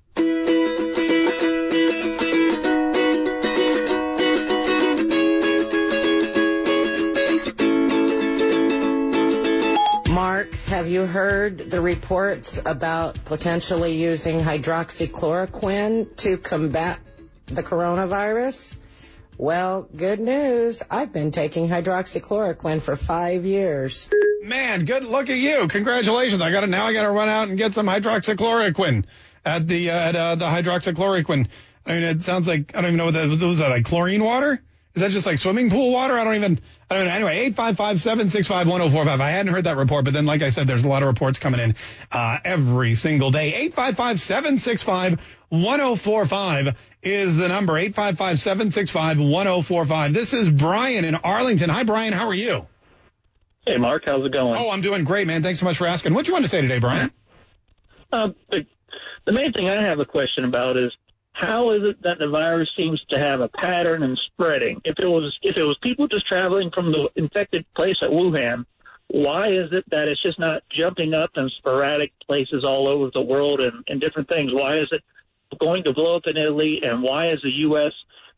Mark, 10.08 10.54
have 10.66 10.88
you 10.88 11.02
heard 11.02 11.70
the 11.70 11.80
reports 11.80 12.60
about 12.64 13.22
potentially 13.26 13.96
using 13.96 14.40
hydroxychloroquine 14.40 16.16
to 16.16 16.38
combat 16.38 16.98
the 17.46 17.62
coronavirus? 17.62 18.76
Well, 19.38 19.88
good 19.94 20.18
news. 20.18 20.82
I've 20.90 21.12
been 21.12 21.30
taking 21.30 21.68
hydroxychloroquine 21.68 22.80
for 22.80 22.96
five 22.96 23.44
years. 23.44 24.08
Man, 24.42 24.84
good 24.84 25.04
look 25.04 25.28
at 25.28 25.36
you. 25.36 25.68
Congratulations. 25.68 26.40
I 26.40 26.50
got 26.50 26.60
to 26.60 26.66
now 26.66 26.86
I 26.86 26.92
got 26.92 27.02
to 27.02 27.10
run 27.10 27.28
out 27.28 27.48
and 27.48 27.58
get 27.58 27.74
some 27.74 27.86
hydroxychloroquine 27.86 29.04
at 29.44 29.66
the 29.68 29.90
uh, 29.90 29.98
at 29.98 30.16
uh, 30.16 30.34
the 30.36 30.46
hydroxychloroquine. 30.46 31.48
I 31.84 31.94
mean, 31.94 32.02
it 32.02 32.22
sounds 32.22 32.48
like 32.48 32.74
I 32.74 32.80
don't 32.80 32.90
even 32.90 32.98
know 32.98 33.06
what 33.06 33.14
that 33.14 33.28
was. 33.28 33.44
Was 33.44 33.58
that 33.58 33.68
like 33.68 33.84
chlorine 33.84 34.24
water? 34.24 34.62
Is 34.96 35.02
that 35.02 35.10
just 35.10 35.26
like 35.26 35.38
swimming 35.38 35.68
pool 35.68 35.92
water? 35.92 36.16
I 36.16 36.24
don't 36.24 36.36
even, 36.36 36.58
I 36.90 36.94
don't 36.94 37.04
know. 37.04 37.12
Anyway, 37.12 37.50
855-765-1045. 37.50 39.20
I 39.20 39.30
hadn't 39.30 39.52
heard 39.52 39.64
that 39.64 39.76
report, 39.76 40.06
but 40.06 40.14
then 40.14 40.24
like 40.24 40.40
I 40.40 40.48
said, 40.48 40.66
there's 40.66 40.84
a 40.84 40.88
lot 40.88 41.02
of 41.02 41.08
reports 41.08 41.38
coming 41.38 41.60
in, 41.60 41.76
uh, 42.10 42.38
every 42.42 42.94
single 42.94 43.30
day. 43.30 43.70
855-765-1045 43.76 46.76
is 47.02 47.36
the 47.36 47.46
number. 47.46 47.74
855-765-1045. 47.74 50.14
This 50.14 50.32
is 50.32 50.48
Brian 50.48 51.04
in 51.04 51.14
Arlington. 51.14 51.68
Hi, 51.68 51.84
Brian. 51.84 52.14
How 52.14 52.28
are 52.28 52.34
you? 52.34 52.66
Hey, 53.66 53.76
Mark. 53.76 54.04
How's 54.06 54.24
it 54.24 54.32
going? 54.32 54.56
Oh, 54.56 54.70
I'm 54.70 54.80
doing 54.80 55.04
great, 55.04 55.26
man. 55.26 55.42
Thanks 55.42 55.60
so 55.60 55.66
much 55.66 55.76
for 55.76 55.86
asking. 55.86 56.14
What 56.14 56.24
do 56.24 56.30
you 56.30 56.32
want 56.32 56.46
to 56.46 56.48
say 56.48 56.62
today, 56.62 56.78
Brian? 56.78 57.12
Uh, 58.10 58.28
the, 58.50 58.64
the 59.26 59.32
main 59.32 59.52
thing 59.52 59.68
I 59.68 59.86
have 59.86 59.98
a 59.98 60.06
question 60.06 60.46
about 60.46 60.78
is 60.78 60.90
how 61.38 61.72
is 61.72 61.82
it 61.84 62.02
that 62.02 62.18
the 62.18 62.28
virus 62.28 62.68
seems 62.76 63.00
to 63.10 63.18
have 63.18 63.40
a 63.40 63.48
pattern 63.48 64.02
and 64.02 64.18
spreading? 64.32 64.80
If 64.84 64.98
it 64.98 65.06
was 65.06 65.36
if 65.42 65.58
it 65.58 65.64
was 65.64 65.78
people 65.82 66.08
just 66.08 66.26
traveling 66.26 66.70
from 66.74 66.92
the 66.92 67.10
infected 67.14 67.66
place 67.74 67.96
at 68.02 68.08
Wuhan, 68.08 68.64
why 69.08 69.46
is 69.46 69.70
it 69.72 69.84
that 69.90 70.08
it's 70.08 70.22
just 70.22 70.38
not 70.38 70.62
jumping 70.70 71.12
up 71.12 71.30
in 71.36 71.50
sporadic 71.58 72.12
places 72.26 72.64
all 72.66 72.88
over 72.88 73.10
the 73.12 73.20
world 73.20 73.60
and, 73.60 73.84
and 73.86 74.00
different 74.00 74.28
things? 74.28 74.50
Why 74.52 74.74
is 74.74 74.88
it 74.90 75.02
going 75.60 75.84
to 75.84 75.92
blow 75.92 76.16
up 76.16 76.22
in 76.26 76.38
Italy 76.38 76.80
and 76.82 77.02
why 77.02 77.26
is 77.26 77.40
the 77.42 77.52
U.S. 77.68 77.92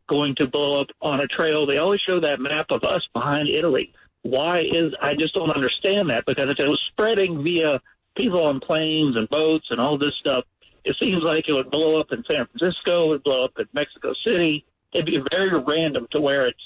going 0.08 0.34
to 0.38 0.48
blow 0.48 0.80
up 0.80 0.88
on 1.00 1.20
a 1.20 1.28
trail? 1.28 1.66
They 1.66 1.78
always 1.78 2.00
show 2.00 2.20
that 2.20 2.40
map 2.40 2.66
of 2.70 2.82
us 2.82 3.06
behind 3.14 3.48
Italy. 3.48 3.92
Why 4.22 4.58
is 4.58 4.92
I 5.00 5.14
just 5.14 5.34
don't 5.34 5.50
understand 5.50 6.10
that 6.10 6.24
because 6.26 6.50
if 6.50 6.58
it 6.58 6.68
was 6.68 6.82
spreading 6.90 7.44
via 7.44 7.80
people 8.16 8.44
on 8.44 8.58
planes 8.58 9.16
and 9.16 9.28
boats 9.28 9.66
and 9.70 9.80
all 9.80 9.96
this 9.96 10.14
stuff, 10.18 10.44
it 10.88 10.96
seems 11.00 11.22
like 11.22 11.48
it 11.48 11.52
would 11.52 11.70
blow 11.70 12.00
up 12.00 12.12
in 12.12 12.24
San 12.30 12.46
Francisco, 12.46 13.04
it 13.04 13.08
would 13.08 13.22
blow 13.22 13.44
up 13.44 13.52
in 13.58 13.66
Mexico 13.72 14.12
City. 14.26 14.64
It'd 14.92 15.06
be 15.06 15.22
very 15.30 15.50
random 15.60 16.06
to 16.12 16.20
where 16.20 16.46
it's 16.46 16.58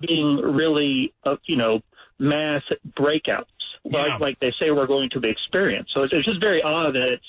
being 0.00 0.36
really, 0.36 1.12
uh, 1.24 1.36
you 1.46 1.56
know, 1.56 1.80
mass 2.18 2.62
breakouts, 2.96 3.44
yeah. 3.84 4.02
like, 4.02 4.20
like 4.20 4.40
they 4.40 4.52
say 4.60 4.70
we're 4.70 4.86
going 4.86 5.10
to 5.10 5.20
be 5.20 5.30
experienced. 5.30 5.92
So 5.94 6.02
it's, 6.04 6.12
it's 6.12 6.24
just 6.24 6.40
very 6.42 6.62
odd 6.62 6.94
that 6.94 7.10
it's 7.12 7.24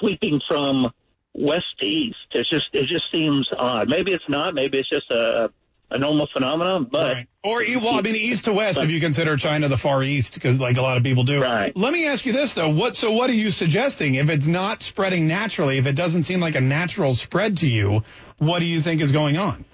sweeping 0.00 0.40
from 0.48 0.90
west 1.34 1.66
to 1.80 1.86
east. 1.86 2.16
It's 2.32 2.48
just, 2.48 2.66
it 2.72 2.86
just 2.86 3.04
seems 3.12 3.48
odd. 3.56 3.88
Maybe 3.88 4.12
it's 4.12 4.28
not. 4.28 4.54
Maybe 4.54 4.78
it's 4.78 4.88
just 4.88 5.10
a, 5.10 5.50
a 5.90 5.98
normal 5.98 6.28
phenomenon, 6.32 6.88
but 6.90 7.12
right. 7.12 7.28
or 7.44 7.62
well, 7.80 7.94
I 7.94 8.02
mean, 8.02 8.16
east 8.16 8.46
to 8.46 8.52
west, 8.52 8.76
but, 8.76 8.84
if 8.84 8.90
you 8.90 9.00
consider 9.00 9.36
China 9.36 9.68
the 9.68 9.76
far 9.76 10.02
east, 10.02 10.34
because 10.34 10.58
like 10.58 10.76
a 10.76 10.82
lot 10.82 10.96
of 10.96 11.04
people 11.04 11.24
do. 11.24 11.40
Right. 11.40 11.76
Let 11.76 11.92
me 11.92 12.06
ask 12.06 12.26
you 12.26 12.32
this 12.32 12.54
though: 12.54 12.70
what? 12.70 12.96
So, 12.96 13.12
what 13.12 13.30
are 13.30 13.34
you 13.34 13.50
suggesting? 13.50 14.16
If 14.16 14.28
it's 14.28 14.46
not 14.46 14.82
spreading 14.82 15.26
naturally, 15.26 15.78
if 15.78 15.86
it 15.86 15.92
doesn't 15.92 16.24
seem 16.24 16.40
like 16.40 16.56
a 16.56 16.60
natural 16.60 17.14
spread 17.14 17.58
to 17.58 17.68
you, 17.68 18.02
what 18.38 18.58
do 18.58 18.64
you 18.64 18.80
think 18.80 19.00
is 19.00 19.12
going 19.12 19.36
on? 19.36 19.64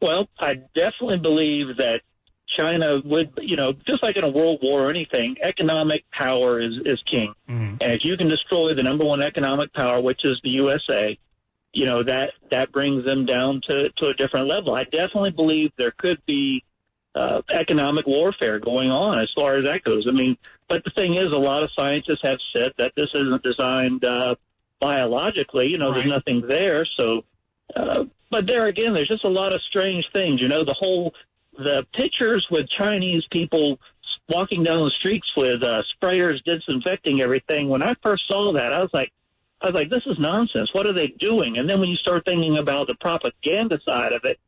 Well, 0.00 0.28
I 0.38 0.54
definitely 0.74 1.18
believe 1.18 1.76
that 1.78 2.00
China 2.58 3.00
would, 3.04 3.32
you 3.38 3.56
know, 3.56 3.72
just 3.86 4.02
like 4.02 4.16
in 4.16 4.24
a 4.24 4.28
world 4.28 4.58
war 4.62 4.86
or 4.86 4.90
anything, 4.90 5.36
economic 5.42 6.04
power 6.10 6.60
is 6.60 6.74
is 6.84 7.00
king, 7.08 7.32
mm-hmm. 7.48 7.76
and 7.80 7.92
if 7.92 8.00
you 8.02 8.16
can 8.16 8.28
destroy 8.28 8.74
the 8.74 8.82
number 8.82 9.04
one 9.04 9.22
economic 9.22 9.72
power, 9.72 10.00
which 10.00 10.24
is 10.24 10.40
the 10.42 10.50
USA 10.50 11.16
you 11.76 11.84
know 11.84 12.02
that 12.02 12.30
that 12.50 12.72
brings 12.72 13.04
them 13.04 13.26
down 13.26 13.60
to 13.68 13.90
to 13.98 14.08
a 14.08 14.14
different 14.14 14.48
level. 14.48 14.74
I 14.74 14.84
definitely 14.84 15.30
believe 15.30 15.72
there 15.76 15.92
could 15.96 16.24
be 16.24 16.64
uh, 17.14 17.42
economic 17.52 18.06
warfare 18.06 18.58
going 18.58 18.90
on 18.90 19.20
as 19.20 19.28
far 19.36 19.58
as 19.58 19.66
that 19.66 19.84
goes. 19.84 20.06
I 20.08 20.12
mean, 20.12 20.38
but 20.70 20.84
the 20.84 20.90
thing 20.96 21.16
is, 21.16 21.26
a 21.26 21.38
lot 21.38 21.62
of 21.62 21.70
scientists 21.78 22.20
have 22.22 22.38
said 22.56 22.72
that 22.78 22.92
this 22.96 23.10
isn't 23.14 23.42
designed 23.42 24.06
uh, 24.06 24.36
biologically. 24.80 25.66
You 25.66 25.76
know, 25.76 25.90
right. 25.90 25.96
there's 25.96 26.06
nothing 26.06 26.44
there. 26.48 26.86
So, 26.96 27.24
uh, 27.76 28.04
but 28.30 28.46
there 28.46 28.66
again, 28.68 28.94
there's 28.94 29.08
just 29.08 29.24
a 29.24 29.28
lot 29.28 29.54
of 29.54 29.60
strange 29.68 30.06
things. 30.14 30.40
You 30.40 30.48
know, 30.48 30.64
the 30.64 30.76
whole 30.78 31.12
the 31.58 31.86
pictures 31.92 32.46
with 32.50 32.66
Chinese 32.78 33.24
people 33.30 33.78
walking 34.30 34.64
down 34.64 34.82
the 34.82 34.92
streets 34.98 35.26
with 35.36 35.62
uh, 35.62 35.82
sprayers 35.92 36.42
disinfecting 36.46 37.20
everything. 37.20 37.68
When 37.68 37.82
I 37.82 37.92
first 38.02 38.22
saw 38.28 38.54
that, 38.54 38.72
I 38.72 38.80
was 38.80 38.90
like, 38.94 39.12
I 39.60 39.66
was 39.66 39.74
like, 39.74 39.88
this 39.90 40.02
is 40.06 40.18
nonsense. 40.18 40.70
What 40.72 40.86
are 40.86 40.92
they 40.92 41.08
doing? 41.18 41.56
And 41.58 41.68
then 41.68 41.80
when 41.80 41.88
you 41.88 41.96
start 41.96 42.24
thinking 42.24 42.58
about 42.58 42.88
the 42.88 42.94
propaganda 42.94 43.78
side 43.84 44.12
of 44.12 44.22
it, 44.24 44.38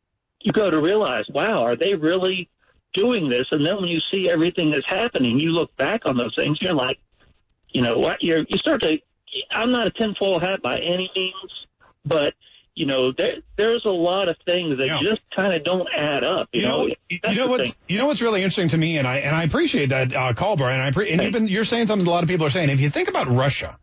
you 0.40 0.52
go 0.52 0.70
to 0.70 0.80
realize, 0.80 1.24
wow, 1.30 1.64
are 1.64 1.76
they 1.76 1.94
really 1.94 2.48
doing 2.94 3.28
this? 3.28 3.46
And 3.50 3.64
then 3.64 3.76
when 3.76 3.86
you 3.88 4.00
see 4.10 4.28
everything 4.30 4.70
that's 4.70 4.86
happening, 4.86 5.38
you 5.40 5.50
look 5.50 5.74
back 5.76 6.02
on 6.04 6.16
those 6.16 6.34
things, 6.36 6.58
you're 6.60 6.74
like, 6.74 6.98
you 7.70 7.82
know 7.82 7.98
what? 7.98 8.22
You're, 8.22 8.44
you 8.48 8.58
start 8.58 8.82
to, 8.82 8.98
I'm 9.50 9.72
not 9.72 9.86
a 9.86 9.90
tinfoil 9.90 10.38
hat 10.40 10.62
by 10.62 10.76
any 10.78 11.10
means, 11.16 11.52
but 12.04 12.34
you 12.74 12.86
know, 12.86 13.10
there, 13.10 13.36
there's 13.56 13.84
a 13.86 13.90
lot 13.90 14.28
of 14.28 14.36
things 14.46 14.78
that 14.78 14.86
Yeah. 14.86 15.00
just 15.02 15.20
kind 15.34 15.52
of 15.52 15.64
don't 15.64 15.88
add 15.96 16.22
up. 16.22 16.48
You, 16.52 16.60
You 16.60 16.66
know, 16.68 16.86
know, 16.86 16.94
you 17.30 17.34
know 17.34 17.46
what's 17.48 17.70
thing. 17.70 17.78
you 17.88 17.98
know 17.98 18.06
what's 18.06 18.22
really 18.22 18.40
interesting 18.42 18.68
to 18.68 18.78
me, 18.78 18.98
and 18.98 19.08
I 19.08 19.16
and 19.18 19.34
I 19.34 19.42
appreciate 19.42 19.88
that 19.88 20.14
uh, 20.14 20.32
call, 20.32 20.56
Brian. 20.56 20.80
I 20.80 20.92
pre- 20.92 21.10
and 21.10 21.20
you've 21.20 21.32
been 21.32 21.48
you're 21.48 21.64
saying 21.64 21.88
something 21.88 22.06
a 22.06 22.10
lot 22.10 22.22
of 22.22 22.28
people 22.28 22.46
are 22.46 22.50
saying. 22.50 22.70
If 22.70 22.78
you 22.78 22.88
think 22.88 23.08
about 23.08 23.26
Russia, 23.26 23.76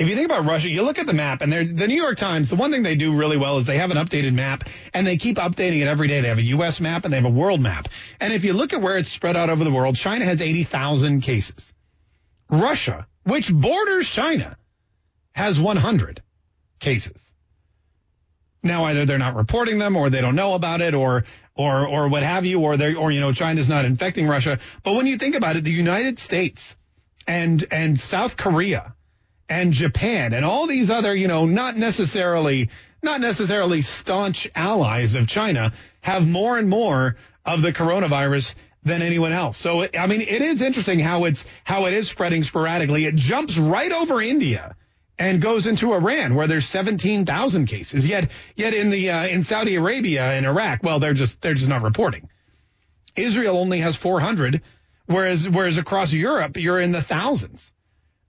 if 0.00 0.08
you 0.08 0.16
think 0.16 0.24
about 0.24 0.46
Russia, 0.46 0.70
you 0.70 0.82
look 0.82 0.98
at 0.98 1.06
the 1.06 1.12
map, 1.12 1.42
and 1.42 1.52
the 1.52 1.86
New 1.86 1.94
York 1.94 2.16
Times. 2.16 2.48
The 2.48 2.56
one 2.56 2.72
thing 2.72 2.82
they 2.82 2.94
do 2.94 3.14
really 3.14 3.36
well 3.36 3.58
is 3.58 3.66
they 3.66 3.76
have 3.76 3.90
an 3.90 3.98
updated 3.98 4.32
map, 4.32 4.64
and 4.94 5.06
they 5.06 5.18
keep 5.18 5.36
updating 5.36 5.82
it 5.82 5.88
every 5.88 6.08
day. 6.08 6.22
They 6.22 6.28
have 6.28 6.38
a 6.38 6.42
U.S. 6.42 6.80
map 6.80 7.04
and 7.04 7.12
they 7.12 7.18
have 7.18 7.26
a 7.26 7.28
world 7.28 7.60
map. 7.60 7.86
And 8.18 8.32
if 8.32 8.42
you 8.42 8.54
look 8.54 8.72
at 8.72 8.80
where 8.80 8.96
it's 8.96 9.10
spread 9.10 9.36
out 9.36 9.50
over 9.50 9.62
the 9.62 9.70
world, 9.70 9.96
China 9.96 10.24
has 10.24 10.40
eighty 10.40 10.64
thousand 10.64 11.20
cases. 11.20 11.74
Russia, 12.48 13.06
which 13.24 13.52
borders 13.52 14.08
China, 14.08 14.56
has 15.32 15.60
one 15.60 15.76
hundred 15.76 16.22
cases. 16.78 17.34
Now 18.62 18.86
either 18.86 19.04
they're 19.04 19.18
not 19.18 19.36
reporting 19.36 19.78
them 19.78 19.96
or 19.96 20.08
they 20.08 20.22
don't 20.22 20.34
know 20.34 20.54
about 20.54 20.80
it 20.80 20.94
or 20.94 21.24
or 21.54 21.86
or 21.86 22.08
what 22.08 22.22
have 22.22 22.46
you 22.46 22.60
or 22.60 22.78
they 22.78 22.94
or 22.94 23.12
you 23.12 23.20
know 23.20 23.34
China's 23.34 23.68
not 23.68 23.84
infecting 23.84 24.26
Russia. 24.26 24.60
But 24.82 24.94
when 24.94 25.06
you 25.06 25.18
think 25.18 25.34
about 25.34 25.56
it, 25.56 25.64
the 25.64 25.72
United 25.72 26.18
States 26.18 26.74
and 27.26 27.66
and 27.70 28.00
South 28.00 28.38
Korea 28.38 28.94
and 29.50 29.72
Japan 29.72 30.32
and 30.32 30.44
all 30.44 30.66
these 30.66 30.90
other, 30.90 31.14
you 31.14 31.28
know, 31.28 31.44
not 31.44 31.76
necessarily 31.76 32.70
not 33.02 33.20
necessarily 33.20 33.82
staunch 33.82 34.48
allies 34.54 35.14
of 35.14 35.26
China 35.26 35.72
have 36.02 36.26
more 36.26 36.58
and 36.58 36.68
more 36.68 37.16
of 37.44 37.62
the 37.62 37.72
coronavirus 37.72 38.54
than 38.84 39.02
anyone 39.02 39.32
else. 39.32 39.58
So 39.58 39.86
I 39.98 40.06
mean, 40.06 40.20
it 40.20 40.40
is 40.40 40.62
interesting 40.62 41.00
how 41.00 41.24
it's 41.24 41.44
how 41.64 41.86
it 41.86 41.94
is 41.94 42.08
spreading 42.08 42.44
sporadically. 42.44 43.04
It 43.06 43.16
jumps 43.16 43.58
right 43.58 43.90
over 43.90 44.22
India 44.22 44.76
and 45.18 45.42
goes 45.42 45.66
into 45.66 45.92
Iran 45.92 46.34
where 46.34 46.46
there's 46.46 46.66
17,000 46.66 47.66
cases. 47.66 48.06
Yet 48.06 48.30
yet 48.54 48.72
in 48.72 48.90
the 48.90 49.10
uh, 49.10 49.26
in 49.26 49.42
Saudi 49.42 49.74
Arabia 49.74 50.22
and 50.22 50.46
Iraq, 50.46 50.82
well, 50.82 51.00
they're 51.00 51.12
just 51.12 51.40
they're 51.40 51.54
just 51.54 51.68
not 51.68 51.82
reporting. 51.82 52.28
Israel 53.16 53.58
only 53.58 53.80
has 53.80 53.96
400, 53.96 54.62
whereas 55.06 55.48
whereas 55.48 55.76
across 55.76 56.12
Europe 56.12 56.56
you're 56.56 56.80
in 56.80 56.92
the 56.92 57.02
thousands. 57.02 57.72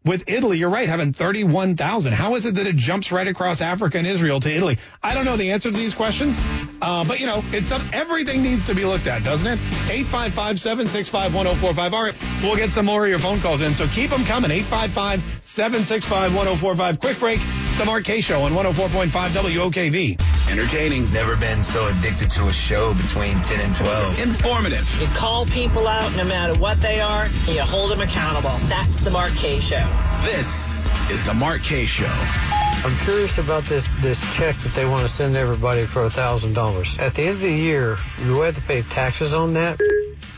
With 0.04 0.24
Italy, 0.26 0.58
you're 0.58 0.72
right, 0.72 0.90
having 0.90 1.14
31,000. 1.14 2.14
How 2.14 2.34
is 2.34 2.48
it 2.48 2.56
that 2.56 2.66
it 2.66 2.76
jumps 2.76 3.12
right 3.12 3.28
across 3.28 3.62
Africa 3.62 4.00
and 4.00 4.08
Israel 4.08 4.40
to 4.40 4.52
Italy? 4.52 4.80
I 5.04 5.14
don't 5.14 5.26
know 5.26 5.38
the 5.38 5.52
answer 5.52 5.70
to 5.70 5.78
these 5.78 5.94
questions, 5.94 6.40
uh, 6.82 7.06
but 7.08 7.20
you 7.20 7.28
know, 7.28 7.44
it's 7.52 7.68
some, 7.68 7.88
everything 7.94 8.42
needs 8.42 8.66
to 8.66 8.74
be 8.74 8.84
looked 8.84 9.06
at, 9.06 9.24
doesn't 9.24 9.46
it? 9.46 9.60
855-765-1045. 10.12 11.94
All 11.94 12.04
right, 12.04 12.16
we'll 12.42 12.56
get 12.56 12.74
some 12.74 12.88
more 12.88 13.04
of 13.04 13.12
your 13.12 13.20
phone 13.20 13.42
calls 13.42 13.62
in, 13.62 13.76
so 13.76 13.86
keep 13.90 14.10
them 14.10 14.26
coming. 14.26 14.50
855-765-1045. 14.50 17.00
Quick 17.00 17.20
break. 17.20 17.40
The 17.82 17.86
Mark 17.86 18.04
Kaye 18.04 18.22
Show 18.22 18.44
on 18.44 18.52
104.5 18.52 19.10
WOKV. 19.10 20.52
Entertaining. 20.52 21.12
Never 21.12 21.36
been 21.36 21.64
so 21.64 21.88
addicted 21.88 22.30
to 22.30 22.46
a 22.46 22.54
show 22.54 22.94
between 22.94 23.42
10 23.42 23.60
and 23.60 23.76
12. 23.76 24.20
Informative. 24.20 25.02
You 25.02 25.08
call 25.16 25.48
people 25.48 25.88
out 25.88 26.16
no 26.16 26.24
matter 26.24 26.54
what 26.60 26.80
they 26.80 27.02
are, 27.02 27.24
and 27.24 27.48
you 27.48 27.62
hold 27.64 27.90
them 27.90 28.02
accountable. 28.02 28.56
That's 28.68 29.02
the 29.02 29.10
Mark 29.10 29.32
Kaye 29.32 29.60
Show. 29.60 29.84
This 30.24 30.78
is 31.10 31.26
the 31.26 31.34
Mark 31.34 31.64
Kaye 31.64 31.88
Show. 31.88 32.06
I'm 32.06 32.96
curious 32.98 33.40
about 33.40 33.64
this 33.64 33.88
this 34.00 34.22
check 34.36 34.56
that 34.60 34.76
they 34.76 34.86
want 34.86 35.02
to 35.02 35.10
send 35.10 35.36
everybody 35.36 35.88
for 35.88 36.04
a 36.04 36.12
thousand 36.12 36.54
dollars. 36.54 37.00
At 37.00 37.16
the 37.16 37.24
end 37.24 37.38
of 37.38 37.42
the 37.42 37.52
year, 37.52 37.98
you 38.24 38.42
have 38.42 38.54
to 38.58 38.62
pay 38.62 38.84
taxes 38.84 39.34
on 39.34 39.54
that. 39.54 39.80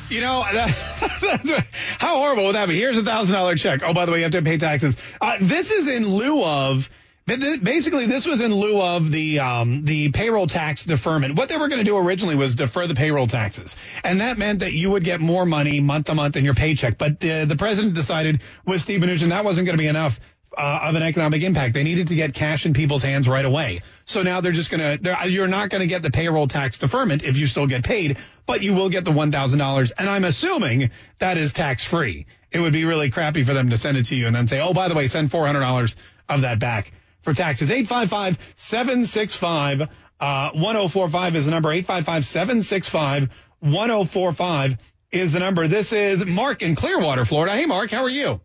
You 0.10 0.22
know, 0.22 0.46
that, 0.54 1.68
how 2.00 2.20
horrible 2.20 2.46
would 2.46 2.56
that 2.56 2.70
be? 2.70 2.78
Here's 2.78 2.98
a 2.98 3.04
thousand 3.04 3.36
dollar 3.36 3.56
check. 3.56 3.82
Oh, 3.84 3.94
by 3.94 4.06
the 4.06 4.14
way, 4.14 4.20
you 4.20 4.24
have 4.24 4.32
to 4.32 4.42
pay 4.42 4.58
taxes. 4.58 4.96
Uh, 5.20 5.40
this 5.42 5.72
is 5.72 5.90
in 5.90 6.08
lieu 6.08 6.42
of. 6.42 6.90
Basically, 7.26 8.06
this 8.06 8.26
was 8.26 8.42
in 8.42 8.54
lieu 8.54 8.82
of 8.82 9.10
the 9.10 9.40
um, 9.40 9.86
the 9.86 10.12
payroll 10.12 10.46
tax 10.46 10.84
deferment. 10.84 11.38
What 11.38 11.48
they 11.48 11.58
were 11.58 11.70
going 11.70 11.80
to 11.80 11.86
do 11.86 11.98
originally 11.98 12.36
was 12.36 12.56
defer 12.56 12.86
the 12.86 12.96
payroll 12.96 13.28
taxes, 13.28 13.78
and 14.04 14.20
that 14.20 14.38
meant 14.38 14.60
that 14.60 14.74
you 14.74 14.92
would 14.92 15.06
get 15.06 15.22
more 15.22 15.46
money 15.46 15.80
month 15.80 16.08
to 16.08 16.16
month 16.16 16.36
in 16.36 16.44
your 16.44 16.54
paycheck. 16.54 16.98
But 16.98 17.22
the, 17.22 17.46
the 17.46 17.56
president 17.56 17.94
decided 17.94 18.42
with 18.66 18.82
Steve 18.82 19.00
Mnuchin 19.02 19.30
that 19.30 19.46
wasn't 19.46 19.66
going 19.66 19.78
to 19.78 19.82
be 19.82 19.88
enough 19.88 20.20
uh, 20.58 20.80
of 20.84 20.96
an 20.96 21.04
economic 21.04 21.44
impact. 21.44 21.74
They 21.74 21.84
needed 21.84 22.10
to 22.10 22.16
get 22.16 22.34
cash 22.34 22.66
in 22.66 22.74
people's 22.74 23.04
hands 23.04 23.30
right 23.30 23.46
away. 23.46 23.82
So 24.06 24.22
now 24.22 24.42
they're 24.42 24.52
just 24.52 24.70
going 24.70 25.00
to, 25.00 25.30
you're 25.30 25.48
not 25.48 25.70
going 25.70 25.82
to 25.82 25.88
get 25.88 26.02
the 26.02 26.12
payroll 26.12 26.48
tax 26.48 26.78
deferment 26.78 27.24
if 27.24 27.38
you 27.38 27.48
still 27.48 27.68
get 27.68 27.84
paid, 27.84 28.18
but 28.46 28.62
you 28.62 28.74
will 28.74 28.90
get 28.90 29.06
the 29.06 29.12
$1,000. 29.12 29.92
And 29.98 30.10
I'm 30.10 30.26
assuming 30.26 30.92
that 31.20 31.38
is 31.38 31.54
tax 31.54 31.84
free. 31.84 32.26
It 32.52 32.60
would 32.60 32.74
be 32.74 32.86
really 32.86 33.10
crappy 33.10 33.44
for 33.44 33.54
them 33.54 33.70
to 33.72 33.78
send 33.78 33.98
it 33.98 34.06
to 34.06 34.16
you 34.16 34.28
and 34.28 34.36
then 34.36 34.48
say, 34.48 34.60
oh, 34.60 34.74
by 34.74 34.90
the 34.90 34.96
way, 34.96 35.08
send 35.08 35.32
$400 35.32 35.96
of 36.30 36.42
that 36.42 36.60
back 36.60 36.92
for 37.24 37.34
taxes. 37.34 37.72
855 37.72 38.38
765 38.56 39.90
1045 40.20 41.36
is 41.36 41.46
the 41.46 41.52
number. 41.52 41.72
855 41.72 42.26
765 42.26 43.30
1045 43.60 44.78
is 45.12 45.34
the 45.34 45.40
number. 45.40 45.68
This 45.68 45.94
is 45.94 46.26
Mark 46.26 46.62
in 46.62 46.76
Clearwater, 46.76 47.26
Florida. 47.26 47.56
Hey, 47.56 47.66
Mark, 47.66 47.92
how 47.92 48.04
are 48.04 48.10
you? 48.10 48.42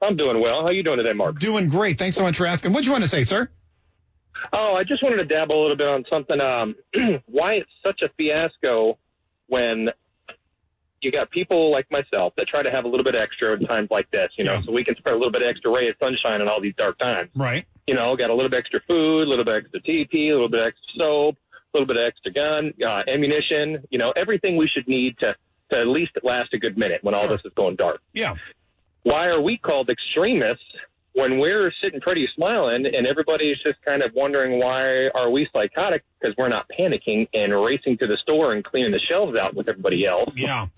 I'm 0.00 0.16
doing 0.16 0.40
well. 0.40 0.62
How 0.62 0.66
are 0.66 0.72
you 0.72 0.82
doing 0.82 0.98
today, 0.98 1.12
Mark? 1.12 1.38
Doing 1.38 1.68
great. 1.68 1.98
Thanks 1.98 2.16
so 2.16 2.22
much 2.22 2.36
for 2.36 2.46
asking. 2.46 2.72
What 2.72 2.80
do 2.80 2.86
you 2.86 2.92
want 2.92 3.04
to 3.04 3.08
say, 3.08 3.22
sir? 3.22 3.48
Oh, 4.52 4.74
I 4.74 4.82
just 4.82 5.02
wanted 5.02 5.18
to 5.18 5.24
dabble 5.24 5.54
a 5.54 5.62
little 5.62 5.76
bit 5.76 5.86
on 5.86 6.04
something. 6.10 6.40
Um, 6.40 6.74
why 7.26 7.52
it's 7.52 7.70
such 7.84 8.02
a 8.02 8.08
fiasco 8.16 8.98
when 9.46 9.90
you 11.02 11.10
got 11.10 11.30
people 11.30 11.70
like 11.70 11.90
myself 11.90 12.32
that 12.36 12.46
try 12.46 12.62
to 12.62 12.70
have 12.70 12.84
a 12.84 12.88
little 12.88 13.04
bit 13.04 13.14
extra 13.14 13.54
in 13.54 13.66
times 13.66 13.88
like 13.90 14.10
this, 14.10 14.30
you 14.36 14.44
know, 14.44 14.62
so 14.64 14.72
we 14.72 14.84
can 14.84 14.96
spread 14.96 15.14
a 15.14 15.16
little 15.16 15.32
bit 15.32 15.42
extra 15.42 15.70
ray 15.70 15.88
of 15.88 15.96
sunshine 16.02 16.40
in 16.40 16.48
all 16.48 16.60
these 16.60 16.74
dark 16.76 16.98
times. 16.98 17.30
Right. 17.34 17.66
You 17.86 17.94
know, 17.94 18.14
got 18.16 18.30
a 18.30 18.34
little 18.34 18.50
bit 18.50 18.58
extra 18.60 18.80
food, 18.88 19.26
a 19.26 19.28
little 19.28 19.44
bit 19.44 19.56
extra 19.56 19.80
TP, 19.80 20.30
a 20.30 20.32
little 20.32 20.48
bit 20.48 20.62
extra 20.62 20.84
soap, 20.98 21.36
a 21.52 21.78
little 21.78 21.92
bit 21.92 22.02
extra 22.02 22.32
gun, 22.32 22.72
uh, 22.86 23.02
ammunition, 23.08 23.84
you 23.90 23.98
know, 23.98 24.12
everything 24.14 24.56
we 24.56 24.68
should 24.68 24.86
need 24.86 25.18
to, 25.18 25.34
to 25.72 25.78
at 25.78 25.88
least 25.88 26.12
last 26.22 26.54
a 26.54 26.58
good 26.58 26.78
minute 26.78 27.02
when 27.02 27.14
all 27.14 27.26
this 27.26 27.40
is 27.44 27.52
going 27.54 27.76
dark. 27.76 28.00
Yeah. 28.12 28.34
Why 29.02 29.26
are 29.26 29.40
we 29.40 29.58
called 29.58 29.90
extremists 29.90 30.62
when 31.14 31.38
we're 31.38 31.72
sitting 31.82 32.00
pretty 32.00 32.28
smiling 32.34 32.86
and 32.86 33.06
everybody's 33.06 33.56
just 33.62 33.82
kind 33.84 34.02
of 34.02 34.12
wondering 34.14 34.58
why 34.58 35.08
are 35.08 35.30
we 35.30 35.48
psychotic 35.54 36.04
because 36.20 36.34
we're 36.38 36.48
not 36.48 36.66
panicking 36.78 37.28
and 37.34 37.52
racing 37.52 37.98
to 37.98 38.06
the 38.06 38.16
store 38.16 38.52
and 38.52 38.64
cleaning 38.64 38.92
the 38.92 38.98
shelves 38.98 39.36
out 39.38 39.54
with 39.54 39.68
everybody 39.68 40.06
else. 40.06 40.30
Yeah. 40.34 40.68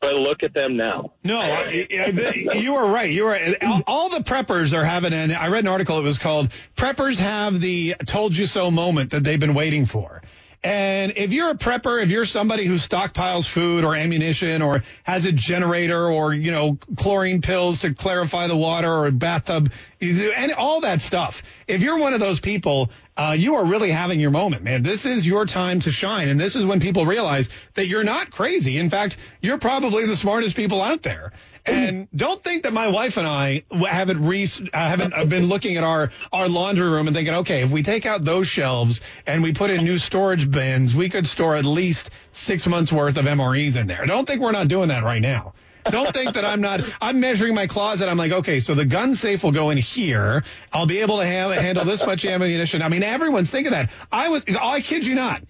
But 0.00 0.14
look 0.14 0.42
at 0.44 0.54
them 0.54 0.76
now. 0.76 1.12
No, 1.24 1.68
you 1.70 2.76
are 2.76 2.86
right. 2.88 3.10
You 3.10 3.26
are 3.26 3.38
all 3.86 4.10
the 4.10 4.20
preppers 4.20 4.72
are 4.72 4.84
having 4.84 5.12
an. 5.12 5.32
I 5.32 5.48
read 5.48 5.64
an 5.64 5.68
article. 5.68 5.98
It 5.98 6.04
was 6.04 6.18
called 6.18 6.52
"Preppers 6.76 7.18
Have 7.18 7.60
the 7.60 7.96
Told 8.06 8.36
You 8.36 8.46
So" 8.46 8.70
moment 8.70 9.10
that 9.10 9.24
they've 9.24 9.40
been 9.40 9.54
waiting 9.54 9.86
for. 9.86 10.22
And 10.64 11.12
if 11.16 11.32
you're 11.32 11.50
a 11.50 11.54
prepper, 11.54 12.02
if 12.02 12.10
you're 12.10 12.24
somebody 12.24 12.66
who 12.66 12.74
stockpiles 12.74 13.46
food 13.46 13.84
or 13.84 13.94
ammunition 13.94 14.60
or 14.60 14.82
has 15.04 15.24
a 15.24 15.30
generator 15.32 16.08
or, 16.08 16.34
you 16.34 16.50
know, 16.50 16.78
chlorine 16.96 17.42
pills 17.42 17.80
to 17.80 17.94
clarify 17.94 18.48
the 18.48 18.56
water 18.56 18.92
or 18.92 19.06
a 19.06 19.12
bathtub, 19.12 19.70
and 20.00 20.52
all 20.52 20.80
that 20.80 21.00
stuff, 21.00 21.42
if 21.68 21.82
you're 21.82 21.98
one 21.98 22.14
of 22.14 22.20
those 22.20 22.40
people, 22.40 22.90
uh, 23.16 23.36
you 23.38 23.56
are 23.56 23.64
really 23.64 23.90
having 23.90 24.18
your 24.18 24.30
moment, 24.30 24.64
man. 24.64 24.82
This 24.82 25.06
is 25.06 25.26
your 25.26 25.44
time 25.44 25.80
to 25.80 25.90
shine. 25.90 26.28
And 26.28 26.40
this 26.40 26.56
is 26.56 26.64
when 26.64 26.80
people 26.80 27.06
realize 27.06 27.48
that 27.74 27.86
you're 27.86 28.04
not 28.04 28.30
crazy. 28.30 28.78
In 28.78 28.90
fact, 28.90 29.16
you're 29.40 29.58
probably 29.58 30.06
the 30.06 30.16
smartest 30.16 30.56
people 30.56 30.80
out 30.80 31.02
there. 31.02 31.32
And 31.66 32.08
don't 32.16 32.42
think 32.42 32.62
that 32.62 32.72
my 32.72 32.88
wife 32.88 33.18
and 33.18 33.26
I 33.26 33.62
haven't 33.70 34.24
re- 34.24 34.48
uh, 34.72 34.88
haven't 34.88 35.12
uh, 35.12 35.26
been 35.26 35.44
looking 35.44 35.76
at 35.76 35.84
our 35.84 36.10
our 36.32 36.48
laundry 36.48 36.88
room 36.88 37.08
and 37.08 37.14
thinking, 37.14 37.34
okay, 37.34 37.62
if 37.62 37.70
we 37.70 37.82
take 37.82 38.06
out 38.06 38.24
those 38.24 38.46
shelves 38.46 39.02
and 39.26 39.42
we 39.42 39.52
put 39.52 39.68
in 39.68 39.84
new 39.84 39.98
storage 39.98 40.50
bins, 40.50 40.94
we 40.94 41.10
could 41.10 41.26
store 41.26 41.56
at 41.56 41.66
least 41.66 42.08
six 42.32 42.66
months 42.66 42.90
worth 42.90 43.18
of 43.18 43.26
MREs 43.26 43.76
in 43.76 43.86
there. 43.86 44.06
Don't 44.06 44.26
think 44.26 44.40
we're 44.40 44.52
not 44.52 44.68
doing 44.68 44.88
that 44.88 45.04
right 45.04 45.20
now. 45.20 45.52
Don't 45.90 46.12
think 46.12 46.34
that 46.34 46.44
I'm 46.44 46.60
not. 46.60 46.80
I'm 47.00 47.20
measuring 47.20 47.54
my 47.54 47.66
closet. 47.66 48.08
I'm 48.08 48.18
like, 48.18 48.32
okay, 48.32 48.60
so 48.60 48.74
the 48.74 48.84
gun 48.84 49.14
safe 49.14 49.42
will 49.42 49.52
go 49.52 49.70
in 49.70 49.78
here. 49.78 50.44
I'll 50.72 50.86
be 50.86 51.00
able 51.00 51.18
to 51.18 51.26
handle 51.26 51.84
this 51.84 52.04
much 52.04 52.24
ammunition. 52.24 52.82
I 52.82 52.88
mean, 52.88 53.02
everyone's 53.02 53.50
thinking 53.50 53.72
that. 53.72 53.90
I 54.10 54.28
was. 54.28 54.44
Oh, 54.48 54.68
I 54.68 54.80
kid 54.80 55.06
you 55.06 55.14
not 55.14 55.42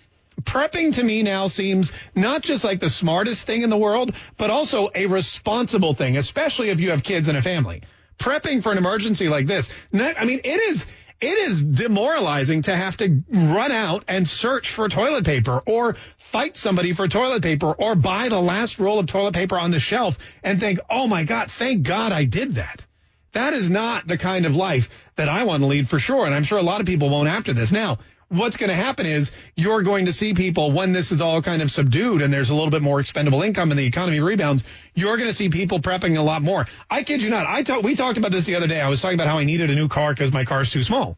prepping 0.42 0.94
to 0.94 1.02
me 1.02 1.22
now 1.22 1.48
seems 1.48 1.92
not 2.14 2.42
just 2.42 2.64
like 2.64 2.80
the 2.80 2.90
smartest 2.90 3.46
thing 3.46 3.62
in 3.62 3.70
the 3.70 3.76
world, 3.76 4.14
but 4.36 4.50
also 4.50 4.88
a 4.94 5.06
responsible 5.06 5.94
thing, 5.94 6.16
especially 6.16 6.70
if 6.70 6.80
you 6.80 6.90
have 6.90 7.02
kids 7.02 7.28
and 7.28 7.36
a 7.36 7.42
family. 7.42 7.82
Prepping 8.18 8.62
for 8.62 8.72
an 8.72 8.78
emergency 8.78 9.28
like 9.28 9.46
this, 9.46 9.68
I 9.92 10.24
mean, 10.24 10.40
it 10.44 10.60
is, 10.60 10.86
it 11.20 11.36
is 11.36 11.62
demoralizing 11.62 12.62
to 12.62 12.76
have 12.76 12.96
to 12.98 13.22
run 13.28 13.72
out 13.72 14.04
and 14.06 14.26
search 14.26 14.70
for 14.70 14.88
toilet 14.88 15.24
paper 15.24 15.60
or 15.66 15.96
fight 16.16 16.56
somebody 16.56 16.92
for 16.92 17.08
toilet 17.08 17.42
paper 17.42 17.72
or 17.72 17.96
buy 17.96 18.28
the 18.28 18.40
last 18.40 18.78
roll 18.78 19.00
of 19.00 19.06
toilet 19.06 19.34
paper 19.34 19.58
on 19.58 19.72
the 19.72 19.80
shelf 19.80 20.16
and 20.44 20.60
think, 20.60 20.78
oh 20.88 21.08
my 21.08 21.24
God, 21.24 21.50
thank 21.50 21.82
God 21.82 22.12
I 22.12 22.24
did 22.24 22.54
that. 22.54 22.86
That 23.32 23.52
is 23.52 23.68
not 23.68 24.06
the 24.06 24.16
kind 24.16 24.46
of 24.46 24.54
life 24.54 24.88
that 25.16 25.28
I 25.28 25.44
want 25.44 25.62
to 25.62 25.66
lead 25.66 25.88
for 25.88 25.98
sure. 25.98 26.24
And 26.24 26.34
I'm 26.34 26.44
sure 26.44 26.58
a 26.58 26.62
lot 26.62 26.80
of 26.80 26.86
people 26.86 27.10
won't 27.10 27.28
after 27.28 27.52
this. 27.52 27.72
Now, 27.72 27.98
what's 28.28 28.56
going 28.56 28.68
to 28.68 28.76
happen 28.76 29.06
is 29.06 29.30
you're 29.56 29.82
going 29.82 30.04
to 30.06 30.12
see 30.12 30.34
people 30.34 30.72
when 30.72 30.92
this 30.92 31.12
is 31.12 31.20
all 31.20 31.40
kind 31.40 31.62
of 31.62 31.70
subdued 31.70 32.22
and 32.22 32.32
there's 32.32 32.50
a 32.50 32.54
little 32.54 32.70
bit 32.70 32.82
more 32.82 33.00
expendable 33.00 33.42
income 33.42 33.70
and 33.70 33.78
the 33.78 33.86
economy 33.86 34.20
rebounds, 34.20 34.64
you're 34.94 35.16
going 35.16 35.28
to 35.28 35.34
see 35.34 35.48
people 35.48 35.80
prepping 35.80 36.18
a 36.18 36.22
lot 36.22 36.42
more. 36.42 36.66
I 36.90 37.02
kid 37.02 37.22
you 37.22 37.30
not. 37.30 37.46
I 37.46 37.62
talk, 37.62 37.82
we 37.82 37.96
talked 37.96 38.18
about 38.18 38.32
this 38.32 38.44
the 38.44 38.56
other 38.56 38.66
day. 38.66 38.80
I 38.80 38.88
was 38.88 39.00
talking 39.00 39.16
about 39.16 39.28
how 39.28 39.38
I 39.38 39.44
needed 39.44 39.70
a 39.70 39.74
new 39.74 39.88
car 39.88 40.12
because 40.12 40.32
my 40.32 40.44
car's 40.44 40.70
too 40.70 40.82
small. 40.82 41.16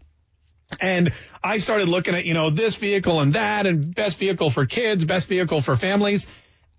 And 0.80 1.12
I 1.42 1.58
started 1.58 1.88
looking 1.88 2.14
at, 2.14 2.26
you 2.26 2.34
know, 2.34 2.50
this 2.50 2.76
vehicle 2.76 3.20
and 3.20 3.32
that 3.32 3.66
and 3.66 3.92
best 3.92 4.18
vehicle 4.18 4.50
for 4.50 4.66
kids, 4.66 5.04
best 5.04 5.26
vehicle 5.26 5.62
for 5.62 5.74
families. 5.74 6.28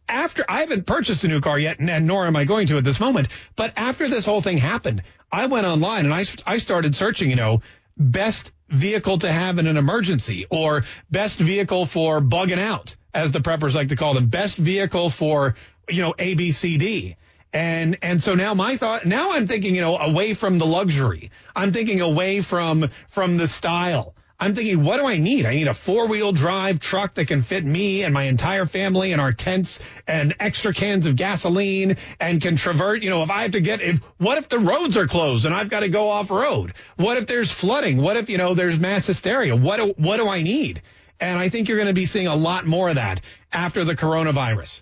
After 0.08 0.46
I 0.48 0.62
haven't 0.62 0.88
purchased 0.88 1.24
a 1.26 1.28
new 1.28 1.42
car 1.42 1.60
yet, 1.60 1.80
and 1.80 2.08
nor 2.08 2.26
am 2.26 2.36
I 2.36 2.46
going 2.46 2.68
to 2.68 2.78
at 2.78 2.84
this 2.86 3.00
moment, 3.00 3.28
but 3.56 3.74
after 3.78 4.08
this 4.08 4.26
whole 4.26 4.42
thing 4.42 4.58
happened, 4.58 5.04
I 5.32 5.46
went 5.48 5.68
online 5.68 6.06
and 6.06 6.14
I, 6.14 6.26
I 6.46 6.58
started 6.58 6.96
searching, 6.96 7.30
you 7.30 7.36
know, 7.36 7.62
best 8.02 8.52
vehicle 8.70 9.20
to 9.20 9.32
have 9.32 9.60
in 9.60 9.68
an 9.68 9.78
emergency 9.78 10.46
or 10.50 10.84
best 11.10 11.40
vehicle 11.40 11.86
for 11.86 12.22
bugging 12.22 12.60
out, 12.60 12.96
as 13.14 13.32
the 13.32 13.40
preppers 13.40 13.76
like 13.76 13.90
to 13.90 13.96
call 13.96 14.14
them, 14.14 14.28
best 14.28 14.58
vehicle 14.58 15.10
for, 15.10 15.56
you 15.90 16.02
know, 16.02 16.14
ABCD. 16.14 17.16
And, 17.54 17.98
and 18.02 18.24
so 18.24 18.36
now 18.36 18.54
my 18.54 18.78
thought, 18.78 19.06
now 19.06 19.34
I'm 19.34 19.46
thinking, 19.46 19.76
you 19.76 19.82
know, 19.82 19.98
away 19.98 20.34
from 20.34 20.58
the 20.58 20.66
luxury. 20.66 21.32
I'm 21.56 21.74
thinking 21.74 22.00
away 22.00 22.42
from, 22.42 22.90
from 23.10 23.38
the 23.38 23.48
style. 23.48 24.16
I'm 24.42 24.56
thinking, 24.56 24.84
what 24.84 24.98
do 24.98 25.06
I 25.06 25.18
need? 25.18 25.46
I 25.46 25.54
need 25.54 25.68
a 25.68 25.74
four 25.76 26.08
wheel 26.08 26.32
drive 26.32 26.80
truck 26.80 27.14
that 27.14 27.28
can 27.28 27.44
fit 27.44 27.64
me 27.64 28.04
and 28.04 28.12
my 28.12 28.24
entire 28.24 28.66
family 28.66 29.12
and 29.12 29.22
our 29.22 29.32
tents 29.32 29.80
and 30.08 30.36
extra 30.40 30.74
cans 30.74 31.06
of 31.06 31.16
gasoline 31.16 31.98
and 32.20 32.42
can 32.42 32.56
traverse. 32.56 33.04
You 33.04 33.12
know, 33.12 33.22
if 33.22 33.30
I 33.30 33.44
have 33.44 33.52
to 33.52 33.62
get, 33.62 33.82
if, 33.82 34.00
what 34.18 34.40
if 34.40 34.50
the 34.50 34.58
roads 34.58 34.98
are 34.98 35.06
closed 35.06 35.46
and 35.46 35.54
I've 35.54 35.70
got 35.70 35.82
to 35.82 35.90
go 35.90 36.10
off 36.10 36.32
road? 36.32 36.74
What 36.96 37.18
if 37.18 37.28
there's 37.28 37.52
flooding? 37.52 38.02
What 38.02 38.18
if, 38.18 38.30
you 38.30 38.40
know, 38.40 38.56
there's 38.56 38.80
mass 38.80 39.06
hysteria? 39.06 39.56
What 39.56 39.78
do, 39.78 39.94
what 39.98 40.18
do 40.18 40.28
I 40.28 40.42
need? 40.42 40.82
And 41.20 41.38
I 41.38 41.50
think 41.50 41.68
you're 41.68 41.78
going 41.78 41.86
to 41.86 41.94
be 41.94 42.08
seeing 42.08 42.26
a 42.26 42.36
lot 42.36 42.66
more 42.66 42.90
of 42.90 42.96
that 42.96 43.22
after 43.54 43.84
the 43.84 43.96
coronavirus. 43.96 44.82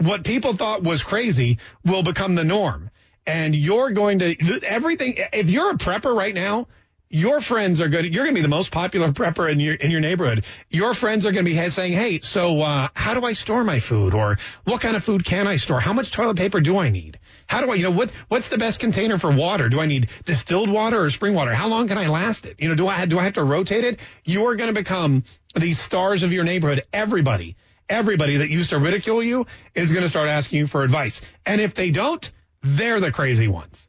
what 0.00 0.24
people 0.24 0.54
thought 0.54 0.82
was 0.82 1.02
crazy 1.02 1.58
will 1.86 2.02
become 2.02 2.34
the 2.34 2.44
norm. 2.44 2.90
And 3.26 3.54
you're 3.54 3.92
going 3.92 4.18
to, 4.20 4.60
everything, 4.62 5.14
if 5.32 5.50
you're 5.50 5.70
a 5.70 5.74
prepper 5.74 6.14
right 6.14 6.34
now, 6.34 6.68
your 7.10 7.40
friends 7.40 7.80
are 7.80 7.88
good. 7.88 8.04
You're 8.04 8.24
going 8.24 8.34
to 8.34 8.38
be 8.38 8.42
the 8.42 8.48
most 8.48 8.70
popular 8.70 9.08
prepper 9.12 9.50
in 9.50 9.58
your 9.58 9.74
in 9.74 9.90
your 9.90 10.00
neighborhood. 10.00 10.44
Your 10.70 10.94
friends 10.94 11.26
are 11.26 11.32
going 11.32 11.44
to 11.44 11.50
be 11.50 11.70
saying, 11.70 11.92
"Hey, 11.92 12.20
so 12.20 12.62
uh, 12.62 12.88
how 12.94 13.14
do 13.14 13.26
I 13.26 13.32
store 13.32 13.64
my 13.64 13.80
food? 13.80 14.14
Or 14.14 14.38
what 14.64 14.80
kind 14.80 14.96
of 14.96 15.02
food 15.02 15.24
can 15.24 15.48
I 15.48 15.56
store? 15.56 15.80
How 15.80 15.92
much 15.92 16.12
toilet 16.12 16.36
paper 16.36 16.60
do 16.60 16.78
I 16.78 16.88
need? 16.88 17.18
How 17.48 17.60
do 17.60 17.72
I, 17.72 17.74
you 17.74 17.82
know, 17.82 17.90
what 17.90 18.12
what's 18.28 18.48
the 18.48 18.58
best 18.58 18.78
container 18.78 19.18
for 19.18 19.32
water? 19.32 19.68
Do 19.68 19.80
I 19.80 19.86
need 19.86 20.08
distilled 20.24 20.70
water 20.70 21.02
or 21.02 21.10
spring 21.10 21.34
water? 21.34 21.52
How 21.52 21.66
long 21.66 21.88
can 21.88 21.98
I 21.98 22.06
last 22.06 22.46
it? 22.46 22.60
You 22.60 22.68
know, 22.68 22.76
do 22.76 22.86
I 22.86 23.04
do 23.06 23.18
I 23.18 23.24
have 23.24 23.34
to 23.34 23.44
rotate 23.44 23.84
it? 23.84 23.98
You're 24.24 24.54
going 24.54 24.72
to 24.72 24.80
become 24.80 25.24
these 25.56 25.80
stars 25.80 26.22
of 26.22 26.32
your 26.32 26.44
neighborhood. 26.44 26.84
Everybody, 26.92 27.56
everybody 27.88 28.36
that 28.36 28.50
used 28.50 28.70
to 28.70 28.78
ridicule 28.78 29.22
you 29.22 29.46
is 29.74 29.90
going 29.90 30.04
to 30.04 30.08
start 30.08 30.28
asking 30.28 30.60
you 30.60 30.66
for 30.68 30.84
advice. 30.84 31.22
And 31.44 31.60
if 31.60 31.74
they 31.74 31.90
don't, 31.90 32.30
they're 32.62 33.00
the 33.00 33.10
crazy 33.10 33.48
ones. 33.48 33.88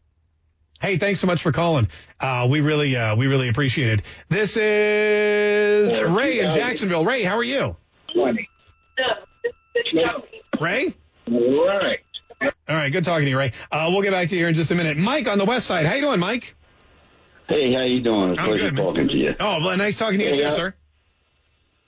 Hey, 0.81 0.97
thanks 0.97 1.19
so 1.19 1.27
much 1.27 1.43
for 1.43 1.51
calling. 1.51 1.87
Uh, 2.19 2.47
we 2.49 2.61
really, 2.61 2.95
uh, 2.95 3.15
we 3.15 3.27
really 3.27 3.49
appreciate 3.49 3.89
it. 3.89 4.01
This 4.29 4.57
is 4.57 5.99
Ray 6.11 6.39
in 6.39 6.51
Jacksonville. 6.51 7.05
Ray, 7.05 7.23
how 7.23 7.37
are 7.37 7.43
you? 7.43 7.75
Twenty. 8.13 8.49
Ray? 10.59 10.93
Right. 11.27 11.99
All 12.41 12.75
right, 12.75 12.91
good 12.91 13.03
talking 13.03 13.25
to 13.25 13.29
you, 13.29 13.37
Ray. 13.37 13.53
Uh, 13.71 13.89
we'll 13.91 14.01
get 14.01 14.11
back 14.11 14.29
to 14.29 14.35
you 14.35 14.41
here 14.41 14.47
in 14.49 14.55
just 14.55 14.71
a 14.71 14.75
minute. 14.75 14.97
Mike 14.97 15.27
on 15.27 15.37
the 15.37 15.45
west 15.45 15.67
side. 15.67 15.85
How 15.85 15.93
you 15.93 16.01
doing, 16.01 16.19
Mike? 16.19 16.55
Hey, 17.47 17.73
how 17.73 17.83
you 17.83 18.01
doing? 18.01 18.31
It's 18.31 18.39
a 18.39 18.41
I'm 18.41 18.47
pleasure 18.47 18.63
good, 18.65 18.73
man. 18.75 18.85
talking 18.85 19.07
to 19.09 19.13
you. 19.15 19.35
Oh, 19.39 19.63
well, 19.63 19.77
nice 19.77 19.97
talking 19.97 20.19
to 20.19 20.25
you 20.25 20.31
Hey, 20.31 20.37
too, 20.39 20.45
uh, 20.45 20.51
sir. 20.51 20.73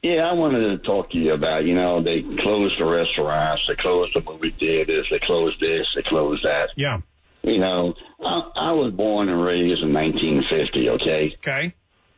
Yeah, 0.03 0.29
I 0.29 0.33
wanted 0.33 0.59
to 0.67 0.77
talk 0.85 1.11
to 1.11 1.17
you 1.17 1.33
about, 1.33 1.63
you 1.65 1.73
know, 1.73 2.03
they 2.03 2.21
closed 2.21 2.75
the 2.77 2.85
restaurants, 2.85 3.63
they 3.67 3.75
closed 3.75 4.11
the 4.13 4.21
movie 4.21 4.53
theaters, 4.59 5.07
they 5.09 5.19
closed 5.19 5.59
this, 5.61 5.87
they 5.95 6.01
closed 6.03 6.43
that. 6.43 6.69
Yeah. 6.75 6.99
You 7.43 7.57
know, 7.59 7.93
I, 8.23 8.51
I 8.55 8.71
was 8.71 8.93
born 8.93 9.27
and 9.29 9.43
raised 9.43 9.81
in 9.81 9.93
1950, 9.93 10.89
okay? 10.91 11.35
Okay. 11.39 11.73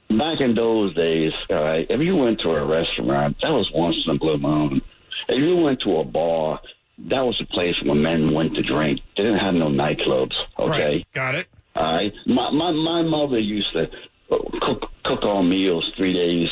Back 0.09 0.39
in 0.41 0.53
those 0.53 0.93
days, 0.93 1.33
all 1.49 1.63
right, 1.63 1.87
if 1.89 1.99
you 1.99 2.15
went 2.15 2.39
to 2.41 2.49
a 2.51 2.63
restaurant, 2.65 3.37
that 3.41 3.49
was 3.49 3.69
once 3.73 3.95
in 4.05 4.15
a 4.15 4.19
blue 4.19 4.37
moon. 4.37 4.81
If 5.27 5.39
you 5.39 5.55
went 5.57 5.81
to 5.81 5.97
a 5.97 6.03
bar, 6.03 6.59
that 7.09 7.21
was 7.21 7.41
a 7.41 7.45
place 7.51 7.75
where 7.83 7.95
men 7.95 8.27
went 8.33 8.53
to 8.55 8.61
drink. 8.61 8.99
They 9.17 9.23
didn't 9.23 9.39
have 9.39 9.55
no 9.55 9.67
nightclubs, 9.67 10.33
okay? 10.59 10.69
Right. 10.69 11.07
Got 11.13 11.35
it. 11.35 11.47
All 11.75 11.91
right. 11.91 12.13
My 12.27 12.51
my 12.51 12.71
my 12.71 13.01
mother 13.01 13.39
used 13.39 13.73
to 13.73 13.89
cook 14.61 14.83
cook 15.03 15.23
all 15.23 15.43
meals 15.43 15.91
three 15.97 16.13
days 16.13 16.49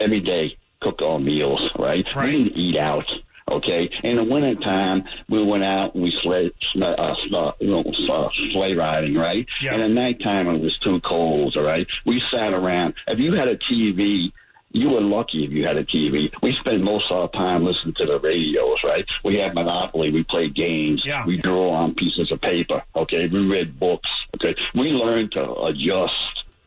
every 0.00 0.20
day. 0.20 0.56
Cook 0.80 1.02
all 1.02 1.18
meals, 1.18 1.60
Right. 1.78 2.04
right? 2.16 2.26
We 2.26 2.44
didn't 2.44 2.56
eat 2.56 2.76
out. 2.78 3.04
Okay. 3.50 3.90
In 4.02 4.16
the 4.16 4.24
winter 4.24 4.54
time, 4.60 5.04
we 5.28 5.42
went 5.44 5.64
out 5.64 5.94
and 5.94 6.02
we 6.02 6.12
sled, 6.22 6.52
sle- 6.74 6.98
uh, 6.98 7.14
sle- 7.28 7.54
you 7.60 7.70
know, 7.70 7.84
uh, 8.12 8.28
sleigh 8.52 8.74
riding, 8.74 9.14
right? 9.14 9.46
Yeah. 9.60 9.74
And 9.74 9.82
at 9.82 9.90
nighttime, 9.90 10.48
it 10.48 10.60
was 10.60 10.76
too 10.82 11.00
cold. 11.00 11.56
All 11.56 11.62
right. 11.64 11.86
We 12.06 12.22
sat 12.32 12.52
around. 12.52 12.94
If 13.08 13.18
you 13.18 13.32
had 13.34 13.48
a 13.48 13.56
TV. 13.56 14.32
You 14.72 14.90
were 14.90 15.00
lucky 15.00 15.44
if 15.44 15.50
you 15.50 15.66
had 15.66 15.76
a 15.76 15.84
TV. 15.84 16.30
We 16.44 16.54
spent 16.60 16.84
most 16.84 17.10
of 17.10 17.16
our 17.16 17.28
time 17.30 17.64
listening 17.64 17.94
to 17.96 18.06
the 18.06 18.20
radios, 18.20 18.78
right? 18.84 19.04
We 19.24 19.34
had 19.34 19.52
Monopoly. 19.52 20.12
We 20.12 20.22
played 20.22 20.54
games. 20.54 21.02
Yeah. 21.04 21.26
We 21.26 21.38
drew 21.38 21.70
on 21.70 21.96
pieces 21.96 22.30
of 22.30 22.40
paper. 22.40 22.80
Okay. 22.94 23.26
We 23.26 23.48
read 23.48 23.80
books. 23.80 24.08
Okay. 24.36 24.54
We 24.76 24.90
learned 24.90 25.32
to 25.32 25.42
adjust. 25.62 26.14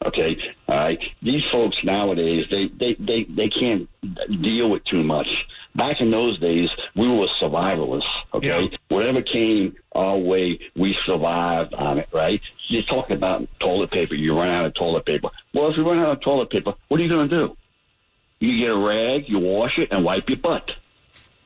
Okay. 0.06 0.38
All 0.68 0.76
right. 0.76 1.00
These 1.22 1.44
folks 1.52 1.78
nowadays, 1.84 2.46
they, 2.50 2.68
they, 2.68 2.96
they, 3.00 3.24
they 3.24 3.50
can't 3.50 3.90
deal 4.42 4.70
with 4.70 4.84
too 4.86 5.04
much. 5.04 5.28
Back 5.76 6.02
in 6.02 6.12
those 6.12 6.40
days, 6.40 6.70
we 6.96 7.08
were 7.08 7.28
survivalists. 7.42 8.04
Okay. 8.34 8.70
Whatever 8.90 9.22
came 9.22 9.76
our 9.94 10.18
way, 10.18 10.60
we 10.76 10.96
survived 11.06 11.74
on 11.74 11.98
it, 12.00 12.10
right? 12.14 12.42
You're 12.68 12.84
talking 12.84 13.18
about 13.18 13.48
toilet 13.60 13.92
paper. 13.92 14.14
You 14.14 14.38
run 14.38 14.50
out 14.50 14.66
of 14.66 14.76
toilet 14.76 15.06
paper. 15.06 15.30
Well, 15.54 15.72
if 15.72 15.78
you 15.78 15.88
run 15.88 16.00
out 16.00 16.12
of 16.12 16.22
toilet 16.22 16.50
paper, 16.52 16.74
what 16.90 17.00
are 17.00 17.04
you 17.04 17.10
going 17.10 17.30
to 17.30 17.48
do? 17.48 17.58
You 18.40 18.60
get 18.60 18.70
a 18.70 18.78
rag, 18.78 19.24
you 19.28 19.40
wash 19.40 19.78
it, 19.78 19.90
and 19.92 20.04
wipe 20.04 20.28
your 20.28 20.38
butt. 20.38 20.70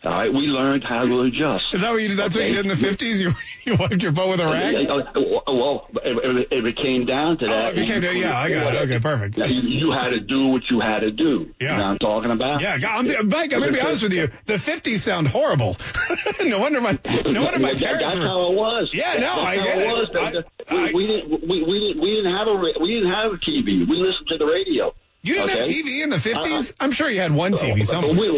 All 0.04 0.12
right. 0.12 0.32
We 0.32 0.42
learned 0.42 0.84
how 0.88 1.06
to 1.06 1.22
adjust. 1.22 1.66
Is 1.74 1.82
that 1.82 1.92
what 1.92 2.02
you 2.02 2.10
did? 2.10 2.18
That's 2.18 2.36
what 2.36 2.46
you 2.46 2.54
did 2.54 2.66
in 2.66 2.70
the 2.70 2.76
50s? 2.88 3.20
You, 3.20 3.34
you 3.66 3.76
wiped 3.78 4.02
your 4.04 4.12
butt 4.12 4.30
with 4.30 4.40
a 4.40 4.46
rag? 4.46 4.76
Uh, 4.90 5.12
Well, 5.52 5.88
if, 6.04 6.66
it 6.66 6.78
came 6.78 7.06
down 7.06 7.38
to 7.40 7.46
Oh, 7.46 7.50
that, 7.50 7.74
if 7.74 7.80
it 7.80 7.86
came 7.88 8.02
to- 8.02 8.14
yeah, 8.16 8.38
I 8.40 8.50
got 8.50 8.76
it. 8.76 8.78
Okay, 8.84 9.00
perfect. 9.00 9.38
You, 9.38 9.46
you 9.46 9.92
had 9.92 10.10
to 10.10 10.20
do 10.20 10.48
what 10.48 10.62
you 10.70 10.80
had 10.80 11.00
to 11.00 11.12
do. 11.12 11.54
Yeah. 11.60 11.72
You 11.72 11.78
know 11.78 11.84
what 11.84 11.90
I'm 11.92 11.98
talking 11.98 12.32
about? 12.32 12.62
Yeah, 12.62 12.78
I'm, 12.88 13.06
Mike, 13.28 13.52
I'm 13.54 13.60
gonna 13.60 13.72
be 13.72 13.82
honest 13.82 14.04
with 14.04 14.14
you. 14.14 14.30
The 14.46 14.56
50s 14.56 15.00
sound 15.00 15.28
horrible. 15.28 15.76
no 16.46 16.60
wonder 16.60 16.80
my, 16.80 16.98
no 17.26 17.44
wonder 17.44 17.60
my 17.60 17.74
That- 17.74 17.80
parents 17.82 18.04
that's 18.06 18.16
were. 18.16 18.22
how 18.28 18.52
it 18.52 18.56
was. 18.56 18.90
Yeah, 18.94 19.14
no, 19.14 19.20
that's 19.20 19.40
I 19.40 19.56
get 19.58 19.78
it. 19.80 19.88
I- 19.88 20.32
The- 20.32 20.44
the- 20.68 20.76
we, 20.76 20.94
we 20.94 21.08
didn't. 21.08 21.48
We, 21.50 21.64
we 21.64 21.80
didn't. 21.80 22.02
We 22.02 22.10
didn't 22.16 22.36
have 22.36 22.48
a. 22.48 22.54
We 22.82 22.94
didn't 22.94 23.12
have 23.14 23.32
a 23.32 23.38
TV. 23.38 23.88
We 23.90 23.96
listened 23.98 24.28
to 24.28 24.38
the 24.38 24.46
radio. 24.46 24.94
You 25.28 25.36
didn't 25.36 25.50
have? 25.50 25.68
TV 25.68 26.04
in 26.04 26.10
the 26.10 26.18
50s? 26.18 26.72
Uh, 26.72 26.74
I'm 26.80 26.92
sure 26.92 27.10
you 27.10 27.22
had 27.22 27.34
one 27.34 27.54
TV 27.54 27.86
somewhere. 27.86 28.14
We, 28.14 28.30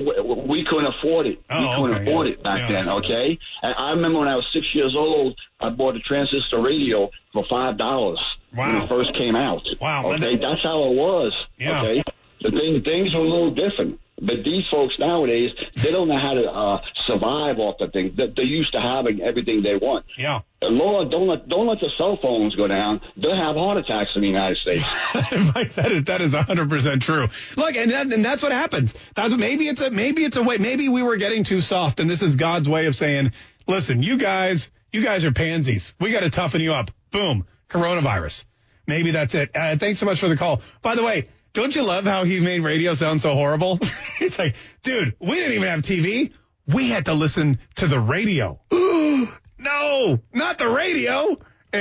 we, 0.48 0.66
couldn't 0.70 0.94
afford 0.98 1.28
it. 1.28 1.42
Oh, 1.50 1.84
we 1.84 1.88
couldn't 1.88 2.02
okay, 2.02 2.12
afford 2.12 2.28
yeah. 2.28 2.34
it 2.34 2.44
back 2.44 2.70
Yeah, 2.70 2.84
then, 2.84 2.90
okay? 2.90 3.40
And 3.62 3.74
I 3.78 3.92
remember 3.92 4.20
when 4.20 4.28
I 4.28 4.36
was 4.36 4.46
six 4.54 4.66
years 4.74 4.96
old, 4.98 5.40
I 5.60 5.70
bought 5.70 5.96
a 5.96 6.00
transistor 6.00 6.62
radio 6.62 7.10
for 7.34 7.46
five 7.50 7.78
dollars 7.78 8.20
when 8.54 8.76
it 8.76 8.90
first 8.90 9.14
came 9.16 9.36
out. 9.36 9.62
Wow. 9.80 10.14
Okay, 10.14 10.38
that's 10.42 10.64
how 10.64 10.84
it 10.90 10.96
was. 10.96 11.34
Yeah. 11.58 11.82
Okay, 11.84 12.04
the 12.42 12.52
thing, 12.52 12.82
things 12.84 13.14
were 13.14 13.22
a 13.22 13.30
little 13.30 13.54
different. 13.54 14.00
But 14.22 14.44
these 14.44 14.66
folks 14.72 14.96
nowadays, 15.00 15.52
they 15.82 15.92
don't 15.92 16.08
know 16.08 16.20
how 16.20 16.34
to 16.34 16.44
uh, 16.52 16.82
survive 17.08 17.58
off 17.60 17.76
the 17.80 17.88
thing. 17.88 18.14
They- 18.18 18.32
They're 18.36 18.46
used 18.46 18.74
to 18.74 18.82
having 18.82 19.22
everything 19.22 19.64
they 19.64 19.76
want. 19.76 20.06
Yeah. 20.18 20.42
Lord, 20.62 21.10
don't 21.10 21.28
let 21.28 21.48
don't 21.48 21.68
let 21.68 21.80
the 21.80 21.90
cell 21.98 22.18
phones 22.22 22.54
go 22.56 22.68
down. 22.68 23.00
They'll 23.16 23.36
have 23.36 23.56
heart 23.56 23.78
attacks 23.78 24.10
in 24.16 24.22
the 24.22 24.28
United 24.28 24.58
States. 24.58 24.84
Mike, 25.56 25.74
that 25.76 25.92
is 25.92 26.04
that 26.04 26.20
is 26.22 26.34
100 26.34 26.70
percent 26.70 27.02
true. 27.02 27.28
Look, 27.56 27.76
and 27.76 27.92
that, 27.92 28.12
and 28.14 28.26
that's 28.26 28.44
what 28.44 28.52
happens. 28.52 28.94
That's 29.16 29.32
what, 29.32 29.40
maybe 29.40 29.68
it's 29.70 29.80
a 29.82 29.90
maybe 29.90 30.26
it's 30.26 30.36
a 30.36 30.44
way. 30.44 30.58
Maybe 30.58 30.90
we 30.90 31.02
were 31.02 31.16
getting 31.18 31.46
too 31.46 31.62
soft, 31.62 32.00
and 32.02 32.10
this 32.10 32.22
is 32.22 32.36
God's 32.36 32.68
way 32.68 32.88
of 32.88 32.96
saying, 32.96 33.32
listen, 33.68 34.04
you 34.04 34.18
guys, 34.18 34.70
you 34.92 35.02
guys 35.02 35.24
are 35.24 35.32
pansies. 35.32 35.94
We 36.00 36.12
got 36.12 36.22
to 36.22 36.30
toughen 36.30 36.60
you 36.60 36.74
up. 36.74 36.92
Boom, 37.12 37.48
coronavirus. 37.70 38.44
Maybe 38.86 39.12
that's 39.12 39.36
it. 39.36 39.52
Uh, 39.56 39.78
thanks 39.78 40.00
so 40.00 40.06
much 40.06 40.20
for 40.20 40.28
the 40.28 40.36
call. 40.36 40.62
By 40.82 40.96
the 40.96 41.04
way, 41.04 41.30
don't 41.54 41.76
you 41.76 41.84
love 41.84 42.06
how 42.06 42.24
he 42.24 42.40
made 42.40 42.62
radio 42.62 42.94
sound 42.94 43.22
so 43.22 43.34
horrible? 43.34 43.80
it's 44.20 44.38
like, 44.38 44.56
dude, 44.84 45.16
we 45.20 45.36
didn't 45.36 45.54
even 45.54 45.68
have 45.68 45.82
TV. 45.82 46.34
We 46.68 46.90
had 46.90 47.06
to 47.06 47.14
listen 47.14 47.60
to 47.76 47.88
the 47.88 48.00
radio. 48.00 48.60
no, 48.72 50.20
not 50.34 50.58
the 50.58 50.70
radio. 50.70 51.38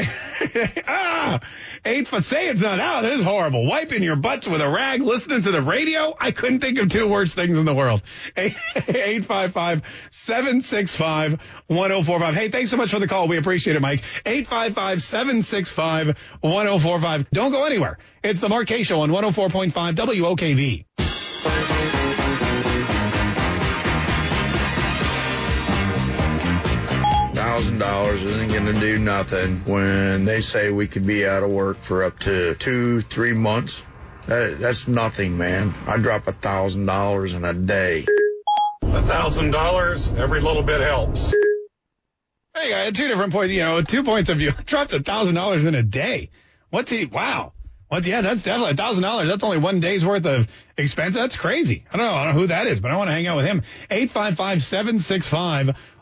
ah, 0.86 1.40
eight 1.88 2.08
foot. 2.08 2.24
Say 2.24 2.48
it's 2.48 2.60
not 2.60 2.78
out. 2.78 3.04
It 3.04 3.14
is 3.14 3.24
horrible. 3.24 3.66
Wiping 3.66 4.02
your 4.02 4.16
butts 4.16 4.46
with 4.46 4.60
a 4.60 4.68
rag, 4.68 5.02
listening 5.02 5.42
to 5.42 5.50
the 5.50 5.62
radio. 5.62 6.14
I 6.20 6.30
couldn't 6.30 6.60
think 6.60 6.78
of 6.78 6.90
two 6.90 7.08
worse 7.08 7.34
things 7.34 7.58
in 7.58 7.64
the 7.64 7.74
world. 7.74 8.02
Eight 8.36 9.24
five 9.24 9.52
five 9.52 9.82
seven 10.10 10.62
six 10.62 10.94
five 10.94 11.40
one 11.66 11.90
zero 11.90 12.02
four 12.02 12.20
five. 12.20 12.34
Hey, 12.34 12.50
thanks 12.50 12.70
so 12.70 12.76
much 12.76 12.90
for 12.90 12.98
the 12.98 13.08
call. 13.08 13.28
We 13.28 13.38
appreciate 13.38 13.76
it, 13.76 13.80
Mike. 13.80 14.02
Eight 14.26 14.46
five 14.46 14.74
five 14.74 15.02
seven 15.02 15.42
six 15.42 15.70
five 15.70 16.16
one 16.40 16.66
zero 16.66 16.78
four 16.78 17.00
five. 17.00 17.28
Don't 17.30 17.50
go 17.50 17.64
anywhere. 17.64 17.98
It's 18.22 18.40
the 18.40 18.64
Kaye 18.66 18.82
Show 18.82 19.00
on 19.00 19.10
one 19.10 19.22
hundred 19.22 19.34
four 19.34 19.48
point 19.48 19.72
five 19.72 19.94
WOKV. 19.94 21.07
Thousand 27.58 27.78
dollars 27.80 28.22
isn't 28.22 28.52
going 28.52 28.66
to 28.66 28.72
do 28.78 29.00
nothing 29.00 29.56
when 29.64 30.24
they 30.24 30.40
say 30.40 30.70
we 30.70 30.86
could 30.86 31.04
be 31.04 31.26
out 31.26 31.42
of 31.42 31.50
work 31.50 31.82
for 31.82 32.04
up 32.04 32.16
to 32.20 32.54
two, 32.54 33.00
three 33.00 33.32
months. 33.32 33.82
That, 34.28 34.60
that's 34.60 34.86
nothing, 34.86 35.36
man. 35.36 35.74
I 35.84 35.96
drop 35.96 36.28
a 36.28 36.32
thousand 36.32 36.86
dollars 36.86 37.34
in 37.34 37.44
a 37.44 37.52
day. 37.52 38.06
A 38.84 39.02
thousand 39.02 39.50
dollars, 39.50 40.08
every 40.08 40.40
little 40.40 40.62
bit 40.62 40.80
helps. 40.80 41.34
Hey, 42.54 42.72
I 42.72 42.84
had 42.84 42.94
two 42.94 43.08
different 43.08 43.32
points, 43.32 43.52
you 43.52 43.64
know, 43.64 43.82
two 43.82 44.04
points 44.04 44.30
of 44.30 44.38
view. 44.38 44.52
Drops 44.64 44.92
a 44.92 45.02
thousand 45.02 45.34
dollars 45.34 45.64
in 45.64 45.74
a 45.74 45.82
day. 45.82 46.30
What's 46.70 46.92
he? 46.92 47.06
Wow. 47.06 47.54
What? 47.88 48.06
Yeah, 48.06 48.20
that's 48.20 48.44
definitely 48.44 48.74
a 48.74 48.76
thousand 48.76 49.02
dollars. 49.02 49.26
That's 49.26 49.42
only 49.42 49.58
one 49.58 49.80
day's 49.80 50.06
worth 50.06 50.26
of 50.26 50.46
expense. 50.76 51.16
That's 51.16 51.34
crazy. 51.34 51.86
I 51.92 51.96
don't 51.96 52.06
know. 52.06 52.14
I 52.14 52.24
don't 52.24 52.34
know 52.34 52.40
who 52.40 52.46
that 52.48 52.68
is, 52.68 52.78
but 52.78 52.92
I 52.92 52.96
want 52.96 53.08
to 53.08 53.14
hang 53.14 53.26
out 53.26 53.36
with 53.36 53.46
him. 53.46 53.62
Eight 53.90 54.10
five 54.10 54.36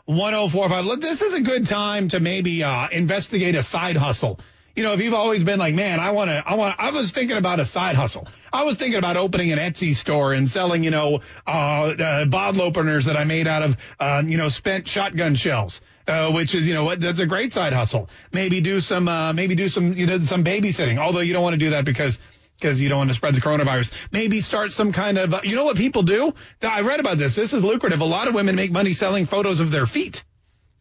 five 0.07 0.15
seven 0.15 0.15
six 0.15 0.15
five 0.15 0.17
one 0.17 0.33
zero 0.33 0.47
four 0.49 0.69
five. 0.69 0.85
Look, 0.85 1.01
this 1.01 1.21
is 1.21 1.33
a 1.33 1.41
good 1.41 1.67
time 1.67 2.07
to 2.09 2.19
maybe 2.19 2.63
uh, 2.63 2.87
investigate 2.89 3.55
a 3.55 3.63
side 3.63 3.97
hustle. 3.97 4.39
You 4.75 4.83
know, 4.83 4.93
if 4.93 5.01
you've 5.01 5.15
always 5.15 5.43
been 5.43 5.57
like, 5.57 5.73
man, 5.73 5.99
I 5.99 6.11
want 6.11 6.29
to, 6.29 6.43
I 6.45 6.53
want, 6.53 6.75
I 6.77 6.91
was 6.91 7.09
thinking 7.11 7.35
about 7.35 7.59
a 7.59 7.65
side 7.65 7.95
hustle. 7.95 8.27
I 8.53 8.63
was 8.63 8.77
thinking 8.77 8.99
about 8.99 9.17
opening 9.17 9.51
an 9.51 9.57
Etsy 9.57 9.95
store 9.95 10.33
and 10.33 10.47
selling, 10.47 10.83
you 10.83 10.91
know, 10.91 11.21
uh, 11.47 11.49
uh 11.49 12.25
bottle 12.25 12.61
openers 12.61 13.05
that 13.05 13.17
I 13.17 13.23
made 13.23 13.47
out 13.47 13.63
of, 13.63 13.77
uh, 13.99 14.21
you 14.23 14.37
know, 14.37 14.49
spent 14.49 14.87
shotgun 14.87 15.35
shells. 15.35 15.81
Uh, 16.07 16.31
which 16.31 16.55
is, 16.55 16.65
you 16.65 16.73
know, 16.73 16.85
what 16.85 17.01
that's 17.01 17.19
a 17.19 17.25
great 17.25 17.51
side 17.51 17.73
hustle. 17.73 18.07
Maybe 18.31 18.61
do 18.61 18.79
some, 18.79 19.09
uh, 19.09 19.33
maybe 19.33 19.55
do 19.55 19.67
some, 19.67 19.91
you 19.91 20.05
know, 20.05 20.19
some 20.19 20.45
babysitting. 20.45 20.97
Although 20.97 21.19
you 21.19 21.33
don't 21.33 21.43
want 21.43 21.55
to 21.55 21.57
do 21.57 21.71
that 21.71 21.83
because 21.83 22.17
because 22.59 22.81
you 22.81 22.89
don't 22.89 22.97
want 22.97 23.09
to 23.09 23.15
spread 23.15 23.35
the 23.35 23.41
coronavirus. 23.41 23.91
Maybe 24.11 24.41
start 24.41 24.71
some 24.71 24.91
kind 24.91 25.17
of, 25.17 25.45
you 25.45 25.55
know 25.55 25.65
what 25.65 25.77
people 25.77 26.03
do? 26.03 26.33
I 26.61 26.81
read 26.81 26.99
about 26.99 27.17
this. 27.17 27.35
This 27.35 27.53
is 27.53 27.63
lucrative. 27.63 28.01
A 28.01 28.05
lot 28.05 28.27
of 28.27 28.33
women 28.33 28.55
make 28.55 28.71
money 28.71 28.93
selling 28.93 29.25
photos 29.25 29.59
of 29.59 29.71
their 29.71 29.85
feet. 29.85 30.23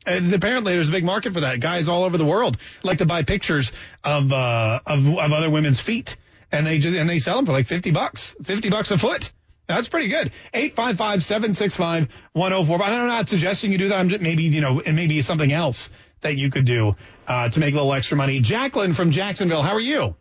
And 0.06 0.32
apparently, 0.32 0.74
there's 0.74 0.88
a 0.88 0.92
big 0.92 1.04
market 1.04 1.32
for 1.32 1.40
that. 1.40 1.60
Guys 1.60 1.88
all 1.88 2.04
over 2.04 2.16
the 2.16 2.24
world 2.24 2.58
like 2.84 2.98
to 2.98 3.06
buy 3.06 3.24
pictures 3.24 3.72
of 4.04 4.32
uh, 4.32 4.78
of, 4.86 5.04
of 5.04 5.32
other 5.32 5.50
women's 5.50 5.80
feet, 5.80 6.14
and 6.52 6.64
they 6.64 6.78
just 6.78 6.96
and 6.96 7.10
they 7.10 7.18
sell 7.18 7.34
them 7.34 7.46
for 7.46 7.50
like 7.50 7.66
fifty 7.66 7.90
bucks, 7.90 8.36
fifty 8.44 8.70
bucks 8.70 8.92
a 8.92 8.98
foot. 8.98 9.32
That's 9.66 9.88
pretty 9.88 10.06
good. 10.06 10.30
855-765-1045. 10.54 12.80
I'm 12.80 13.08
not 13.08 13.28
suggesting 13.28 13.72
you 13.72 13.78
do 13.78 13.88
that. 13.88 13.98
I'm 13.98 14.10
just 14.10 14.22
maybe, 14.22 14.44
you 14.44 14.60
know, 14.60 14.80
and 14.80 14.94
maybe 14.94 15.20
something 15.22 15.52
else 15.52 15.90
that 16.20 16.36
you 16.36 16.52
could 16.52 16.66
do 16.66 16.92
uh, 17.26 17.48
to 17.48 17.58
make 17.58 17.74
a 17.74 17.78
little 17.78 17.92
extra 17.92 18.16
money. 18.16 18.38
Jacqueline 18.38 18.92
from 18.92 19.10
Jacksonville, 19.10 19.62
how 19.62 19.72
are 19.72 19.80
you? 19.80 20.14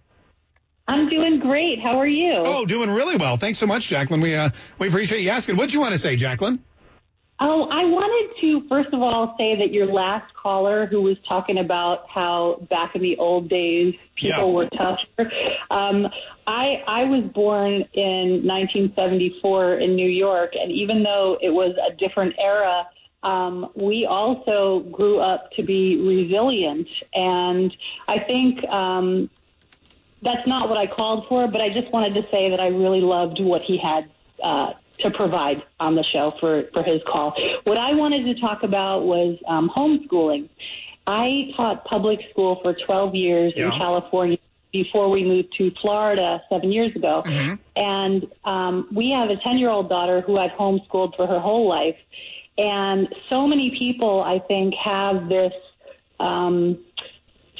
I'm 0.87 1.09
doing 1.09 1.39
great. 1.39 1.79
How 1.81 1.99
are 1.99 2.07
you? 2.07 2.33
Oh, 2.35 2.65
doing 2.65 2.89
really 2.91 3.17
well. 3.17 3.37
Thanks 3.37 3.57
so 3.59 3.65
much, 3.65 3.87
Jacqueline. 3.87 4.21
We 4.21 4.35
uh, 4.35 4.49
we 4.77 4.87
appreciate 4.87 5.21
you 5.21 5.29
asking. 5.31 5.57
What 5.57 5.69
do 5.69 5.73
you 5.73 5.79
want 5.81 5.93
to 5.93 5.97
say, 5.97 6.15
Jacqueline? 6.15 6.63
Oh, 7.37 7.63
I 7.63 7.83
wanted 7.83 8.39
to 8.41 8.67
first 8.69 8.93
of 8.93 9.01
all 9.01 9.35
say 9.37 9.57
that 9.57 9.73
your 9.73 9.87
last 9.87 10.31
caller, 10.35 10.85
who 10.85 11.01
was 11.01 11.17
talking 11.27 11.57
about 11.57 12.07
how 12.09 12.65
back 12.69 12.95
in 12.95 13.01
the 13.01 13.17
old 13.17 13.49
days 13.49 13.93
people 14.15 14.47
Yeah. 14.47 14.53
were 14.53 14.69
tougher, 14.69 15.31
um, 15.71 16.07
I 16.47 16.83
I 16.87 17.03
was 17.05 17.23
born 17.33 17.83
in 17.93 18.45
1974 18.47 19.75
in 19.79 19.95
New 19.95 20.07
York, 20.07 20.51
and 20.53 20.71
even 20.71 21.03
though 21.03 21.37
it 21.41 21.49
was 21.49 21.75
a 21.89 21.95
different 21.95 22.35
era. 22.39 22.87
Um, 23.23 23.71
we 23.73 24.05
also 24.05 24.81
grew 24.91 25.19
up 25.19 25.51
to 25.53 25.63
be 25.63 25.95
resilient, 25.99 26.87
and 27.15 27.75
I 28.07 28.19
think 28.19 28.63
um, 28.65 29.31
that's 30.25 30.47
not 30.47 30.67
what 30.67 30.77
I 30.77 30.87
called 30.87 31.27
for, 31.29 31.47
but 31.47 31.61
I 31.61 31.69
just 31.69 31.91
wanted 31.93 32.15
to 32.15 32.23
say 32.31 32.49
that 32.49 32.59
I 32.59 32.67
really 32.67 33.01
loved 33.01 33.39
what 33.39 33.61
he 33.61 33.77
had 33.77 34.09
uh, 34.43 34.73
to 34.99 35.11
provide 35.11 35.63
on 35.79 35.95
the 35.95 36.03
show 36.03 36.31
for, 36.39 36.63
for 36.73 36.83
his 36.83 37.01
call. 37.07 37.35
What 37.63 37.77
I 37.77 37.93
wanted 37.93 38.25
to 38.25 38.41
talk 38.41 38.63
about 38.63 39.03
was 39.05 39.37
um, 39.47 39.69
homeschooling. 39.75 40.49
I 41.07 41.51
taught 41.55 41.85
public 41.85 42.19
school 42.31 42.59
for 42.63 42.73
12 42.73 43.15
years 43.15 43.53
in 43.55 43.69
California 43.77 44.37
before 44.71 45.09
we 45.09 45.23
moved 45.23 45.53
to 45.57 45.71
Florida 45.81 46.41
seven 46.49 46.71
years 46.71 46.95
ago. 46.95 47.21
And 47.75 48.27
um, 48.43 48.87
we 48.93 49.11
have 49.11 49.29
a 49.29 49.37
10 49.37 49.57
year 49.57 49.69
old 49.69 49.89
daughter 49.89 50.21
who 50.21 50.37
I've 50.37 50.51
homeschooled 50.51 51.15
for 51.15 51.27
her 51.27 51.39
whole 51.39 51.69
life. 51.69 51.97
And 52.57 53.13
so 53.29 53.47
many 53.47 53.77
people, 53.77 54.23
I 54.23 54.39
think, 54.39 54.73
have 54.83 55.29
this 55.29 55.53
um, 56.19 56.79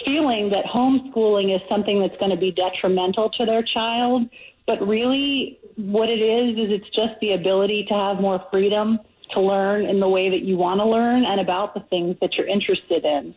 feeling 0.04 0.50
that 0.50 0.66
homeschooling 0.66 1.56
is 1.56 1.62
something 1.70 2.00
that's 2.00 2.18
going 2.18 2.32
to 2.32 2.38
be 2.38 2.52
detrimental 2.52 3.30
to 3.32 3.46
their 3.46 3.64
child. 3.64 4.28
But 4.68 4.86
really, 4.86 5.60
what 5.76 6.10
it 6.10 6.20
is, 6.20 6.58
is 6.58 6.82
it's 6.82 6.89
just 6.89 7.20
the 7.22 7.34
ability 7.34 7.86
to 7.89 7.93
have 7.93 8.20
more 8.20 8.43
freedom 8.52 9.00
to 9.32 9.41
learn 9.41 9.86
in 9.86 10.00
the 10.00 10.10
way 10.10 10.30
that 10.30 10.41
you 10.41 10.58
want 10.58 10.80
to 10.80 10.86
learn 10.88 11.26
and 11.26 11.39
about 11.39 11.74
the 11.74 11.82
things 11.89 12.16
that 12.22 12.34
you're 12.36 12.48
interested 12.48 13.06
in. 13.06 13.34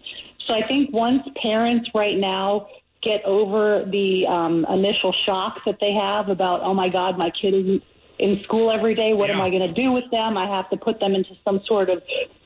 So 0.47 0.55
I 0.55 0.67
think 0.67 0.93
once 0.93 1.23
parents 1.43 1.91
right 1.95 2.17
now 2.17 2.69
get 3.03 3.25
over 3.25 3.85
the 3.85 4.27
um, 4.27 4.67
initial 4.69 5.15
shock 5.25 5.61
that 5.67 5.79
they 5.81 5.93
have 5.93 6.29
about, 6.29 6.63
oh 6.63 6.75
my 6.75 6.89
God, 6.89 7.17
my 7.19 7.31
kid 7.31 7.55
is 7.55 7.81
in 8.19 8.41
school 8.43 8.71
every 8.73 8.95
day. 8.95 9.13
What 9.13 9.31
am 9.31 9.41
I 9.41 9.51
going 9.51 9.73
to 9.73 9.73
do 9.73 9.93
with 9.93 10.11
them? 10.11 10.37
I 10.37 10.49
have 10.49 10.69
to 10.71 10.77
put 10.77 10.99
them 11.01 11.15
into 11.15 11.31
some 11.45 11.61
sort 11.67 11.91
of 11.91 12.03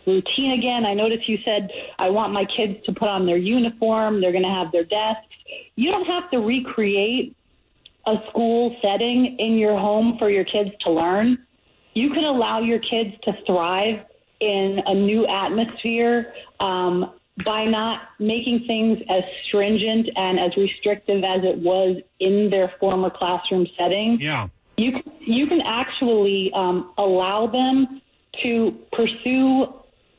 routine 0.07 0.53
again. 0.53 0.85
I 0.85 0.95
noticed 0.95 1.29
you 1.29 1.39
said, 1.45 1.71
I 1.99 2.11
want 2.11 2.33
my 2.33 2.45
kids 2.57 2.85
to 2.87 2.93
put 2.93 3.09
on 3.09 3.27
their 3.27 3.37
uniform. 3.37 4.21
They're 4.21 4.33
going 4.33 4.45
to 4.45 4.51
have 4.51 4.73
their 4.73 4.85
desks. 4.85 5.35
You 5.77 5.91
don't 5.91 6.07
have 6.07 6.31
to 6.31 6.39
recreate 6.39 7.37
a 8.07 8.15
school 8.31 8.77
setting 8.83 9.37
in 9.39 9.59
your 9.59 9.79
home 9.79 10.17
for 10.19 10.29
your 10.29 10.45
kids 10.45 10.71
to 10.81 10.91
learn. 10.91 11.39
You 11.95 12.11
can 12.11 12.25
allow 12.25 12.61
your 12.61 12.79
kids 12.79 13.15
to 13.25 13.33
thrive 13.47 14.05
in 14.41 14.81
a 14.87 14.95
new 14.95 15.27
atmosphere 15.27 16.33
um, 16.59 17.13
by 17.45 17.65
not 17.65 18.01
making 18.19 18.65
things 18.67 18.99
as 19.09 19.23
stringent 19.47 20.09
and 20.17 20.41
as 20.41 20.57
restrictive 20.57 21.23
as 21.23 21.45
it 21.45 21.59
was 21.59 21.99
in 22.19 22.51
their 22.51 22.73
former 22.81 23.11
classroom 23.11 23.67
setting. 23.79 24.19
Yeah. 24.21 24.49
You 24.77 24.93
can, 24.93 25.03
you 25.21 25.47
can 25.47 25.61
actually 25.61 26.51
um, 26.55 26.93
allow 26.99 27.47
them 27.47 28.01
to 28.43 28.79
pursue 28.93 29.67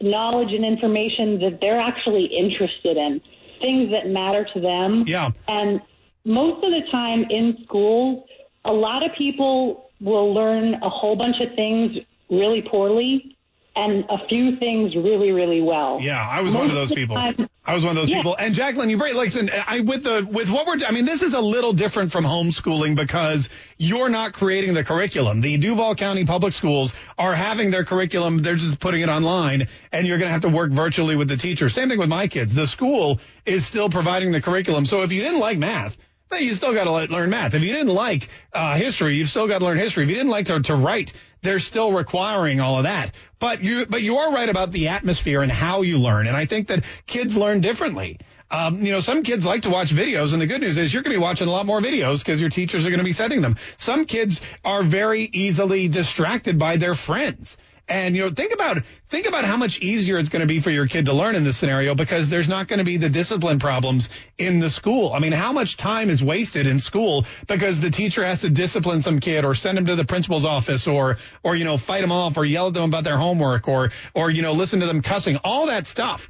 knowledge 0.04 0.52
and 0.54 0.66
information 0.66 1.40
that 1.40 1.60
they're 1.62 1.80
actually 1.80 2.26
interested 2.26 2.98
in, 2.98 3.22
things 3.62 3.92
that 3.92 4.08
matter 4.08 4.46
to 4.54 4.60
them. 4.60 5.06
Yeah. 5.08 5.32
And 5.48 5.82
most 6.26 6.64
of 6.64 6.72
the 6.72 6.82
time 6.92 7.26
in 7.30 7.58
schools, 7.64 8.26
a 8.66 8.74
lot 8.74 9.06
of 9.06 9.12
people 9.18 9.90
will 10.02 10.34
learn 10.34 10.76
a 10.76 10.90
whole 10.90 11.16
bunch 11.16 11.38
of 11.40 11.56
things 11.56 11.98
really 12.30 12.62
poorly 12.62 13.38
and 13.76 14.04
a 14.10 14.28
few 14.28 14.58
things 14.58 14.96
really, 14.96 15.32
really 15.32 15.62
well. 15.62 16.00
Yeah, 16.02 16.28
I 16.30 16.42
was 16.42 16.56
one 16.56 16.70
of 16.70 16.76
those 16.76 16.90
Most 16.90 16.98
people. 16.98 17.16
time- 17.16 17.50
I 17.66 17.74
was 17.74 17.86
one 17.86 17.92
of 17.92 18.02
those 18.02 18.10
Yeah. 18.10 18.18
people. 18.18 18.36
And 18.38 18.54
Jacqueline, 18.54 18.90
you 18.90 18.98
bring 18.98 19.16
listen. 19.16 19.50
I 19.68 19.80
with 19.80 20.04
the 20.04 20.28
with 20.30 20.50
what 20.50 20.68
we're. 20.68 20.86
I 20.86 20.92
mean, 20.92 21.06
this 21.06 21.22
is 21.22 21.34
a 21.34 21.40
little 21.40 21.72
different 21.72 22.12
from 22.12 22.26
homeschooling 22.26 22.96
because 22.98 23.48
you're 23.78 24.10
not 24.10 24.34
creating 24.34 24.74
the 24.74 24.84
curriculum. 24.84 25.40
The 25.40 25.56
Duval 25.58 25.96
County 25.96 26.26
Public 26.26 26.52
Schools 26.52 26.94
are 27.18 27.34
having 27.34 27.72
their 27.72 27.86
curriculum. 27.86 28.40
They're 28.40 28.58
just 28.58 28.80
putting 28.82 29.02
it 29.02 29.08
online, 29.10 29.68
and 29.94 30.06
you're 30.06 30.18
going 30.18 30.28
to 30.28 30.34
have 30.34 30.42
to 30.42 30.50
work 30.50 30.72
virtually 30.72 31.16
with 31.16 31.30
the 31.30 31.38
teacher. 31.38 31.70
Same 31.70 31.88
thing 31.88 32.00
with 32.00 32.10
my 32.10 32.28
kids. 32.28 32.54
The 32.54 32.68
school 32.68 33.22
is 33.46 33.66
still 33.66 33.90
providing 33.90 34.34
the 34.34 34.42
curriculum. 34.42 34.84
So 34.86 35.04
if 35.04 35.14
you 35.14 35.22
didn't 35.22 35.40
like 35.40 35.58
math. 35.58 35.96
then 36.32 36.42
you 36.44 36.54
still 36.56 36.74
got 36.74 36.86
to 36.86 37.14
learn 37.14 37.30
math. 37.30 37.54
If 37.54 37.62
you 37.62 37.72
didn't 37.72 37.94
like 37.94 38.28
uh, 38.54 38.76
history, 38.76 39.16
you've 39.18 39.30
still 39.30 39.48
got 39.48 39.60
to 39.60 39.66
learn 39.66 39.78
history. 39.78 40.04
If 40.04 40.10
you 40.10 40.16
didn't 40.16 40.32
like 40.32 40.48
to, 40.48 40.60
to 40.62 40.76
write, 40.76 41.14
they're 41.44 41.60
still 41.60 41.92
requiring 41.92 42.60
all 42.60 42.78
of 42.78 42.84
that. 42.84 43.14
But 43.40 43.64
you, 43.64 43.86
but 43.86 44.02
you 44.02 44.18
are 44.18 44.34
right 44.34 44.50
about 44.50 44.72
the 44.72 44.88
atmosphere 44.88 45.42
and 45.42 45.52
how 45.52 45.82
you 45.82 46.00
learn. 46.00 46.28
And 46.28 46.36
I 46.36 46.46
think 46.46 46.70
that 46.70 46.84
kids 47.06 47.38
learn 47.38 47.62
differently. 47.62 48.20
Um, 48.50 48.82
you 48.84 48.92
know, 48.92 49.00
some 49.00 49.24
kids 49.24 49.46
like 49.46 49.64
to 49.64 49.70
watch 49.70 49.90
videos, 49.90 50.34
and 50.34 50.42
the 50.42 50.46
good 50.46 50.62
news 50.62 50.78
is 50.78 50.94
you're 50.94 51.02
going 51.02 51.14
to 51.14 51.20
be 51.20 51.24
watching 51.24 51.48
a 51.48 51.52
lot 51.52 51.66
more 51.66 51.82
videos 51.82 52.20
because 52.20 52.40
your 52.40 52.52
teachers 52.52 52.86
are 52.86 52.90
going 52.90 53.00
to 53.00 53.06
be 53.06 53.14
setting 53.14 53.42
them. 53.42 53.56
Some 53.78 54.06
kids 54.06 54.42
are 54.64 54.84
very 54.84 55.22
easily 55.22 55.88
distracted 55.88 56.60
by 56.60 56.78
their 56.78 56.94
friends. 56.94 57.58
And 57.88 58.16
you 58.16 58.22
know, 58.22 58.34
think 58.34 58.54
about 58.54 58.78
think 59.10 59.26
about 59.26 59.44
how 59.44 59.58
much 59.58 59.80
easier 59.80 60.18
it's 60.18 60.30
going 60.30 60.40
to 60.40 60.48
be 60.48 60.62
for 60.62 60.70
your 60.70 60.88
kid 60.88 61.06
to 61.06 61.14
learn 61.14 61.36
in 61.36 61.44
this 61.44 61.58
scenario 61.58 61.96
because 61.96 62.30
there's 62.30 62.48
not 62.48 62.70
going 62.70 62.80
to 62.80 62.86
be 62.86 62.96
the 62.96 63.10
discipline 63.10 63.60
problems 63.60 64.08
in 64.38 64.60
the 64.60 64.70
school. 64.70 65.12
I 65.12 65.20
mean, 65.20 65.34
how 65.34 65.52
much 65.52 65.76
time 65.76 66.10
is 66.10 66.24
wasted 66.24 66.66
in 66.66 66.80
school 66.80 67.26
because 67.46 67.82
the 67.82 67.90
teacher 67.90 68.26
has 68.26 68.42
to 68.42 68.50
discipline 68.50 69.02
some 69.02 69.20
kid 69.20 69.44
or 69.44 69.54
send 69.54 69.78
him 69.78 69.86
to 69.88 69.98
the 69.98 70.06
principal's 70.06 70.46
office 70.46 70.88
or 70.88 71.18
or 71.44 71.58
you 71.58 71.66
know, 71.66 71.78
fight 71.78 72.02
them 72.02 72.12
off 72.14 72.38
or 72.38 72.46
yell 72.46 72.68
at 72.68 72.74
them 72.74 72.86
about 72.86 73.04
their 73.04 73.18
homework 73.18 73.68
or 73.68 73.92
or 74.14 74.30
you 74.30 74.42
know, 74.42 74.54
listen 74.54 74.80
to 74.80 74.86
them 74.86 75.02
cussing, 75.02 75.36
all 75.44 75.68
that 75.68 75.86
stuff. 75.86 76.30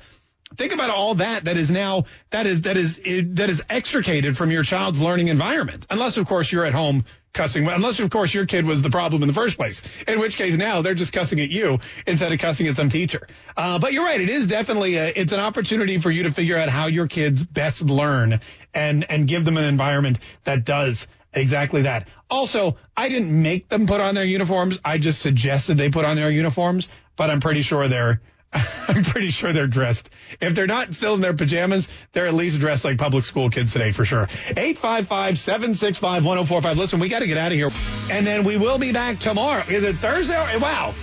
Think 0.57 0.73
about 0.73 0.89
all 0.89 1.15
that 1.15 1.45
that 1.45 1.57
is 1.57 1.69
now 1.69 2.05
that 2.31 2.47
is 2.47 2.63
that 2.63 2.77
is 2.77 2.97
that 2.97 3.49
is 3.49 3.61
extricated 3.69 4.37
from 4.37 4.49
your 4.49 4.63
child's 4.63 4.99
learning 4.99 5.27
environment. 5.27 5.85
Unless 5.91 6.17
of 6.17 6.25
course 6.25 6.51
you're 6.51 6.65
at 6.65 6.73
home 6.73 7.05
cussing. 7.33 7.67
Unless 7.67 7.99
of 7.99 8.09
course 8.09 8.33
your 8.33 8.45
kid 8.45 8.65
was 8.65 8.81
the 8.81 8.89
problem 8.89 9.21
in 9.23 9.27
the 9.27 9.33
first 9.33 9.57
place. 9.57 9.81
In 10.07 10.19
which 10.19 10.37
case 10.37 10.55
now 10.55 10.81
they're 10.81 10.93
just 10.93 11.11
cussing 11.11 11.39
at 11.39 11.49
you 11.49 11.79
instead 12.05 12.31
of 12.31 12.39
cussing 12.39 12.67
at 12.67 12.75
some 12.75 12.89
teacher. 12.89 13.27
Uh, 13.57 13.79
but 13.79 13.91
you're 13.93 14.05
right. 14.05 14.21
It 14.21 14.29
is 14.29 14.47
definitely 14.47 14.95
a, 14.97 15.07
it's 15.07 15.33
an 15.33 15.39
opportunity 15.39 15.97
for 15.99 16.11
you 16.11 16.23
to 16.23 16.31
figure 16.31 16.57
out 16.57 16.69
how 16.69 16.87
your 16.87 17.07
kids 17.07 17.43
best 17.43 17.81
learn 17.81 18.39
and 18.73 19.09
and 19.09 19.27
give 19.27 19.45
them 19.45 19.57
an 19.57 19.65
environment 19.65 20.19
that 20.43 20.63
does 20.63 21.07
exactly 21.33 21.83
that. 21.83 22.07
Also, 22.29 22.77
I 22.95 23.09
didn't 23.09 23.41
make 23.41 23.67
them 23.69 23.87
put 23.87 23.99
on 23.99 24.15
their 24.15 24.23
uniforms. 24.23 24.79
I 24.85 24.97
just 24.97 25.19
suggested 25.21 25.77
they 25.77 25.89
put 25.89 26.05
on 26.05 26.15
their 26.15 26.29
uniforms. 26.29 26.87
But 27.15 27.29
I'm 27.29 27.41
pretty 27.41 27.61
sure 27.61 27.87
they're 27.87 28.21
I'm 28.87 29.03
pretty 29.03 29.29
sure 29.29 29.53
they're 29.53 29.67
dressed. 29.67 30.09
If 30.39 30.55
they're 30.55 30.65
not 30.67 30.93
still 30.93 31.15
in 31.15 31.21
their 31.21 31.33
pajamas, 31.33 31.87
they're 32.11 32.27
at 32.27 32.33
least 32.33 32.59
dressed 32.59 32.85
like 32.85 32.97
public 32.97 33.23
school 33.23 33.49
kids 33.49 33.71
today 33.73 33.91
for 33.91 34.05
sure. 34.05 34.27
855-765-1045. 34.27 36.75
Listen, 36.75 36.99
we 36.99 37.09
got 37.09 37.19
to 37.19 37.27
get 37.27 37.37
out 37.37 37.51
of 37.51 37.57
here. 37.57 37.69
And 38.11 38.27
then 38.27 38.43
we 38.43 38.57
will 38.57 38.77
be 38.77 38.91
back 38.91 39.19
tomorrow. 39.19 39.63
Is 39.67 39.83
it 39.83 39.95
Thursday? 39.97 40.57
Wow. 40.57 40.93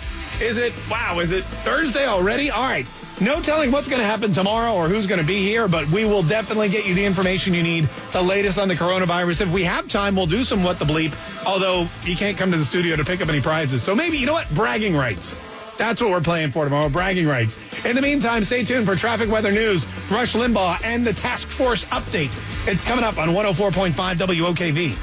Is 0.41 0.57
it, 0.57 0.73
wow, 0.91 1.19
is 1.19 1.33
it 1.33 1.45
Thursday 1.65 2.07
already? 2.07 2.51
All 2.51 2.63
right. 2.63 2.87
No 3.21 3.43
telling 3.43 3.71
what's 3.71 3.89
going 3.89 4.01
to 4.01 4.07
happen 4.07 4.33
tomorrow 4.33 4.73
or 4.73 4.89
who's 4.89 5.07
going 5.07 5.21
to 5.21 5.27
be 5.27 5.43
here, 5.43 5.69
but 5.69 5.91
we 5.91 6.07
will 6.07 6.23
definitely 6.23 6.71
get 6.71 6.87
you 6.87 6.95
the 6.95 7.05
information 7.05 7.53
you 7.53 7.63
need, 7.63 7.91
the 8.13 8.23
latest 8.23 8.59
on 8.59 8.69
the 8.69 8.75
coronavirus. 8.75 9.43
If 9.43 9.51
we 9.51 9.65
have 9.65 9.89
time, 9.89 10.17
we'll 10.17 10.27
do 10.27 10.43
some 10.43 10.65
what 10.65 10.79
the 10.79 10.87
bleep, 10.87 11.15
although 11.45 11.87
you 12.05 12.17
can't 12.17 12.39
come 12.39 12.53
to 12.53 12.57
the 12.57 12.65
studio 12.65 12.97
to 12.97 13.05
pick 13.05 13.21
up 13.21 13.29
any 13.29 13.43
prizes. 13.43 13.83
So 13.83 13.95
maybe, 13.95 14.17
you 14.17 14.25
know 14.25 14.33
what? 14.33 14.49
Bragging 14.55 14.97
rights. 14.97 15.39
That's 15.81 16.03
what 16.03 16.11
we're 16.11 16.21
playing 16.21 16.51
for 16.51 16.65
tomorrow, 16.65 16.91
bragging 16.91 17.27
rights. 17.27 17.57
In 17.87 17.97
the 17.97 18.03
meantime, 18.03 18.45
stay 18.45 18.65
tuned 18.65 18.85
for 18.85 18.97
traffic 18.97 19.31
weather 19.31 19.51
news, 19.51 19.87
Rush 20.11 20.35
Limbaugh, 20.35 20.85
and 20.85 21.07
the 21.07 21.15
task 21.15 21.49
force 21.49 21.87
update. 21.87 22.31
It's 22.69 22.83
coming 22.83 23.03
up 23.03 23.17
on 23.17 23.31
104.5 23.31 23.95
WOKV. 24.19 24.95